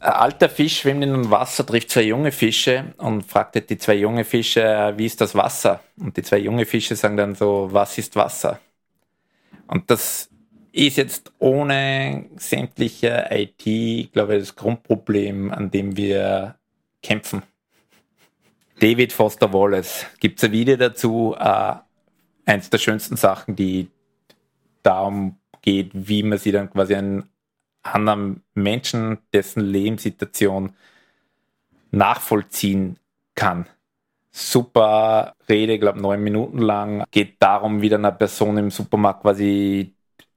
Ein 0.00 0.12
alter 0.12 0.48
Fisch 0.48 0.78
schwimmt 0.78 1.04
in 1.04 1.12
einem 1.12 1.30
Wasser, 1.30 1.66
trifft 1.66 1.90
zwei 1.90 2.02
junge 2.02 2.32
Fische 2.32 2.94
und 2.96 3.22
fragt 3.22 3.68
die 3.68 3.76
zwei 3.76 3.96
junge 3.96 4.24
Fische, 4.24 4.62
äh, 4.62 4.96
wie 4.96 5.04
ist 5.04 5.20
das 5.20 5.34
Wasser? 5.34 5.80
Und 5.98 6.16
die 6.16 6.22
zwei 6.22 6.38
junge 6.38 6.64
Fische 6.64 6.96
sagen 6.96 7.18
dann 7.18 7.34
so, 7.34 7.68
was 7.70 7.98
ist 7.98 8.16
Wasser? 8.16 8.60
Und 9.66 9.90
das 9.90 10.30
ist 10.72 10.96
jetzt 10.96 11.32
ohne 11.38 12.30
sämtliche 12.36 13.26
IT, 13.30 14.12
glaube 14.12 14.36
ich, 14.36 14.40
das 14.40 14.56
Grundproblem, 14.56 15.52
an 15.52 15.70
dem 15.70 15.94
wir 15.94 16.56
kämpfen. 17.02 17.42
David 18.80 19.12
Foster 19.12 19.52
Wallace, 19.52 20.06
gibt 20.18 20.38
es 20.38 20.44
ein 20.44 20.52
Video 20.52 20.76
dazu, 20.76 21.36
äh, 21.38 21.74
eins 22.46 22.70
der 22.70 22.78
schönsten 22.78 23.16
Sachen, 23.16 23.54
die 23.54 23.90
darum 24.82 25.36
geht, 25.60 25.90
wie 25.92 26.22
man 26.22 26.38
sich 26.38 26.52
dann 26.52 26.70
quasi 26.70 26.96
ein 27.82 27.92
anderen 27.92 28.42
Menschen, 28.54 29.18
dessen 29.32 29.62
Lebenssituation 29.62 30.72
nachvollziehen 31.90 32.98
kann. 33.34 33.66
Super 34.30 35.34
Rede, 35.48 35.78
glaube 35.78 36.00
neun 36.00 36.22
Minuten 36.22 36.58
lang. 36.58 37.04
Geht 37.10 37.42
darum, 37.42 37.82
wie 37.82 37.88
dann 37.88 38.04
eine 38.04 38.14
Person 38.14 38.58
im 38.58 38.70
Supermarkt 38.70 39.22
quasi 39.22 39.94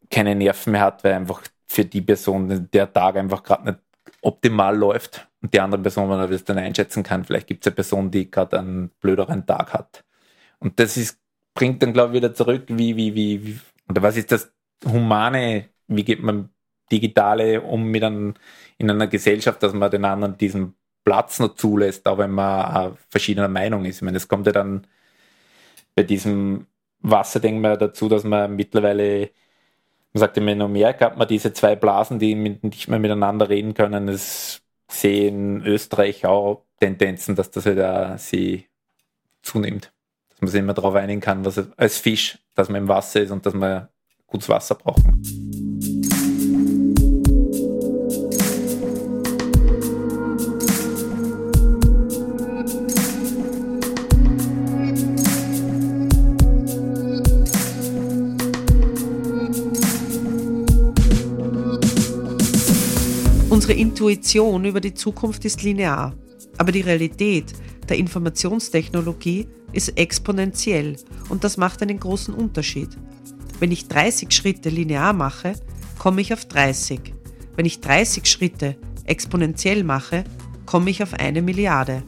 keine 0.10 0.36
Nerven 0.36 0.72
mehr 0.72 0.82
hat, 0.82 1.04
weil 1.04 1.14
einfach 1.14 1.44
für 1.68 1.86
die 1.86 2.02
Person 2.02 2.70
der 2.72 2.92
Tag 2.92 3.18
einfach 3.18 3.44
gerade 3.44 3.72
nicht 3.72 3.80
optimal 4.22 4.76
läuft 4.76 5.28
und 5.42 5.54
die 5.54 5.60
andere 5.60 5.82
Person, 5.82 6.10
wenn 6.10 6.20
er 6.20 6.28
das 6.28 6.44
dann 6.44 6.58
einschätzen 6.58 7.04
kann, 7.04 7.26
vielleicht 7.26 7.48
gibt 7.48 7.66
es 7.66 7.68
eine 7.68 7.76
Person, 7.76 8.10
die 8.10 8.32
gerade 8.32 8.60
einen 8.60 8.90
blöderen 9.02 9.46
Tag 9.46 9.74
hat. 9.74 10.04
Und 10.60 10.80
das 10.80 10.98
ist, 10.98 11.20
bringt 11.54 11.84
dann, 11.84 11.94
glaube 11.94 12.14
ich, 12.14 12.18
wieder 12.22 12.34
zurück, 12.34 12.64
wie, 12.68 12.96
wie, 12.96 13.14
wie, 13.16 13.46
wie, 13.46 13.60
oder 13.90 14.02
was 14.02 14.16
ist 14.16 14.32
das 14.32 14.52
Humane, 14.86 15.70
wie 15.88 16.04
geht 16.04 16.24
man 16.24 16.50
Digitale 16.94 17.62
um 17.62 17.86
mit 17.86 18.04
einem, 18.04 18.36
in 18.78 18.90
einer 18.90 19.08
Gesellschaft, 19.08 19.64
dass 19.64 19.74
man 19.74 19.90
den 19.90 20.06
anderen 20.06 20.38
diesen 20.38 20.76
Platz 21.04 21.40
noch 21.40 21.56
zulässt, 21.56 22.08
auch 22.08 22.18
wenn 22.20 22.32
man 22.32 22.98
verschiedener 23.10 23.48
Meinung 23.48 23.86
ist. 23.86 23.98
Ich 23.98 24.02
meine, 24.04 24.18
es 24.18 24.28
kommt 24.28 24.46
ja 24.46 24.54
dann 24.54 24.88
bei 25.96 26.04
diesem 26.04 26.68
Wasserding 27.02 27.60
mal 27.60 27.78
dazu, 27.78 28.08
dass 28.08 28.24
man 28.24 28.56
mittlerweile, 28.56 29.32
man 30.14 30.20
sagt 30.20 30.38
immer 30.38 30.52
in 30.52 30.62
Amerika 30.62 31.06
hat 31.06 31.18
man 31.18 31.28
diese 31.28 31.52
zwei 31.54 31.76
Blasen, 31.76 32.20
die 32.20 32.36
nicht 32.36 32.88
mehr 32.88 33.00
miteinander 33.00 33.50
reden 33.50 33.74
können. 33.74 34.08
Es 34.08 34.62
sehen 34.88 35.66
Österreich 35.66 36.26
auch 36.26 36.64
Tendenzen, 36.80 37.36
dass 37.36 37.52
das 37.52 37.66
halt 37.66 37.80
auch 37.80 38.18
sie 38.18 38.68
zunimmt. 39.42 39.92
Dass 40.30 40.42
man 40.42 40.50
sich 40.50 40.60
immer 40.60 40.74
darauf 40.74 40.96
einigen 40.96 41.22
kann, 41.22 41.44
was 41.44 41.60
als 41.78 41.98
Fisch, 41.98 42.40
dass 42.56 42.70
man 42.70 42.84
im 42.84 42.88
Wasser 42.88 43.22
ist 43.22 43.32
und 43.32 43.46
dass 43.46 43.54
man 43.54 43.90
gutes 44.28 44.50
Wasser 44.50 44.76
brauchen. 44.76 45.73
Unsere 63.64 63.80
Intuition 63.80 64.66
über 64.66 64.82
die 64.82 64.94
Zukunft 64.94 65.46
ist 65.46 65.64
linear, 65.64 66.14
aber 66.58 66.74
die 66.74 66.82
Realität 66.82 67.54
der 67.88 67.96
Informationstechnologie 67.96 69.48
ist 69.72 69.98
exponentiell 69.98 70.98
und 71.30 71.46
das 71.46 71.56
macht 71.56 71.82
einen 71.82 71.98
großen 71.98 72.34
Unterschied. 72.34 72.90
Wenn 73.60 73.72
ich 73.72 73.88
30 73.88 74.34
Schritte 74.34 74.68
linear 74.68 75.14
mache, 75.14 75.54
komme 75.98 76.20
ich 76.20 76.34
auf 76.34 76.44
30. 76.44 77.14
Wenn 77.56 77.66
ich 77.66 77.80
30 77.80 78.26
Schritte 78.26 78.76
exponentiell 79.06 79.86
mache, 79.86 80.26
komme 80.66 80.90
ich 80.90 81.02
auf 81.02 81.14
eine 81.14 81.42
Milliarde. 81.42 82.04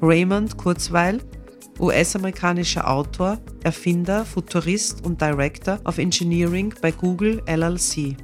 Raymond 0.00 0.56
Kurzweil, 0.56 1.20
US-amerikanischer 1.78 2.90
Autor, 2.90 3.36
Erfinder, 3.62 4.24
Futurist 4.24 5.04
und 5.04 5.20
Director 5.20 5.80
of 5.84 5.98
Engineering 5.98 6.72
bei 6.80 6.92
Google 6.92 7.42
LLC. 7.46 8.16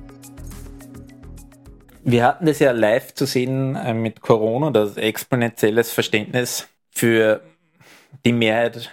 Wir 2.04 2.24
hatten 2.24 2.46
das 2.46 2.58
ja 2.58 2.72
live 2.72 3.14
zu 3.14 3.26
sehen 3.26 3.76
äh, 3.76 3.94
mit 3.94 4.20
Corona, 4.20 4.70
das 4.70 4.96
exponentielles 4.96 5.92
Verständnis 5.92 6.68
für 6.90 7.42
die 8.24 8.32
Mehrheit 8.32 8.90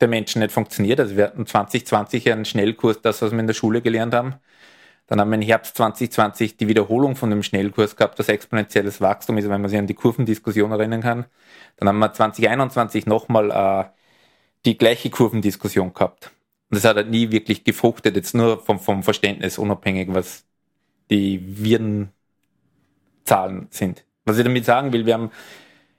der 0.00 0.08
Menschen 0.08 0.40
nicht 0.40 0.52
funktioniert. 0.52 0.98
Also 0.98 1.16
wir 1.16 1.24
hatten 1.24 1.46
2020 1.46 2.32
einen 2.32 2.44
Schnellkurs, 2.46 3.02
das, 3.02 3.20
was 3.20 3.32
wir 3.32 3.38
in 3.38 3.46
der 3.46 3.54
Schule 3.54 3.82
gelernt 3.82 4.14
haben. 4.14 4.36
Dann 5.06 5.20
haben 5.20 5.30
wir 5.30 5.36
im 5.36 5.42
Herbst 5.42 5.76
2020 5.76 6.56
die 6.56 6.68
Wiederholung 6.68 7.16
von 7.16 7.28
dem 7.28 7.42
Schnellkurs 7.42 7.96
gehabt, 7.96 8.18
das 8.18 8.28
exponentielles 8.28 9.02
Wachstum 9.02 9.36
ist, 9.36 9.48
wenn 9.50 9.60
man 9.60 9.68
sich 9.68 9.78
an 9.78 9.86
die 9.86 9.94
Kurvendiskussion 9.94 10.72
erinnern 10.72 11.02
kann. 11.02 11.26
Dann 11.76 11.88
haben 11.88 11.98
wir 11.98 12.12
2021 12.12 13.04
nochmal 13.04 13.50
äh, 13.50 13.90
die 14.64 14.78
gleiche 14.78 15.10
Kurvendiskussion 15.10 15.92
gehabt. 15.92 16.30
Und 16.70 16.76
das 16.76 16.84
hat 16.84 16.96
halt 16.96 17.10
nie 17.10 17.30
wirklich 17.30 17.64
gefruchtet, 17.64 18.16
jetzt 18.16 18.34
nur 18.34 18.58
vom, 18.58 18.80
vom 18.80 19.02
Verständnis 19.02 19.58
unabhängig, 19.58 20.08
was 20.12 20.46
die 21.10 21.62
Virenzahlen 23.22 23.68
sind. 23.70 24.04
Was 24.24 24.38
ich 24.38 24.44
damit 24.44 24.64
sagen 24.64 24.92
will, 24.92 25.06
wir 25.06 25.14
haben 25.14 25.30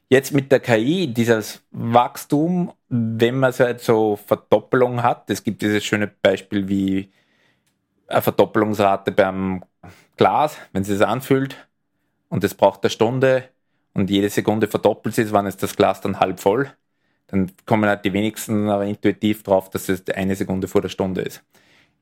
jetzt 0.10 0.34
mit 0.34 0.52
der 0.52 0.60
KI 0.60 1.14
dieses 1.14 1.64
Wachstum, 1.72 2.72
wenn 2.90 3.40
man 3.40 3.54
halt 3.54 3.82
so 3.82 4.16
Verdoppelung 4.16 5.04
hat, 5.04 5.30
es 5.30 5.44
gibt 5.44 5.62
dieses 5.62 5.84
schöne 5.84 6.08
Beispiel 6.08 6.68
wie 6.68 7.12
eine 8.08 8.22
Verdoppelungsrate 8.22 9.12
beim 9.12 9.64
Glas, 10.18 10.58
wenn 10.72 10.84
sie 10.84 10.94
es 10.94 11.02
anfüllt 11.02 11.68
und 12.30 12.44
es 12.44 12.54
braucht 12.54 12.84
eine 12.84 12.92
Stunde 12.92 13.50
und 13.94 14.10
jede 14.10 14.30
Sekunde 14.30 14.68
verdoppelt 14.68 15.16
sich, 15.16 15.32
wann 15.32 15.48
ist 15.48 15.64
das 15.64 15.76
Glas 15.76 16.02
dann 16.02 16.20
halb 16.20 16.40
voll, 16.40 16.72
dann 17.28 17.52
kommen 17.66 17.90
halt 17.90 18.06
die 18.06 18.14
wenigsten 18.14 18.70
aber 18.70 18.86
intuitiv 18.86 19.44
drauf, 19.44 19.70
dass 19.70 19.90
es 19.90 20.08
eine 20.10 20.36
Sekunde 20.36 20.68
vor 20.68 20.82
der 20.82 20.90
Stunde 20.90 21.22
ist. 21.22 21.44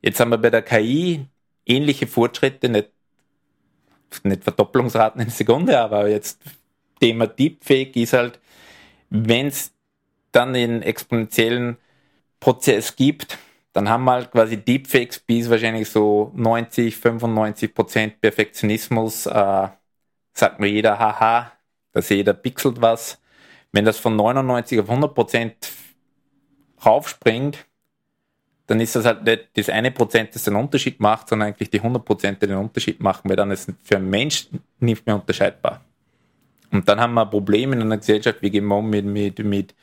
Jetzt 0.02 0.20
haben 0.20 0.30
wir 0.30 0.38
bei 0.38 0.50
der 0.50 0.62
KI 0.62 1.26
ähnliche 1.64 2.06
Fortschritte, 2.06 2.68
nicht, 2.68 2.90
nicht 4.24 4.44
Verdoppelungsraten 4.44 5.20
in 5.20 5.30
Sekunde, 5.30 5.78
aber 5.78 6.08
jetzt 6.08 6.40
Thema 7.00 7.26
Deepfake 7.26 7.96
ist 7.96 8.12
halt, 8.12 8.38
wenn 9.10 9.48
es 9.48 9.72
dann 10.30 10.54
den 10.54 10.82
exponentiellen 10.82 11.76
Prozess 12.40 12.96
gibt, 12.96 13.38
dann 13.72 13.88
haben 13.88 14.04
wir 14.04 14.12
halt 14.12 14.30
quasi 14.30 14.56
Deepfakes 14.56 15.18
bis 15.20 15.48
wahrscheinlich 15.48 15.88
so 15.88 16.30
90, 16.34 16.96
95 16.96 17.74
Prozent 17.74 18.20
Perfektionismus. 18.20 19.26
Äh, 19.26 19.68
sagt 20.34 20.60
nur 20.60 20.68
jeder, 20.68 20.98
haha, 20.98 21.52
dass 21.92 22.08
jeder 22.08 22.34
pixelt 22.34 22.80
was. 22.80 23.20
Wenn 23.72 23.84
das 23.84 23.98
von 23.98 24.16
99 24.16 24.80
auf 24.80 24.88
100 24.88 25.14
Prozent 25.14 25.72
raufspringt, 26.84 27.64
dann 28.66 28.80
ist 28.80 28.94
das 28.96 29.04
halt 29.04 29.24
nicht 29.24 29.48
das 29.54 29.68
eine 29.68 29.90
Prozent, 29.90 30.34
das 30.34 30.44
den 30.44 30.56
Unterschied 30.56 31.00
macht, 31.00 31.28
sondern 31.28 31.48
eigentlich 31.48 31.70
die 31.70 31.78
100 31.78 32.04
Prozent, 32.04 32.42
die 32.42 32.46
den 32.46 32.56
Unterschied 32.56 33.00
machen, 33.00 33.28
weil 33.28 33.36
dann 33.36 33.50
ist 33.50 33.68
es 33.68 33.74
für 33.82 33.96
einen 33.96 34.10
Mensch 34.10 34.48
nicht 34.78 35.06
mehr 35.06 35.16
unterscheidbar. 35.16 35.80
Und 36.70 36.88
dann 36.88 37.00
haben 37.00 37.14
wir 37.14 37.22
ein 37.22 37.30
Problem 37.30 37.72
in 37.72 37.82
einer 37.82 37.98
Gesellschaft, 37.98 38.40
wie 38.40 38.50
gehen 38.50 38.66
wir 38.66 38.76
um 38.76 38.88
mit, 38.88 39.04
mit, 39.04 39.38
mit 39.40 39.74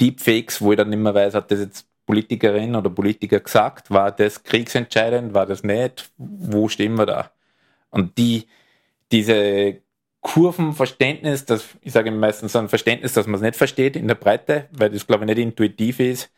Deepfakes, 0.00 0.60
wo 0.60 0.72
ich 0.72 0.76
dann 0.76 0.90
nicht 0.90 0.98
mehr 0.98 1.14
weiß, 1.14 1.34
hat 1.34 1.50
das 1.50 1.60
jetzt 1.60 1.86
Politikerin 2.06 2.74
oder 2.74 2.90
Politiker 2.90 3.40
gesagt, 3.40 3.90
war 3.90 4.10
das 4.10 4.42
kriegsentscheidend, 4.42 5.34
war 5.34 5.46
das 5.46 5.62
nicht, 5.62 6.10
wo 6.16 6.68
stehen 6.68 6.94
wir 6.96 7.06
da? 7.06 7.30
Und 7.90 8.16
die, 8.18 8.46
diese 9.12 9.80
Kurvenverständnis, 10.20 11.44
das, 11.44 11.64
ich 11.80 11.92
sage 11.92 12.10
meistens 12.10 12.52
so 12.52 12.58
ein 12.58 12.68
Verständnis, 12.68 13.12
dass 13.12 13.26
man 13.26 13.36
es 13.36 13.42
nicht 13.42 13.56
versteht 13.56 13.96
in 13.96 14.08
der 14.08 14.14
Breite, 14.14 14.68
weil 14.72 14.90
das 14.90 15.06
glaube 15.06 15.24
ich 15.24 15.28
nicht 15.28 15.38
intuitiv 15.38 16.00
ist, 16.00 16.30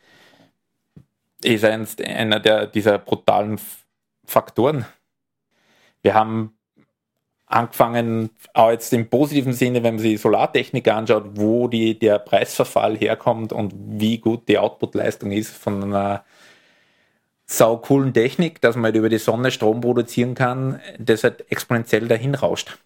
ist 1.45 1.63
einer 1.63 2.39
der, 2.39 2.67
dieser 2.67 2.97
brutalen 2.97 3.59
Faktoren. 4.25 4.85
Wir 6.01 6.13
haben 6.13 6.57
angefangen, 7.45 8.29
auch 8.53 8.71
jetzt 8.71 8.93
im 8.93 9.09
positiven 9.09 9.53
Sinne, 9.53 9.83
wenn 9.83 9.95
man 9.95 10.01
sich 10.01 10.21
Solartechnik 10.21 10.87
anschaut, 10.87 11.25
wo 11.35 11.67
die, 11.67 11.99
der 11.99 12.19
Preisverfall 12.19 12.97
herkommt 12.97 13.53
und 13.53 13.73
wie 13.75 14.17
gut 14.19 14.47
die 14.47 14.57
Outputleistung 14.57 15.31
ist 15.31 15.51
von 15.51 15.83
einer 15.83 16.23
sau 17.45 17.77
coolen 17.77 18.13
Technik, 18.13 18.61
dass 18.61 18.75
man 18.75 18.85
halt 18.85 18.95
über 18.95 19.09
die 19.09 19.17
Sonne 19.17 19.51
Strom 19.51 19.81
produzieren 19.81 20.35
kann, 20.35 20.79
das 20.97 21.25
halt 21.25 21.51
exponentiell 21.51 22.07
dahin 22.07 22.35
rauscht. 22.35 22.77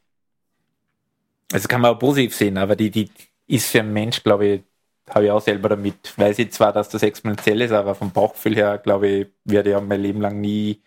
Also 1.54 1.68
kann 1.68 1.82
man 1.82 1.94
auch 1.94 2.00
positiv 2.00 2.36
sehen, 2.36 2.58
aber 2.58 2.76
die, 2.76 2.90
die 2.90 3.12
ist 3.48 3.70
für 3.70 3.82
einen 3.82 3.94
Mensch, 3.94 4.24
glaube 4.24 4.48
ich, 4.48 4.62
habe 5.10 5.26
ich 5.26 5.32
auch 5.32 5.42
selber 5.42 5.70
damit, 5.70 6.18
weiß 6.18 6.40
ich 6.40 6.52
zwar, 6.52 6.74
dass 6.74 6.90
das 6.90 7.04
exponentiell 7.04 7.62
ist, 7.62 7.72
aber 7.72 7.96
vom 7.96 8.12
Bauchgefühl 8.12 8.56
her, 8.56 8.78
glaube 8.78 9.08
ich, 9.08 9.28
werde 9.44 9.72
ich 9.72 9.82
mein 9.82 10.02
Leben 10.02 10.22
lang 10.22 10.42
nie 10.42 10.82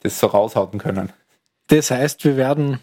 das 0.00 0.18
so 0.20 0.26
raushauen 0.26 0.78
können. 0.78 1.12
Das 1.68 1.90
heißt, 1.90 2.24
wir 2.24 2.36
werden 2.36 2.80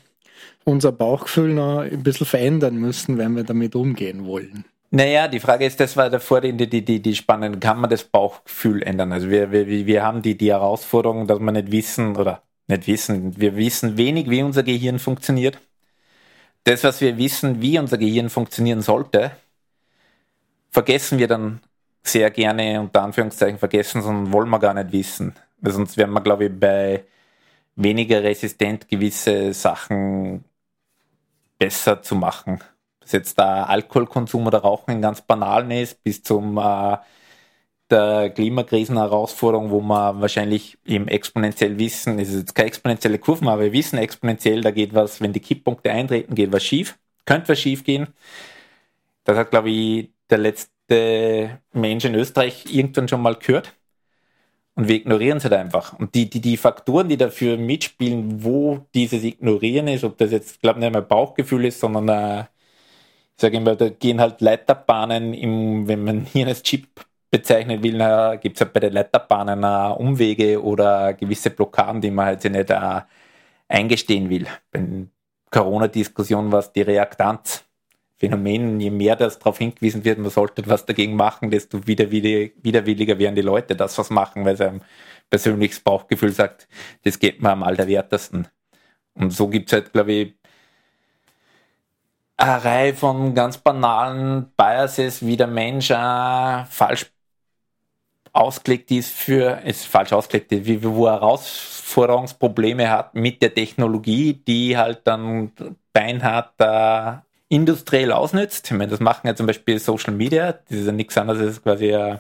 unser 0.66 0.92
Bauchgefühl 0.92 1.54
noch 1.54 1.80
ein 1.80 2.04
bisschen 2.04 2.28
verändern 2.28 2.76
müssen, 2.76 3.18
wenn 3.18 3.36
wir 3.36 3.44
damit 3.44 3.76
umgehen 3.76 4.26
wollen. 4.26 4.66
Naja, 4.92 5.28
die 5.28 5.40
Frage 5.40 5.66
ist, 5.66 5.80
das 5.80 5.98
war 5.98 6.10
davor 6.10 6.42
die, 6.42 6.54
die, 6.54 6.86
die, 6.86 7.02
die 7.02 7.16
spannende, 7.16 7.58
kann 7.58 7.80
man 7.80 7.90
das 7.90 8.04
Bauchgefühl 8.04 8.84
ändern? 8.84 9.12
Also 9.12 9.30
wir, 9.30 9.52
wir, 9.52 9.68
wir 9.68 10.04
haben 10.04 10.22
die, 10.22 10.38
die 10.38 10.52
Herausforderung, 10.52 11.26
dass 11.26 11.40
wir 11.40 11.52
nicht 11.52 11.72
wissen 11.72 12.16
oder 12.16 12.44
nicht 12.68 12.88
wissen, 12.88 13.40
wir 13.40 13.56
wissen 13.56 13.98
wenig, 13.98 14.30
wie 14.30 14.44
unser 14.44 14.64
Gehirn 14.64 15.00
funktioniert. 15.00 15.58
Das, 16.64 16.84
was 16.84 17.02
wir 17.02 17.18
wissen, 17.18 17.62
wie 17.62 17.80
unser 17.80 17.98
Gehirn 17.98 18.30
funktionieren 18.30 18.82
sollte, 18.82 19.32
vergessen 20.74 21.20
wir 21.20 21.28
dann 21.28 21.62
sehr 22.04 22.32
gerne, 22.32 22.82
unter 22.82 23.04
Anführungszeichen 23.04 23.60
vergessen, 23.60 24.02
sondern 24.02 24.34
wollen 24.34 24.50
wir 24.50 24.60
gar 24.60 24.74
nicht 24.74 24.92
wissen. 24.92 25.34
Weil 25.62 25.72
sonst 25.72 25.96
wären 25.96 26.12
wir, 26.12 26.22
glaube 26.22 26.46
ich, 26.46 26.60
bei 26.60 27.06
weniger 27.76 28.24
resistent 28.24 28.90
gewisse 28.90 29.54
Sachen 29.54 30.44
besser 31.58 32.02
zu 32.02 32.16
machen. 32.16 32.60
Dass 33.00 33.14
jetzt 33.14 33.38
der 33.38 33.70
Alkoholkonsum 33.70 34.48
oder 34.48 34.60
Rauchen 34.60 35.02
ganz 35.02 35.22
banalen 35.22 35.72
ist, 35.72 36.04
bis 36.04 36.24
zum 36.24 36.58
äh, 36.58 36.98
der 37.90 38.32
Klimakrisenherausforderung, 38.32 39.70
wo 39.72 39.82
wir 39.82 40.20
wahrscheinlich 40.20 40.78
eben 40.86 41.08
exponentiell 41.08 41.78
wissen, 41.78 42.20
es 42.20 42.30
ist 42.30 42.40
jetzt 42.40 42.56
keine 42.56 42.68
exponentielle 42.68 43.20
Kurve, 43.20 43.50
aber 43.50 43.62
wir 43.64 43.74
wissen 43.74 43.98
exponentiell, 43.98 44.62
da 44.62 44.72
geht 44.72 44.94
was, 44.94 45.22
wenn 45.22 45.34
die 45.34 45.40
Kipppunkte 45.40 45.92
eintreten, 45.92 46.36
geht 46.36 46.52
was 46.52 46.64
schief, 46.64 46.98
könnte 47.26 47.50
was 47.50 47.60
schief 47.60 47.84
gehen. 47.84 48.08
Das 49.26 49.38
hat, 49.38 49.52
glaube 49.52 49.70
ich, 49.70 50.10
der 50.34 50.40
letzte 50.40 51.60
Mensch 51.74 52.06
in 52.06 52.16
Österreich 52.16 52.66
irgendwann 52.74 53.08
schon 53.08 53.22
mal 53.22 53.36
gehört. 53.36 53.74
Und 54.76 54.88
wir 54.88 54.96
ignorieren 54.96 55.38
es 55.38 55.44
halt 55.44 55.54
einfach. 55.54 55.98
Und 56.00 56.16
die, 56.16 56.28
die, 56.28 56.42
die 56.42 56.58
Faktoren, 56.58 57.08
die 57.08 57.18
dafür 57.18 57.58
mitspielen, 57.58 58.44
wo 58.44 58.88
dieses 58.96 59.24
Ignorieren 59.24 59.88
ist, 59.88 60.04
ob 60.04 60.18
das 60.18 60.32
jetzt, 60.32 60.62
glaube 60.62 60.80
ich, 60.80 60.84
nicht 60.84 60.94
mehr 60.94 61.04
Bauchgefühl 61.04 61.66
ist, 61.66 61.80
sondern, 61.80 62.10
äh, 62.10 62.42
ich 63.36 63.42
sage 63.42 63.58
immer, 63.58 63.76
da 63.76 63.90
gehen 63.90 64.20
halt 64.20 64.42
Leiterbahnen, 64.42 65.34
im, 65.36 65.88
wenn 65.88 66.04
man 66.04 66.26
hier 66.26 66.48
als 66.48 66.64
Chip 66.64 66.88
bezeichnen 67.30 67.84
will, 67.84 68.38
gibt 68.42 68.58
es 68.58 68.62
halt 68.62 68.74
bei 68.74 68.80
den 68.80 68.94
Leiterbahnen 68.94 69.64
uh, 69.64 69.96
Umwege 69.96 70.62
oder 70.64 71.14
gewisse 71.14 71.50
Blockaden, 71.50 72.02
die 72.02 72.12
man 72.12 72.26
halt 72.28 72.44
nicht 72.44 72.70
uh, 72.72 73.02
eingestehen 73.68 74.30
will. 74.30 74.48
Bei 74.72 75.08
Corona-Diskussion 75.50 76.52
war 76.52 76.60
es 76.60 76.72
die 76.72 76.82
Reaktanz. 76.82 77.63
Phänomen, 78.24 78.80
je 78.80 78.90
mehr 78.90 79.18
das 79.18 79.38
darauf 79.38 79.58
hingewiesen 79.58 80.06
wird, 80.06 80.18
man 80.18 80.32
sollte 80.32 80.66
was 80.68 80.86
dagegen 80.86 81.18
machen, 81.18 81.52
desto 81.52 81.86
widerwilliger, 81.86 83.20
werden 83.20 83.36
die 83.36 83.42
Leute 83.42 83.76
das 83.76 83.98
was 83.98 84.10
machen, 84.10 84.46
weil 84.46 84.56
sein 84.56 84.82
persönliches 85.30 85.82
Bauchgefühl 85.82 86.32
sagt, 86.32 86.70
das 87.04 87.20
geht 87.20 87.42
mir 87.42 87.50
am 87.50 87.64
allerwertesten. 87.64 88.48
Und 89.16 89.32
so 89.32 89.50
gibt 89.50 89.68
es 89.68 89.74
halt, 89.74 89.92
glaube 89.92 90.14
ich, 90.14 90.36
eine 92.38 92.64
Reihe 92.64 92.94
von 92.94 93.36
ganz 93.36 93.58
banalen 93.58 94.54
Biases, 94.56 95.26
wie 95.26 95.36
der 95.36 95.48
Mensch 95.48 95.92
äh, 95.92 96.64
falsch 96.66 97.12
ausgelegt 98.32 98.90
ist 98.92 99.12
für, 99.12 99.60
ist 99.66 99.86
falsch 99.86 100.14
ausgelegt 100.14 100.50
wie, 100.50 100.82
wo 100.82 101.08
er 101.08 101.16
Herausforderungsprobleme 101.16 102.90
hat 102.90 103.16
mit 103.16 103.42
der 103.42 103.54
Technologie, 103.54 104.34
die 104.34 104.78
halt 104.78 105.02
dann 105.04 105.52
beinhart 105.92 106.54
äh, 106.60 107.18
industriell 107.54 108.12
ausnützt. 108.12 108.66
Ich 108.66 108.78
meine, 108.78 108.90
das 108.90 109.00
machen 109.00 109.28
ja 109.28 109.36
zum 109.36 109.46
Beispiel 109.46 109.78
Social 109.78 110.14
Media. 110.14 110.54
Das 110.54 110.80
ist 110.80 110.88
ja 110.88 110.92
nichts 110.92 111.18
anderes 111.18 111.42
als 111.42 111.62
quasi 111.62 111.94
ein, 111.94 112.20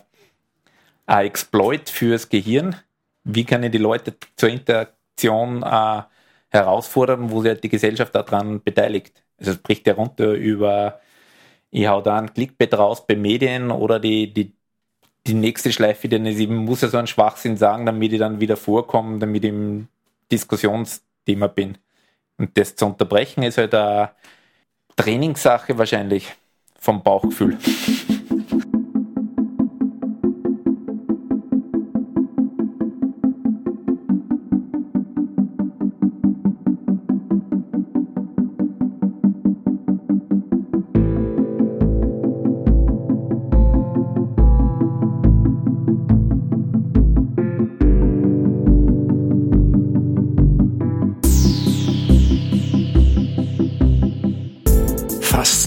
ein 1.08 1.26
Exploit 1.26 1.90
fürs 1.90 2.30
Gehirn. 2.30 2.76
Wie 3.24 3.44
kann 3.44 3.64
ich 3.64 3.72
die 3.72 3.80
Leute 3.80 4.14
zur 4.36 4.50
Interaktion 4.50 5.64
äh, 5.64 6.04
herausfordern, 6.50 7.32
wo 7.32 7.42
sich 7.42 7.50
halt 7.50 7.64
die 7.64 7.70
Gesellschaft 7.70 8.14
daran 8.14 8.62
beteiligt? 8.62 9.24
Also 9.40 9.52
es 9.52 9.58
bricht 9.58 9.88
ja 9.88 9.96
runter 9.96 10.34
über, 10.34 11.02
ich 11.72 11.88
hau 11.88 12.02
da 12.02 12.20
ein 12.20 12.32
Clickbait 12.34 12.74
raus 12.76 13.08
bei 13.08 13.16
Medien 13.16 13.72
oder 13.72 14.00
die, 14.00 14.32
die, 14.32 14.54
die 15.26 15.34
nächste 15.34 15.72
Schleife, 15.72 16.10
denn 16.10 16.28
ich 16.28 16.48
muss 16.48 16.82
ja 16.82 16.90
so 16.90 16.98
einen 16.98 17.08
Schwachsinn 17.08 17.58
sagen, 17.58 17.88
damit 17.88 18.14
ich 18.14 18.20
dann 18.20 18.40
wieder 18.40 18.58
vorkomme, 18.58 19.18
damit 19.18 19.44
ich 19.46 19.50
im 19.50 19.88
Diskussionsthema 20.32 21.48
bin. 21.48 21.80
Und 22.38 22.56
das 22.58 22.76
zu 22.76 22.86
unterbrechen 22.86 23.44
ist 23.44 23.58
halt 23.58 23.74
ein 23.74 24.10
Trainingssache 24.96 25.78
wahrscheinlich 25.78 26.34
vom 26.80 27.02
Bauchgefühl. 27.02 27.58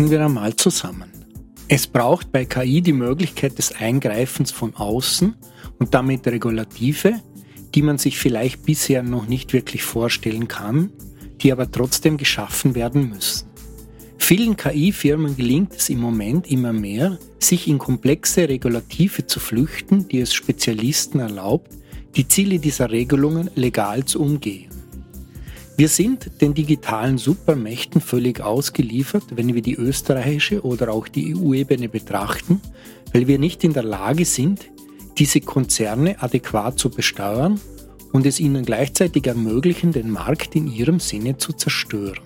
Fassen 0.06 0.18
wir 0.20 0.24
einmal 0.24 0.54
zusammen. 0.54 1.10
Es 1.66 1.88
braucht 1.88 2.30
bei 2.30 2.44
KI 2.44 2.80
die 2.80 2.92
Möglichkeit 2.92 3.58
des 3.58 3.72
Eingreifens 3.72 4.52
von 4.52 4.72
außen 4.76 5.34
und 5.80 5.94
damit 5.94 6.28
Regulative, 6.28 7.14
die 7.74 7.82
man 7.82 7.98
sich 7.98 8.16
vielleicht 8.16 8.62
bisher 8.62 9.02
noch 9.02 9.26
nicht 9.26 9.52
wirklich 9.52 9.82
vorstellen 9.82 10.46
kann, 10.46 10.90
die 11.40 11.50
aber 11.50 11.68
trotzdem 11.68 12.18
geschaffen 12.18 12.76
werden 12.76 13.08
müssen. 13.08 13.48
Vielen 14.16 14.56
KI-Firmen 14.56 15.36
gelingt 15.36 15.74
es 15.74 15.88
im 15.88 15.98
Moment 15.98 16.48
immer 16.48 16.72
mehr, 16.72 17.18
sich 17.40 17.66
in 17.66 17.78
komplexe 17.78 18.48
Regulative 18.48 19.26
zu 19.26 19.40
flüchten, 19.40 20.06
die 20.06 20.20
es 20.20 20.32
Spezialisten 20.32 21.18
erlaubt, 21.18 21.72
die 22.14 22.28
Ziele 22.28 22.60
dieser 22.60 22.92
Regelungen 22.92 23.50
legal 23.56 24.04
zu 24.04 24.20
umgehen. 24.20 24.75
Wir 25.78 25.88
sind 25.90 26.40
den 26.40 26.54
digitalen 26.54 27.18
Supermächten 27.18 28.00
völlig 28.00 28.40
ausgeliefert, 28.40 29.24
wenn 29.34 29.54
wir 29.54 29.60
die 29.60 29.74
österreichische 29.74 30.64
oder 30.64 30.90
auch 30.90 31.06
die 31.06 31.36
EU-Ebene 31.36 31.90
betrachten, 31.90 32.62
weil 33.12 33.26
wir 33.26 33.38
nicht 33.38 33.62
in 33.62 33.74
der 33.74 33.82
Lage 33.82 34.24
sind, 34.24 34.70
diese 35.18 35.42
Konzerne 35.42 36.22
adäquat 36.22 36.78
zu 36.78 36.88
besteuern 36.88 37.60
und 38.12 38.24
es 38.24 38.40
ihnen 38.40 38.64
gleichzeitig 38.64 39.26
ermöglichen, 39.26 39.92
den 39.92 40.10
Markt 40.10 40.56
in 40.56 40.66
ihrem 40.66 40.98
Sinne 40.98 41.36
zu 41.36 41.52
zerstören. 41.52 42.24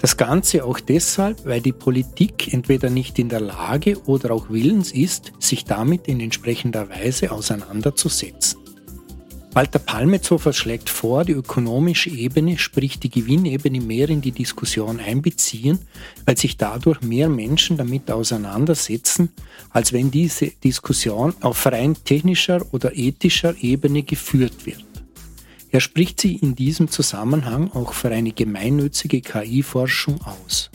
Das 0.00 0.16
Ganze 0.16 0.64
auch 0.64 0.80
deshalb, 0.80 1.44
weil 1.46 1.60
die 1.60 1.72
Politik 1.72 2.52
entweder 2.52 2.90
nicht 2.90 3.20
in 3.20 3.28
der 3.28 3.40
Lage 3.40 4.02
oder 4.06 4.32
auch 4.32 4.50
willens 4.50 4.90
ist, 4.90 5.32
sich 5.38 5.66
damit 5.66 6.08
in 6.08 6.18
entsprechender 6.18 6.88
Weise 6.88 7.30
auseinanderzusetzen. 7.30 8.58
Walter 9.52 9.80
Palmetzofer 9.80 10.52
schlägt 10.52 10.88
vor, 10.88 11.24
die 11.24 11.32
ökonomische 11.32 12.08
Ebene, 12.08 12.56
sprich 12.56 13.00
die 13.00 13.10
Gewinnebene, 13.10 13.80
mehr 13.80 14.08
in 14.08 14.20
die 14.20 14.30
Diskussion 14.30 15.00
einbeziehen, 15.00 15.80
weil 16.24 16.38
sich 16.38 16.56
dadurch 16.56 17.00
mehr 17.02 17.28
Menschen 17.28 17.76
damit 17.76 18.12
auseinandersetzen, 18.12 19.30
als 19.70 19.92
wenn 19.92 20.12
diese 20.12 20.52
Diskussion 20.62 21.34
auf 21.40 21.66
rein 21.66 21.96
technischer 22.04 22.64
oder 22.70 22.96
ethischer 22.96 23.56
Ebene 23.60 24.04
geführt 24.04 24.66
wird. 24.66 24.84
Er 25.72 25.80
spricht 25.80 26.20
sie 26.20 26.36
in 26.36 26.54
diesem 26.54 26.88
Zusammenhang 26.88 27.72
auch 27.72 27.92
für 27.92 28.10
eine 28.10 28.30
gemeinnützige 28.30 29.20
KI-Forschung 29.20 30.20
aus. 30.22 30.70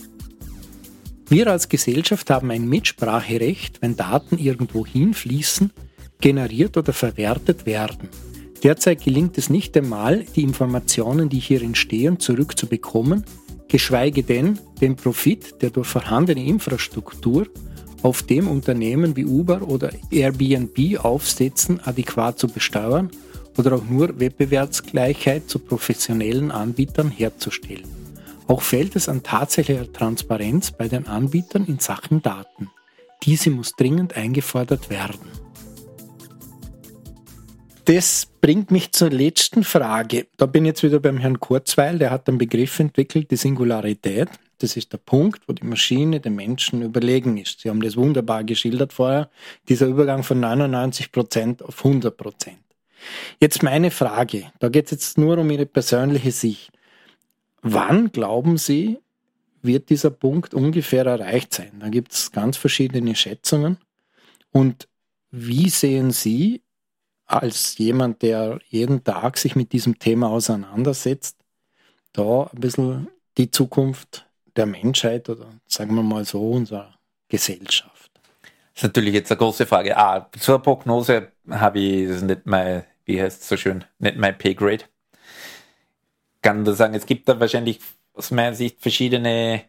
Wir 1.29 1.47
als 1.47 1.69
Gesellschaft 1.69 2.29
haben 2.29 2.51
ein 2.51 2.67
Mitspracherecht, 2.67 3.81
wenn 3.81 3.95
Daten 3.95 4.37
irgendwo 4.37 4.85
hinfließen, 4.85 5.71
generiert 6.19 6.75
oder 6.75 6.91
verwertet 6.91 7.65
werden. 7.65 8.09
Derzeit 8.63 9.03
gelingt 9.03 9.37
es 9.37 9.49
nicht 9.49 9.77
einmal, 9.77 10.25
die 10.35 10.43
Informationen, 10.43 11.29
die 11.29 11.39
hier 11.39 11.61
entstehen, 11.61 12.19
zurückzubekommen, 12.19 13.23
geschweige 13.67 14.23
denn 14.23 14.59
den 14.81 14.95
Profit, 14.95 15.61
der 15.61 15.69
durch 15.69 15.87
vorhandene 15.87 16.45
Infrastruktur 16.45 17.47
auf 18.01 18.23
dem 18.23 18.47
Unternehmen 18.47 19.15
wie 19.15 19.25
Uber 19.25 19.67
oder 19.67 19.91
Airbnb 20.11 21.03
aufsetzen, 21.03 21.79
adäquat 21.83 22.39
zu 22.39 22.47
besteuern 22.47 23.09
oder 23.57 23.73
auch 23.73 23.85
nur 23.85 24.19
Wettbewerbsgleichheit 24.19 25.49
zu 25.49 25.59
professionellen 25.59 26.51
Anbietern 26.51 27.09
herzustellen. 27.09 27.83
Auch 28.47 28.61
fehlt 28.61 28.95
es 28.95 29.09
an 29.09 29.23
tatsächlicher 29.23 29.91
Transparenz 29.91 30.71
bei 30.71 30.87
den 30.87 31.07
Anbietern 31.07 31.65
in 31.65 31.79
Sachen 31.79 32.21
Daten. 32.21 32.69
Diese 33.23 33.49
muss 33.49 33.73
dringend 33.75 34.15
eingefordert 34.15 34.89
werden. 34.89 35.44
Das 37.85 38.27
bringt 38.41 38.71
mich 38.71 38.93
zur 38.93 39.11
letzten 39.11 39.63
Frage. 39.63 40.25
Da 40.37 40.47
bin 40.47 40.65
ich 40.65 40.69
jetzt 40.69 40.83
wieder 40.83 40.99
beim 40.99 41.19
Herrn 41.19 41.39
Kurzweil, 41.39 41.99
der 41.99 42.09
hat 42.09 42.27
einen 42.27 42.39
Begriff 42.39 42.79
entwickelt, 42.79 43.29
die 43.29 43.35
Singularität. 43.35 44.27
Das 44.57 44.75
ist 44.75 44.91
der 44.91 44.97
Punkt, 44.97 45.47
wo 45.47 45.53
die 45.53 45.65
Maschine 45.65 46.19
dem 46.19 46.35
Menschen 46.35 46.81
überlegen 46.81 47.37
ist. 47.37 47.59
Sie 47.59 47.69
haben 47.69 47.81
das 47.81 47.95
wunderbar 47.95 48.43
geschildert 48.43 48.91
vorher, 48.91 49.29
dieser 49.69 49.85
Übergang 49.85 50.23
von 50.23 50.39
99 50.39 51.11
Prozent 51.11 51.61
auf 51.61 51.85
100%. 51.85 52.09
Prozent. 52.09 52.57
Jetzt 53.39 53.61
meine 53.61 53.91
Frage, 53.91 54.51
da 54.57 54.69
geht 54.69 54.85
es 54.85 54.91
jetzt 54.91 55.17
nur 55.19 55.37
um 55.37 55.51
Ihre 55.51 55.67
persönliche 55.67 56.31
Sicht. 56.31 56.71
Wann 57.61 58.11
glauben 58.11 58.57
Sie, 58.57 58.97
wird 59.61 59.91
dieser 59.91 60.09
Punkt 60.09 60.55
ungefähr 60.55 61.05
erreicht 61.05 61.53
sein? 61.53 61.73
Da 61.79 61.89
gibt 61.89 62.13
es 62.13 62.31
ganz 62.31 62.57
verschiedene 62.57 63.15
Schätzungen. 63.15 63.77
Und 64.51 64.87
wie 65.29 65.69
sehen 65.69 66.09
Sie 66.09 66.63
als 67.25 67.77
jemand, 67.77 68.21
der 68.21 68.59
jeden 68.67 69.03
Tag 69.03 69.37
sich 69.37 69.55
mit 69.55 69.71
diesem 69.71 69.99
Thema 69.99 70.29
auseinandersetzt, 70.29 71.37
da 72.13 72.43
ein 72.53 72.59
bisschen 72.59 73.07
die 73.37 73.51
Zukunft 73.51 74.25
der 74.55 74.65
Menschheit 74.65 75.29
oder 75.29 75.47
sagen 75.67 75.95
wir 75.95 76.03
mal 76.03 76.25
so 76.25 76.51
unserer 76.51 76.93
Gesellschaft? 77.27 78.11
Das 78.73 78.83
ist 78.83 78.83
natürlich 78.83 79.13
jetzt 79.13 79.31
eine 79.31 79.37
große 79.37 79.65
Frage. 79.65 79.97
Ah, 79.97 80.29
zur 80.39 80.61
Prognose 80.61 81.31
habe 81.49 81.79
ich, 81.79 82.07
das 82.07 82.17
ist 82.17 82.23
nicht 82.23 82.45
mein, 82.45 82.83
wie 83.05 83.21
heißt 83.21 83.41
es 83.41 83.47
so 83.47 83.57
schön, 83.57 83.83
nicht 83.99 84.17
mein 84.17 84.37
Pay-Grade. 84.37 84.85
Kann 86.41 86.63
nur 86.63 86.75
sagen, 86.75 86.93
es 86.93 87.05
gibt 87.05 87.27
da 87.27 87.39
wahrscheinlich 87.39 87.79
aus 88.13 88.31
meiner 88.31 88.55
Sicht 88.55 88.81
verschiedene 88.81 89.63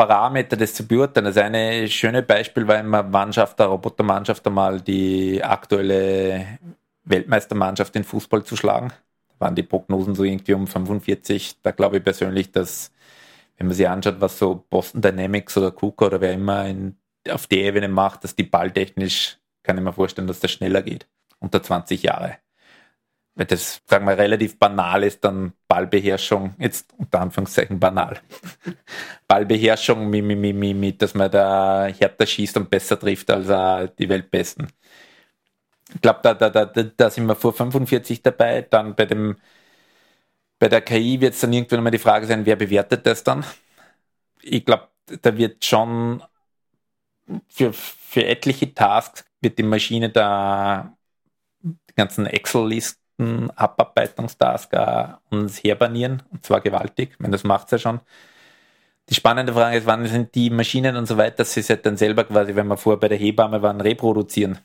Parameter, 0.00 0.56
das 0.56 0.72
zu 0.72 0.86
beurteilen. 0.86 1.26
Das 1.26 1.36
eine 1.36 1.86
schöne 1.86 2.22
Beispiel 2.22 2.66
war 2.66 2.78
immer 2.80 3.02
Mannschaft, 3.02 3.58
der 3.58 3.66
Robotermannschaft 3.66 4.46
einmal 4.46 4.80
die 4.80 5.44
aktuelle 5.44 6.58
Weltmeistermannschaft 7.04 7.94
in 7.96 8.04
Fußball 8.04 8.42
zu 8.42 8.56
schlagen. 8.56 8.94
Da 9.28 9.44
waren 9.44 9.54
die 9.54 9.62
Prognosen 9.62 10.14
so 10.14 10.24
irgendwie 10.24 10.54
um 10.54 10.66
45. 10.66 11.56
Da 11.62 11.72
glaube 11.72 11.98
ich 11.98 12.04
persönlich, 12.04 12.50
dass, 12.50 12.92
wenn 13.58 13.66
man 13.66 13.76
sich 13.76 13.86
anschaut, 13.86 14.22
was 14.22 14.38
so 14.38 14.64
Boston 14.70 15.02
Dynamics 15.02 15.58
oder 15.58 15.70
KUKA 15.70 16.06
oder 16.06 16.22
wer 16.22 16.32
immer 16.32 16.64
in, 16.64 16.96
auf 17.28 17.46
die 17.46 17.60
Ebene 17.60 17.88
macht, 17.88 18.24
dass 18.24 18.34
die 18.34 18.44
balltechnisch, 18.44 19.36
kann 19.62 19.76
ich 19.76 19.84
mir 19.84 19.92
vorstellen, 19.92 20.28
dass 20.28 20.40
das 20.40 20.50
schneller 20.50 20.80
geht. 20.80 21.06
Unter 21.40 21.62
20 21.62 22.02
Jahre 22.02 22.38
wenn 23.34 23.46
das, 23.46 23.80
sagen 23.86 24.06
wir, 24.06 24.18
relativ 24.18 24.58
banal 24.58 25.02
ist, 25.04 25.24
dann 25.24 25.52
Ballbeherrschung, 25.68 26.54
jetzt 26.58 26.92
unter 26.98 27.20
Anführungszeichen 27.20 27.78
banal. 27.80 28.20
Ballbeherrschung, 29.28 30.10
mit, 30.10 30.24
mit, 30.24 30.38
mit, 30.38 30.76
mit, 30.76 31.02
dass 31.02 31.14
man 31.14 31.30
da 31.30 31.86
härter 31.86 32.26
schießt 32.26 32.56
und 32.56 32.70
besser 32.70 32.98
trifft 32.98 33.30
als 33.30 33.48
uh, 33.48 33.92
die 33.98 34.08
Weltbesten. 34.08 34.68
Ich 35.94 36.00
glaube, 36.00 36.20
da, 36.22 36.34
da, 36.34 36.50
da, 36.50 36.64
da 36.66 37.10
sind 37.10 37.26
wir 37.26 37.34
vor 37.34 37.52
45 37.52 38.22
dabei. 38.22 38.62
Dann 38.62 38.94
bei 38.94 39.06
dem 39.06 39.36
bei 40.60 40.68
der 40.68 40.82
KI 40.82 41.20
wird 41.20 41.34
es 41.34 41.40
dann 41.40 41.52
irgendwann 41.52 41.82
mal 41.82 41.90
die 41.90 41.98
Frage 41.98 42.26
sein, 42.26 42.46
wer 42.46 42.54
bewertet 42.54 43.06
das 43.06 43.24
dann? 43.24 43.44
Ich 44.42 44.64
glaube, 44.64 44.88
da 45.22 45.36
wird 45.36 45.64
schon 45.64 46.22
für, 47.48 47.72
für 47.72 48.26
etliche 48.26 48.74
Tasks 48.74 49.24
wird 49.40 49.58
die 49.58 49.62
Maschine 49.62 50.10
da 50.10 50.96
die 51.62 51.94
ganzen 51.94 52.26
Excel-Listen 52.26 52.99
letzten 53.20 53.50
Abarbeitungstask 53.50 54.72
uns 55.30 55.62
herbanieren, 55.62 56.22
und 56.30 56.44
zwar 56.44 56.60
gewaltig. 56.60 57.16
Meine, 57.18 57.32
das 57.32 57.44
macht 57.44 57.66
es 57.66 57.72
ja 57.72 57.78
schon. 57.78 58.00
Die 59.08 59.14
spannende 59.14 59.52
Frage 59.52 59.76
ist, 59.78 59.86
wann 59.86 60.06
sind 60.06 60.34
die 60.34 60.50
Maschinen 60.50 60.96
und 60.96 61.06
so 61.06 61.16
weiter, 61.16 61.38
dass 61.38 61.52
sie 61.52 61.62
sich 61.62 61.82
dann 61.82 61.96
selber 61.96 62.24
quasi, 62.24 62.54
wenn 62.54 62.68
wir 62.68 62.76
vorher 62.76 63.00
bei 63.00 63.08
der 63.08 63.18
Hebamme 63.18 63.60
waren, 63.62 63.80
reproduzieren? 63.80 64.58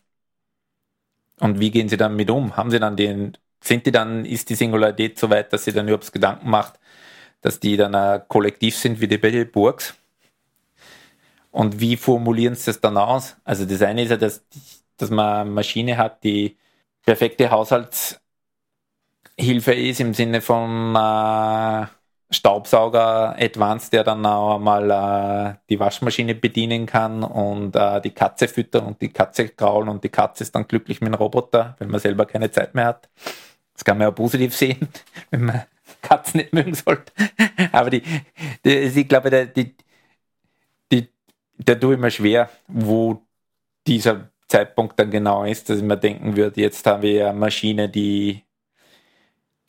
Und 1.39 1.59
wie 1.59 1.71
gehen 1.71 1.89
sie 1.89 1.97
dann 1.97 2.15
mit 2.15 2.29
um? 2.29 2.55
Haben 2.55 2.71
sie 2.71 2.79
dann 2.79 2.95
den, 2.95 3.37
sind 3.61 3.85
die 3.85 3.91
dann, 3.91 4.23
ist 4.25 4.49
die 4.49 4.55
Singularität 4.55 5.19
so 5.19 5.29
weit, 5.29 5.51
dass 5.51 5.65
sie 5.65 5.73
dann 5.73 5.87
überhaupt 5.87 6.11
Gedanken 6.13 6.49
macht, 6.49 6.79
dass 7.41 7.59
die 7.59 7.75
dann 7.77 7.95
ein 7.95 8.21
Kollektiv 8.27 8.77
sind 8.77 9.01
wie 9.01 9.07
die 9.07 9.17
bei 9.17 9.43
Burgs? 9.45 9.95
Und 11.51 11.79
wie 11.79 11.97
formulieren 11.97 12.55
sie 12.55 12.65
das 12.67 12.81
dann 12.81 12.97
aus? 12.97 13.37
Also 13.43 13.65
das 13.65 13.81
eine 13.81 14.03
ist 14.03 14.09
ja, 14.11 14.17
dass, 14.17 14.45
dass 14.97 15.09
man 15.09 15.41
eine 15.41 15.49
Maschine 15.51 15.97
hat, 15.97 16.23
die 16.23 16.57
perfekte 17.03 17.49
Haushalts 17.49 18.19
Hilfe 19.37 19.73
ist 19.73 19.99
im 19.99 20.13
Sinne 20.13 20.41
von 20.41 20.95
äh, 20.95 21.87
Staubsauger 22.31 23.35
Advanced, 23.37 23.93
der 23.93 24.03
dann 24.03 24.25
auch 24.25 24.59
mal 24.59 24.89
äh, 24.89 25.55
die 25.69 25.79
Waschmaschine 25.79 26.35
bedienen 26.35 26.85
kann 26.85 27.23
und 27.23 27.75
äh, 27.75 28.01
die 28.01 28.11
Katze 28.11 28.47
füttern 28.47 28.85
und 28.85 29.01
die 29.01 29.09
Katze 29.09 29.49
kraulen 29.49 29.89
und 29.89 30.03
die 30.03 30.09
Katze 30.09 30.43
ist 30.43 30.55
dann 30.55 30.67
glücklich 30.67 31.01
mit 31.01 31.09
dem 31.09 31.15
Roboter, 31.15 31.75
wenn 31.79 31.89
man 31.89 31.99
selber 31.99 32.25
keine 32.25 32.49
Zeit 32.49 32.73
mehr 32.75 32.85
hat. 32.85 33.09
Das 33.73 33.83
kann 33.83 33.97
man 33.97 34.07
ja 34.07 34.11
positiv 34.11 34.55
sehen, 34.55 34.87
wenn 35.31 35.45
man 35.45 35.63
Katzen 36.01 36.39
nicht 36.39 36.53
mögen 36.53 36.73
sollte. 36.73 37.11
Aber 37.71 37.89
die, 37.89 38.03
die 38.63 38.69
ich 38.69 39.07
glaube, 39.07 39.47
die, 39.47 39.75
die, 40.91 41.09
der 41.57 41.79
tue 41.79 41.95
ich 41.95 41.99
mir 41.99 42.11
schwer, 42.11 42.49
wo 42.67 43.21
dieser 43.85 44.29
Zeitpunkt 44.47 44.99
dann 44.99 45.11
genau 45.11 45.43
ist, 45.43 45.69
dass 45.69 45.77
ich 45.77 45.83
mir 45.83 45.97
denken 45.97 46.35
würde, 46.35 46.61
jetzt 46.61 46.85
haben 46.85 47.03
wir 47.03 47.29
eine 47.29 47.39
Maschine, 47.39 47.89
die 47.89 48.44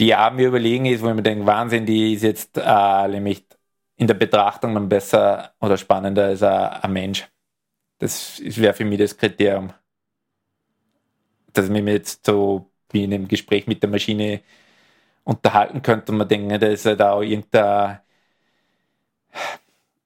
die 0.01 0.07
ja 0.09 0.30
mir 0.30 0.49
überlegen 0.49 0.86
ist, 0.86 1.03
wo 1.03 1.09
ich 1.09 1.14
mir 1.14 1.22
denke, 1.22 1.47
Wahnsinn, 1.47 1.86
die 1.86 2.14
ist 2.14 2.22
jetzt 2.22 2.59
äh, 2.59 3.09
nämlich 3.09 3.47
in 3.97 4.07
der 4.07 4.14
Betrachtung 4.14 4.74
dann 4.74 4.88
besser 4.88 5.55
oder 5.61 5.76
spannender 5.78 6.26
als 6.26 6.42
ein, 6.42 6.53
ein 6.82 6.92
Mensch. 6.92 7.28
Das 7.99 8.40
wäre 8.44 8.74
für 8.74 8.84
mich 8.84 8.99
das 8.99 9.16
Kriterium. 9.16 9.72
Dass 11.53 11.66
ich 11.66 11.70
mich 11.70 11.84
jetzt 11.86 12.26
so 12.26 12.70
wie 12.90 13.05
in 13.05 13.14
einem 13.14 13.28
Gespräch 13.28 13.66
mit 13.66 13.82
der 13.82 13.90
Maschine 13.90 14.42
unterhalten 15.24 15.82
könnte 15.82 16.12
und 16.12 16.18
man 16.18 16.28
denkt, 16.28 16.62
da 16.62 16.68
ist 16.68 16.86
halt 16.86 17.03
auch 17.03 17.22
irgendein 17.22 18.01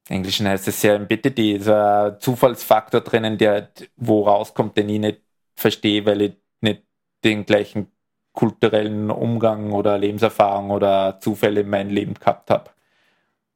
Englischen 0.09 0.49
heißt 0.49 0.66
es 0.68 0.82
ja 0.82 0.97
ist 0.97 1.68
ein 1.68 2.20
Zufallsfaktor 2.20 3.01
drinnen, 3.01 3.38
der 3.38 3.70
wo 3.97 4.24
rauskommt, 4.24 4.76
den 4.76 4.88
ich 4.88 4.99
nicht 5.01 5.20
verstehe, 5.55 6.05
weil 6.05 6.22
ich 6.22 6.32
nicht 6.61 6.82
den 7.24 7.45
gleichen 7.47 7.93
kulturellen 8.33 9.11
Umgang 9.11 9.72
oder 9.72 9.99
Lebenserfahrung 9.99 10.70
oder 10.70 11.18
Zufälle 11.20 11.62
in 11.62 11.70
meinem 11.70 11.91
Leben 11.91 12.14
gehabt 12.14 12.51
habe. 12.51 12.70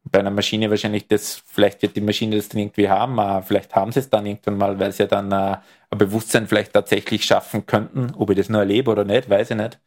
Bei 0.04 0.20
einer 0.20 0.30
Maschine 0.30 0.70
wahrscheinlich 0.70 1.08
das, 1.08 1.42
vielleicht 1.46 1.82
wird 1.82 1.96
die 1.96 2.00
Maschine 2.02 2.36
das 2.36 2.48
dann 2.48 2.60
irgendwie 2.60 2.88
haben, 2.88 3.18
aber 3.18 3.42
vielleicht 3.42 3.74
haben 3.74 3.92
sie 3.92 4.00
es 4.00 4.10
dann 4.10 4.26
irgendwann 4.26 4.58
mal, 4.58 4.78
weil 4.78 4.92
sie 4.92 5.04
ja 5.04 5.06
dann 5.08 5.32
äh, 5.32 5.56
ein 5.90 5.98
Bewusstsein 5.98 6.46
vielleicht 6.46 6.74
tatsächlich 6.74 7.24
schaffen 7.24 7.66
könnten. 7.66 8.12
Ob 8.16 8.30
ich 8.30 8.36
das 8.36 8.48
nur 8.50 8.60
erlebe 8.60 8.90
oder 8.90 9.04
nicht, 9.04 9.30
weiß 9.30 9.50
ich 9.52 9.56
nicht. 9.56 9.80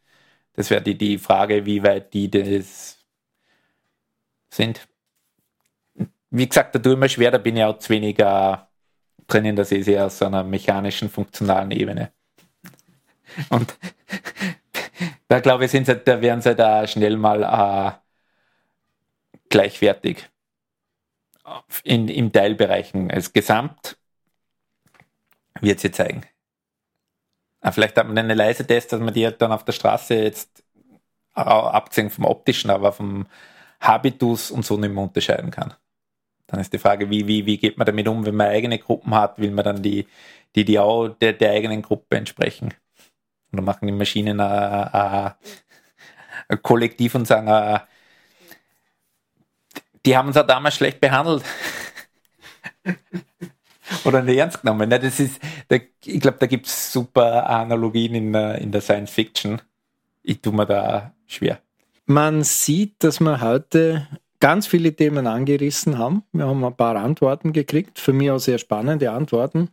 Das 0.54 0.70
wäre 0.70 0.82
die, 0.82 0.98
die 0.98 1.18
Frage, 1.18 1.66
wie 1.66 1.82
weit 1.84 2.12
die 2.14 2.30
das 2.30 2.98
sind 4.50 4.88
wie 6.30 6.48
gesagt, 6.48 6.74
da 6.74 6.78
tue 6.78 6.92
ich 6.92 6.98
mir 6.98 7.08
schwer, 7.08 7.30
da 7.30 7.38
bin 7.38 7.56
ich 7.56 7.64
auch 7.64 7.78
zu 7.78 7.90
weniger 7.90 8.68
drinnen, 9.26 9.56
das 9.56 9.72
ist 9.72 9.88
eher 9.88 10.06
aus 10.06 10.22
einer 10.22 10.44
mechanischen, 10.44 11.10
funktionalen 11.10 11.70
Ebene. 11.70 12.12
Und 13.50 13.76
da 15.28 15.40
glaube 15.40 15.66
ich, 15.66 15.70
sind 15.70 15.86
sie, 15.86 15.96
da 15.96 16.20
werden 16.20 16.40
sie 16.40 16.54
da 16.54 16.86
schnell 16.86 17.16
mal 17.16 17.42
äh, 17.42 17.92
gleichwertig 19.48 20.28
in, 21.84 22.08
im 22.08 22.32
Teilbereichen. 22.32 23.10
Als 23.10 23.32
Gesamt 23.32 23.98
wird 25.60 25.80
sie 25.80 25.90
zeigen. 25.90 26.22
Aber 27.60 27.72
vielleicht 27.72 27.96
hat 27.96 28.06
man 28.06 28.18
einen 28.18 28.36
leise 28.36 28.66
Test, 28.66 28.92
dass 28.92 29.00
man 29.00 29.14
die 29.14 29.24
halt 29.24 29.40
dann 29.42 29.52
auf 29.52 29.64
der 29.64 29.72
Straße 29.72 30.14
jetzt 30.14 30.64
abgesehen 31.34 32.10
vom 32.10 32.24
optischen, 32.24 32.70
aber 32.70 32.92
vom 32.92 33.26
Habitus 33.80 34.50
und 34.50 34.64
so 34.64 34.76
nicht 34.76 34.92
mehr 34.92 35.04
unterscheiden 35.04 35.50
kann. 35.50 35.74
Dann 36.46 36.60
ist 36.60 36.72
die 36.72 36.78
Frage, 36.78 37.10
wie, 37.10 37.26
wie, 37.26 37.46
wie 37.46 37.58
geht 37.58 37.76
man 37.76 37.86
damit 37.86 38.08
um, 38.08 38.24
wenn 38.24 38.34
man 38.34 38.48
eigene 38.48 38.78
Gruppen 38.78 39.14
hat? 39.14 39.38
Will 39.38 39.50
man 39.50 39.64
dann 39.64 39.82
die, 39.82 40.06
die, 40.56 40.64
die 40.64 40.78
auch 40.78 41.08
der, 41.08 41.34
der 41.34 41.52
eigenen 41.52 41.82
Gruppe 41.82 42.16
entsprechen? 42.16 42.74
Oder 43.52 43.62
machen 43.62 43.86
die 43.86 43.92
Maschinen 43.92 44.40
ein, 44.40 44.82
ein, 44.92 45.32
ein 46.48 46.62
Kollektiv 46.62 47.14
und 47.14 47.26
sagen, 47.26 47.48
ein, 47.48 47.80
die 50.04 50.16
haben 50.16 50.28
uns 50.28 50.36
auch 50.36 50.46
damals 50.46 50.76
schlecht 50.76 51.00
behandelt. 51.00 51.44
Oder 54.04 54.22
nicht 54.22 54.36
ernst 54.36 54.60
genommen. 54.60 54.90
Das 54.90 55.18
ist, 55.18 55.40
ich 56.04 56.20
glaube, 56.20 56.38
da 56.38 56.46
gibt 56.46 56.66
es 56.66 56.92
super 56.92 57.48
Analogien 57.48 58.14
in, 58.14 58.34
in 58.34 58.70
der 58.70 58.80
Science 58.80 59.10
Fiction. 59.10 59.60
Ich 60.22 60.40
tue 60.40 60.52
mir 60.52 60.66
da 60.66 61.12
schwer. 61.26 61.60
Man 62.06 62.42
sieht, 62.42 63.02
dass 63.02 63.20
man 63.20 63.40
heute 63.40 64.06
ganz 64.40 64.66
viele 64.66 64.94
Themen 64.94 65.26
angerissen 65.26 65.98
haben. 65.98 66.22
Wir 66.32 66.46
haben 66.46 66.64
ein 66.64 66.76
paar 66.76 66.96
Antworten 66.96 67.52
gekriegt, 67.52 67.98
für 67.98 68.12
mich 68.12 68.30
auch 68.30 68.38
sehr 68.38 68.58
spannende 68.58 69.10
Antworten 69.10 69.70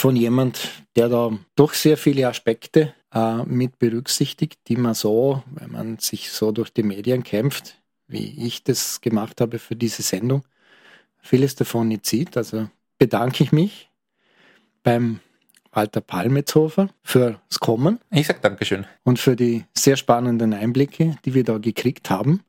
von 0.00 0.16
jemand, 0.16 0.82
der 0.96 1.10
da 1.10 1.30
doch 1.56 1.74
sehr 1.74 1.98
viele 1.98 2.26
Aspekte 2.26 2.94
äh, 3.12 3.42
mit 3.44 3.78
berücksichtigt, 3.78 4.58
die 4.66 4.76
man 4.76 4.94
so, 4.94 5.42
wenn 5.52 5.72
man 5.72 5.98
sich 5.98 6.30
so 6.30 6.52
durch 6.52 6.70
die 6.70 6.82
Medien 6.82 7.22
kämpft, 7.22 7.76
wie 8.08 8.46
ich 8.46 8.64
das 8.64 9.02
gemacht 9.02 9.42
habe 9.42 9.58
für 9.58 9.76
diese 9.76 10.02
Sendung, 10.02 10.42
vieles 11.20 11.54
davon 11.54 11.88
nicht 11.88 12.06
sieht. 12.06 12.38
Also 12.38 12.68
bedanke 12.98 13.44
ich 13.44 13.52
mich 13.52 13.90
beim 14.82 15.20
Walter 15.70 16.00
Palmetzhofer 16.00 16.88
fürs 17.02 17.60
Kommen. 17.60 18.00
Ich 18.10 18.26
sage 18.26 18.40
Dankeschön. 18.40 18.86
Und 19.04 19.18
für 19.18 19.36
die 19.36 19.66
sehr 19.76 19.98
spannenden 19.98 20.54
Einblicke, 20.54 21.16
die 21.26 21.34
wir 21.34 21.44
da 21.44 21.58
gekriegt 21.58 22.08
haben. 22.08 22.42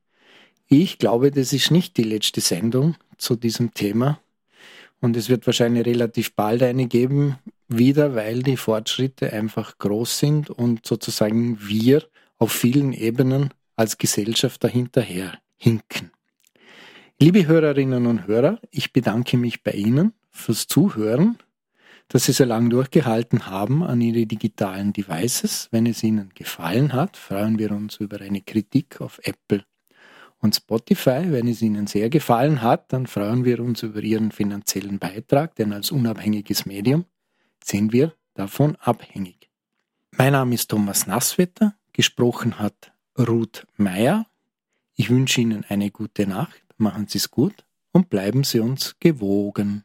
Ich 0.67 0.99
glaube, 0.99 1.31
das 1.31 1.51
ist 1.51 1.69
nicht 1.69 1.97
die 1.97 2.03
letzte 2.03 2.39
Sendung 2.39 2.95
zu 3.17 3.35
diesem 3.35 3.73
Thema. 3.73 4.21
Und 5.01 5.17
es 5.17 5.29
wird 5.29 5.47
wahrscheinlich 5.47 5.85
relativ 5.85 6.35
bald 6.35 6.61
eine 6.61 6.85
geben, 6.85 7.37
wieder, 7.67 8.15
weil 8.15 8.43
die 8.43 8.57
Fortschritte 8.57 9.33
einfach 9.33 9.77
groß 9.79 10.19
sind 10.19 10.49
und 10.49 10.85
sozusagen 10.85 11.57
wir 11.59 12.07
auf 12.37 12.51
vielen 12.51 12.93
Ebenen 12.93 13.49
als 13.75 13.97
Gesellschaft 13.97 14.63
dahinterher 14.63 15.39
hinken. 15.57 16.11
Liebe 17.19 17.47
Hörerinnen 17.47 18.05
und 18.05 18.27
Hörer, 18.27 18.59
ich 18.69 18.93
bedanke 18.93 19.37
mich 19.37 19.63
bei 19.63 19.71
Ihnen 19.71 20.13
fürs 20.29 20.67
Zuhören, 20.67 21.37
dass 22.07 22.25
Sie 22.25 22.33
so 22.33 22.43
lange 22.43 22.69
durchgehalten 22.69 23.47
haben 23.47 23.83
an 23.83 24.01
Ihre 24.01 24.25
digitalen 24.25 24.93
Devices. 24.93 25.67
Wenn 25.71 25.85
es 25.85 26.03
Ihnen 26.03 26.29
gefallen 26.35 26.93
hat, 26.93 27.17
freuen 27.17 27.57
wir 27.57 27.71
uns 27.71 27.97
über 27.97 28.21
eine 28.21 28.41
Kritik 28.41 29.01
auf 29.01 29.19
Apple 29.23 29.63
und 30.41 30.55
Spotify. 30.55 31.31
Wenn 31.31 31.47
es 31.47 31.61
Ihnen 31.61 31.87
sehr 31.87 32.09
gefallen 32.09 32.61
hat, 32.61 32.91
dann 32.91 33.07
freuen 33.07 33.45
wir 33.45 33.59
uns 33.59 33.83
über 33.83 34.01
Ihren 34.01 34.31
finanziellen 34.31 34.99
Beitrag, 34.99 35.55
denn 35.55 35.71
als 35.71 35.91
unabhängiges 35.91 36.65
Medium 36.65 37.05
sind 37.63 37.93
wir 37.93 38.13
davon 38.33 38.75
abhängig. 38.77 39.49
Mein 40.17 40.33
Name 40.33 40.55
ist 40.55 40.69
Thomas 40.69 41.07
Nasswetter, 41.07 41.75
gesprochen 41.93 42.59
hat 42.59 42.91
Ruth 43.17 43.65
Meyer. 43.77 44.25
Ich 44.95 45.09
wünsche 45.09 45.41
Ihnen 45.41 45.63
eine 45.69 45.91
gute 45.91 46.27
Nacht, 46.27 46.61
machen 46.77 47.07
Sie 47.07 47.17
es 47.17 47.31
gut 47.31 47.63
und 47.91 48.09
bleiben 48.09 48.43
Sie 48.43 48.59
uns 48.59 48.95
gewogen. 48.99 49.83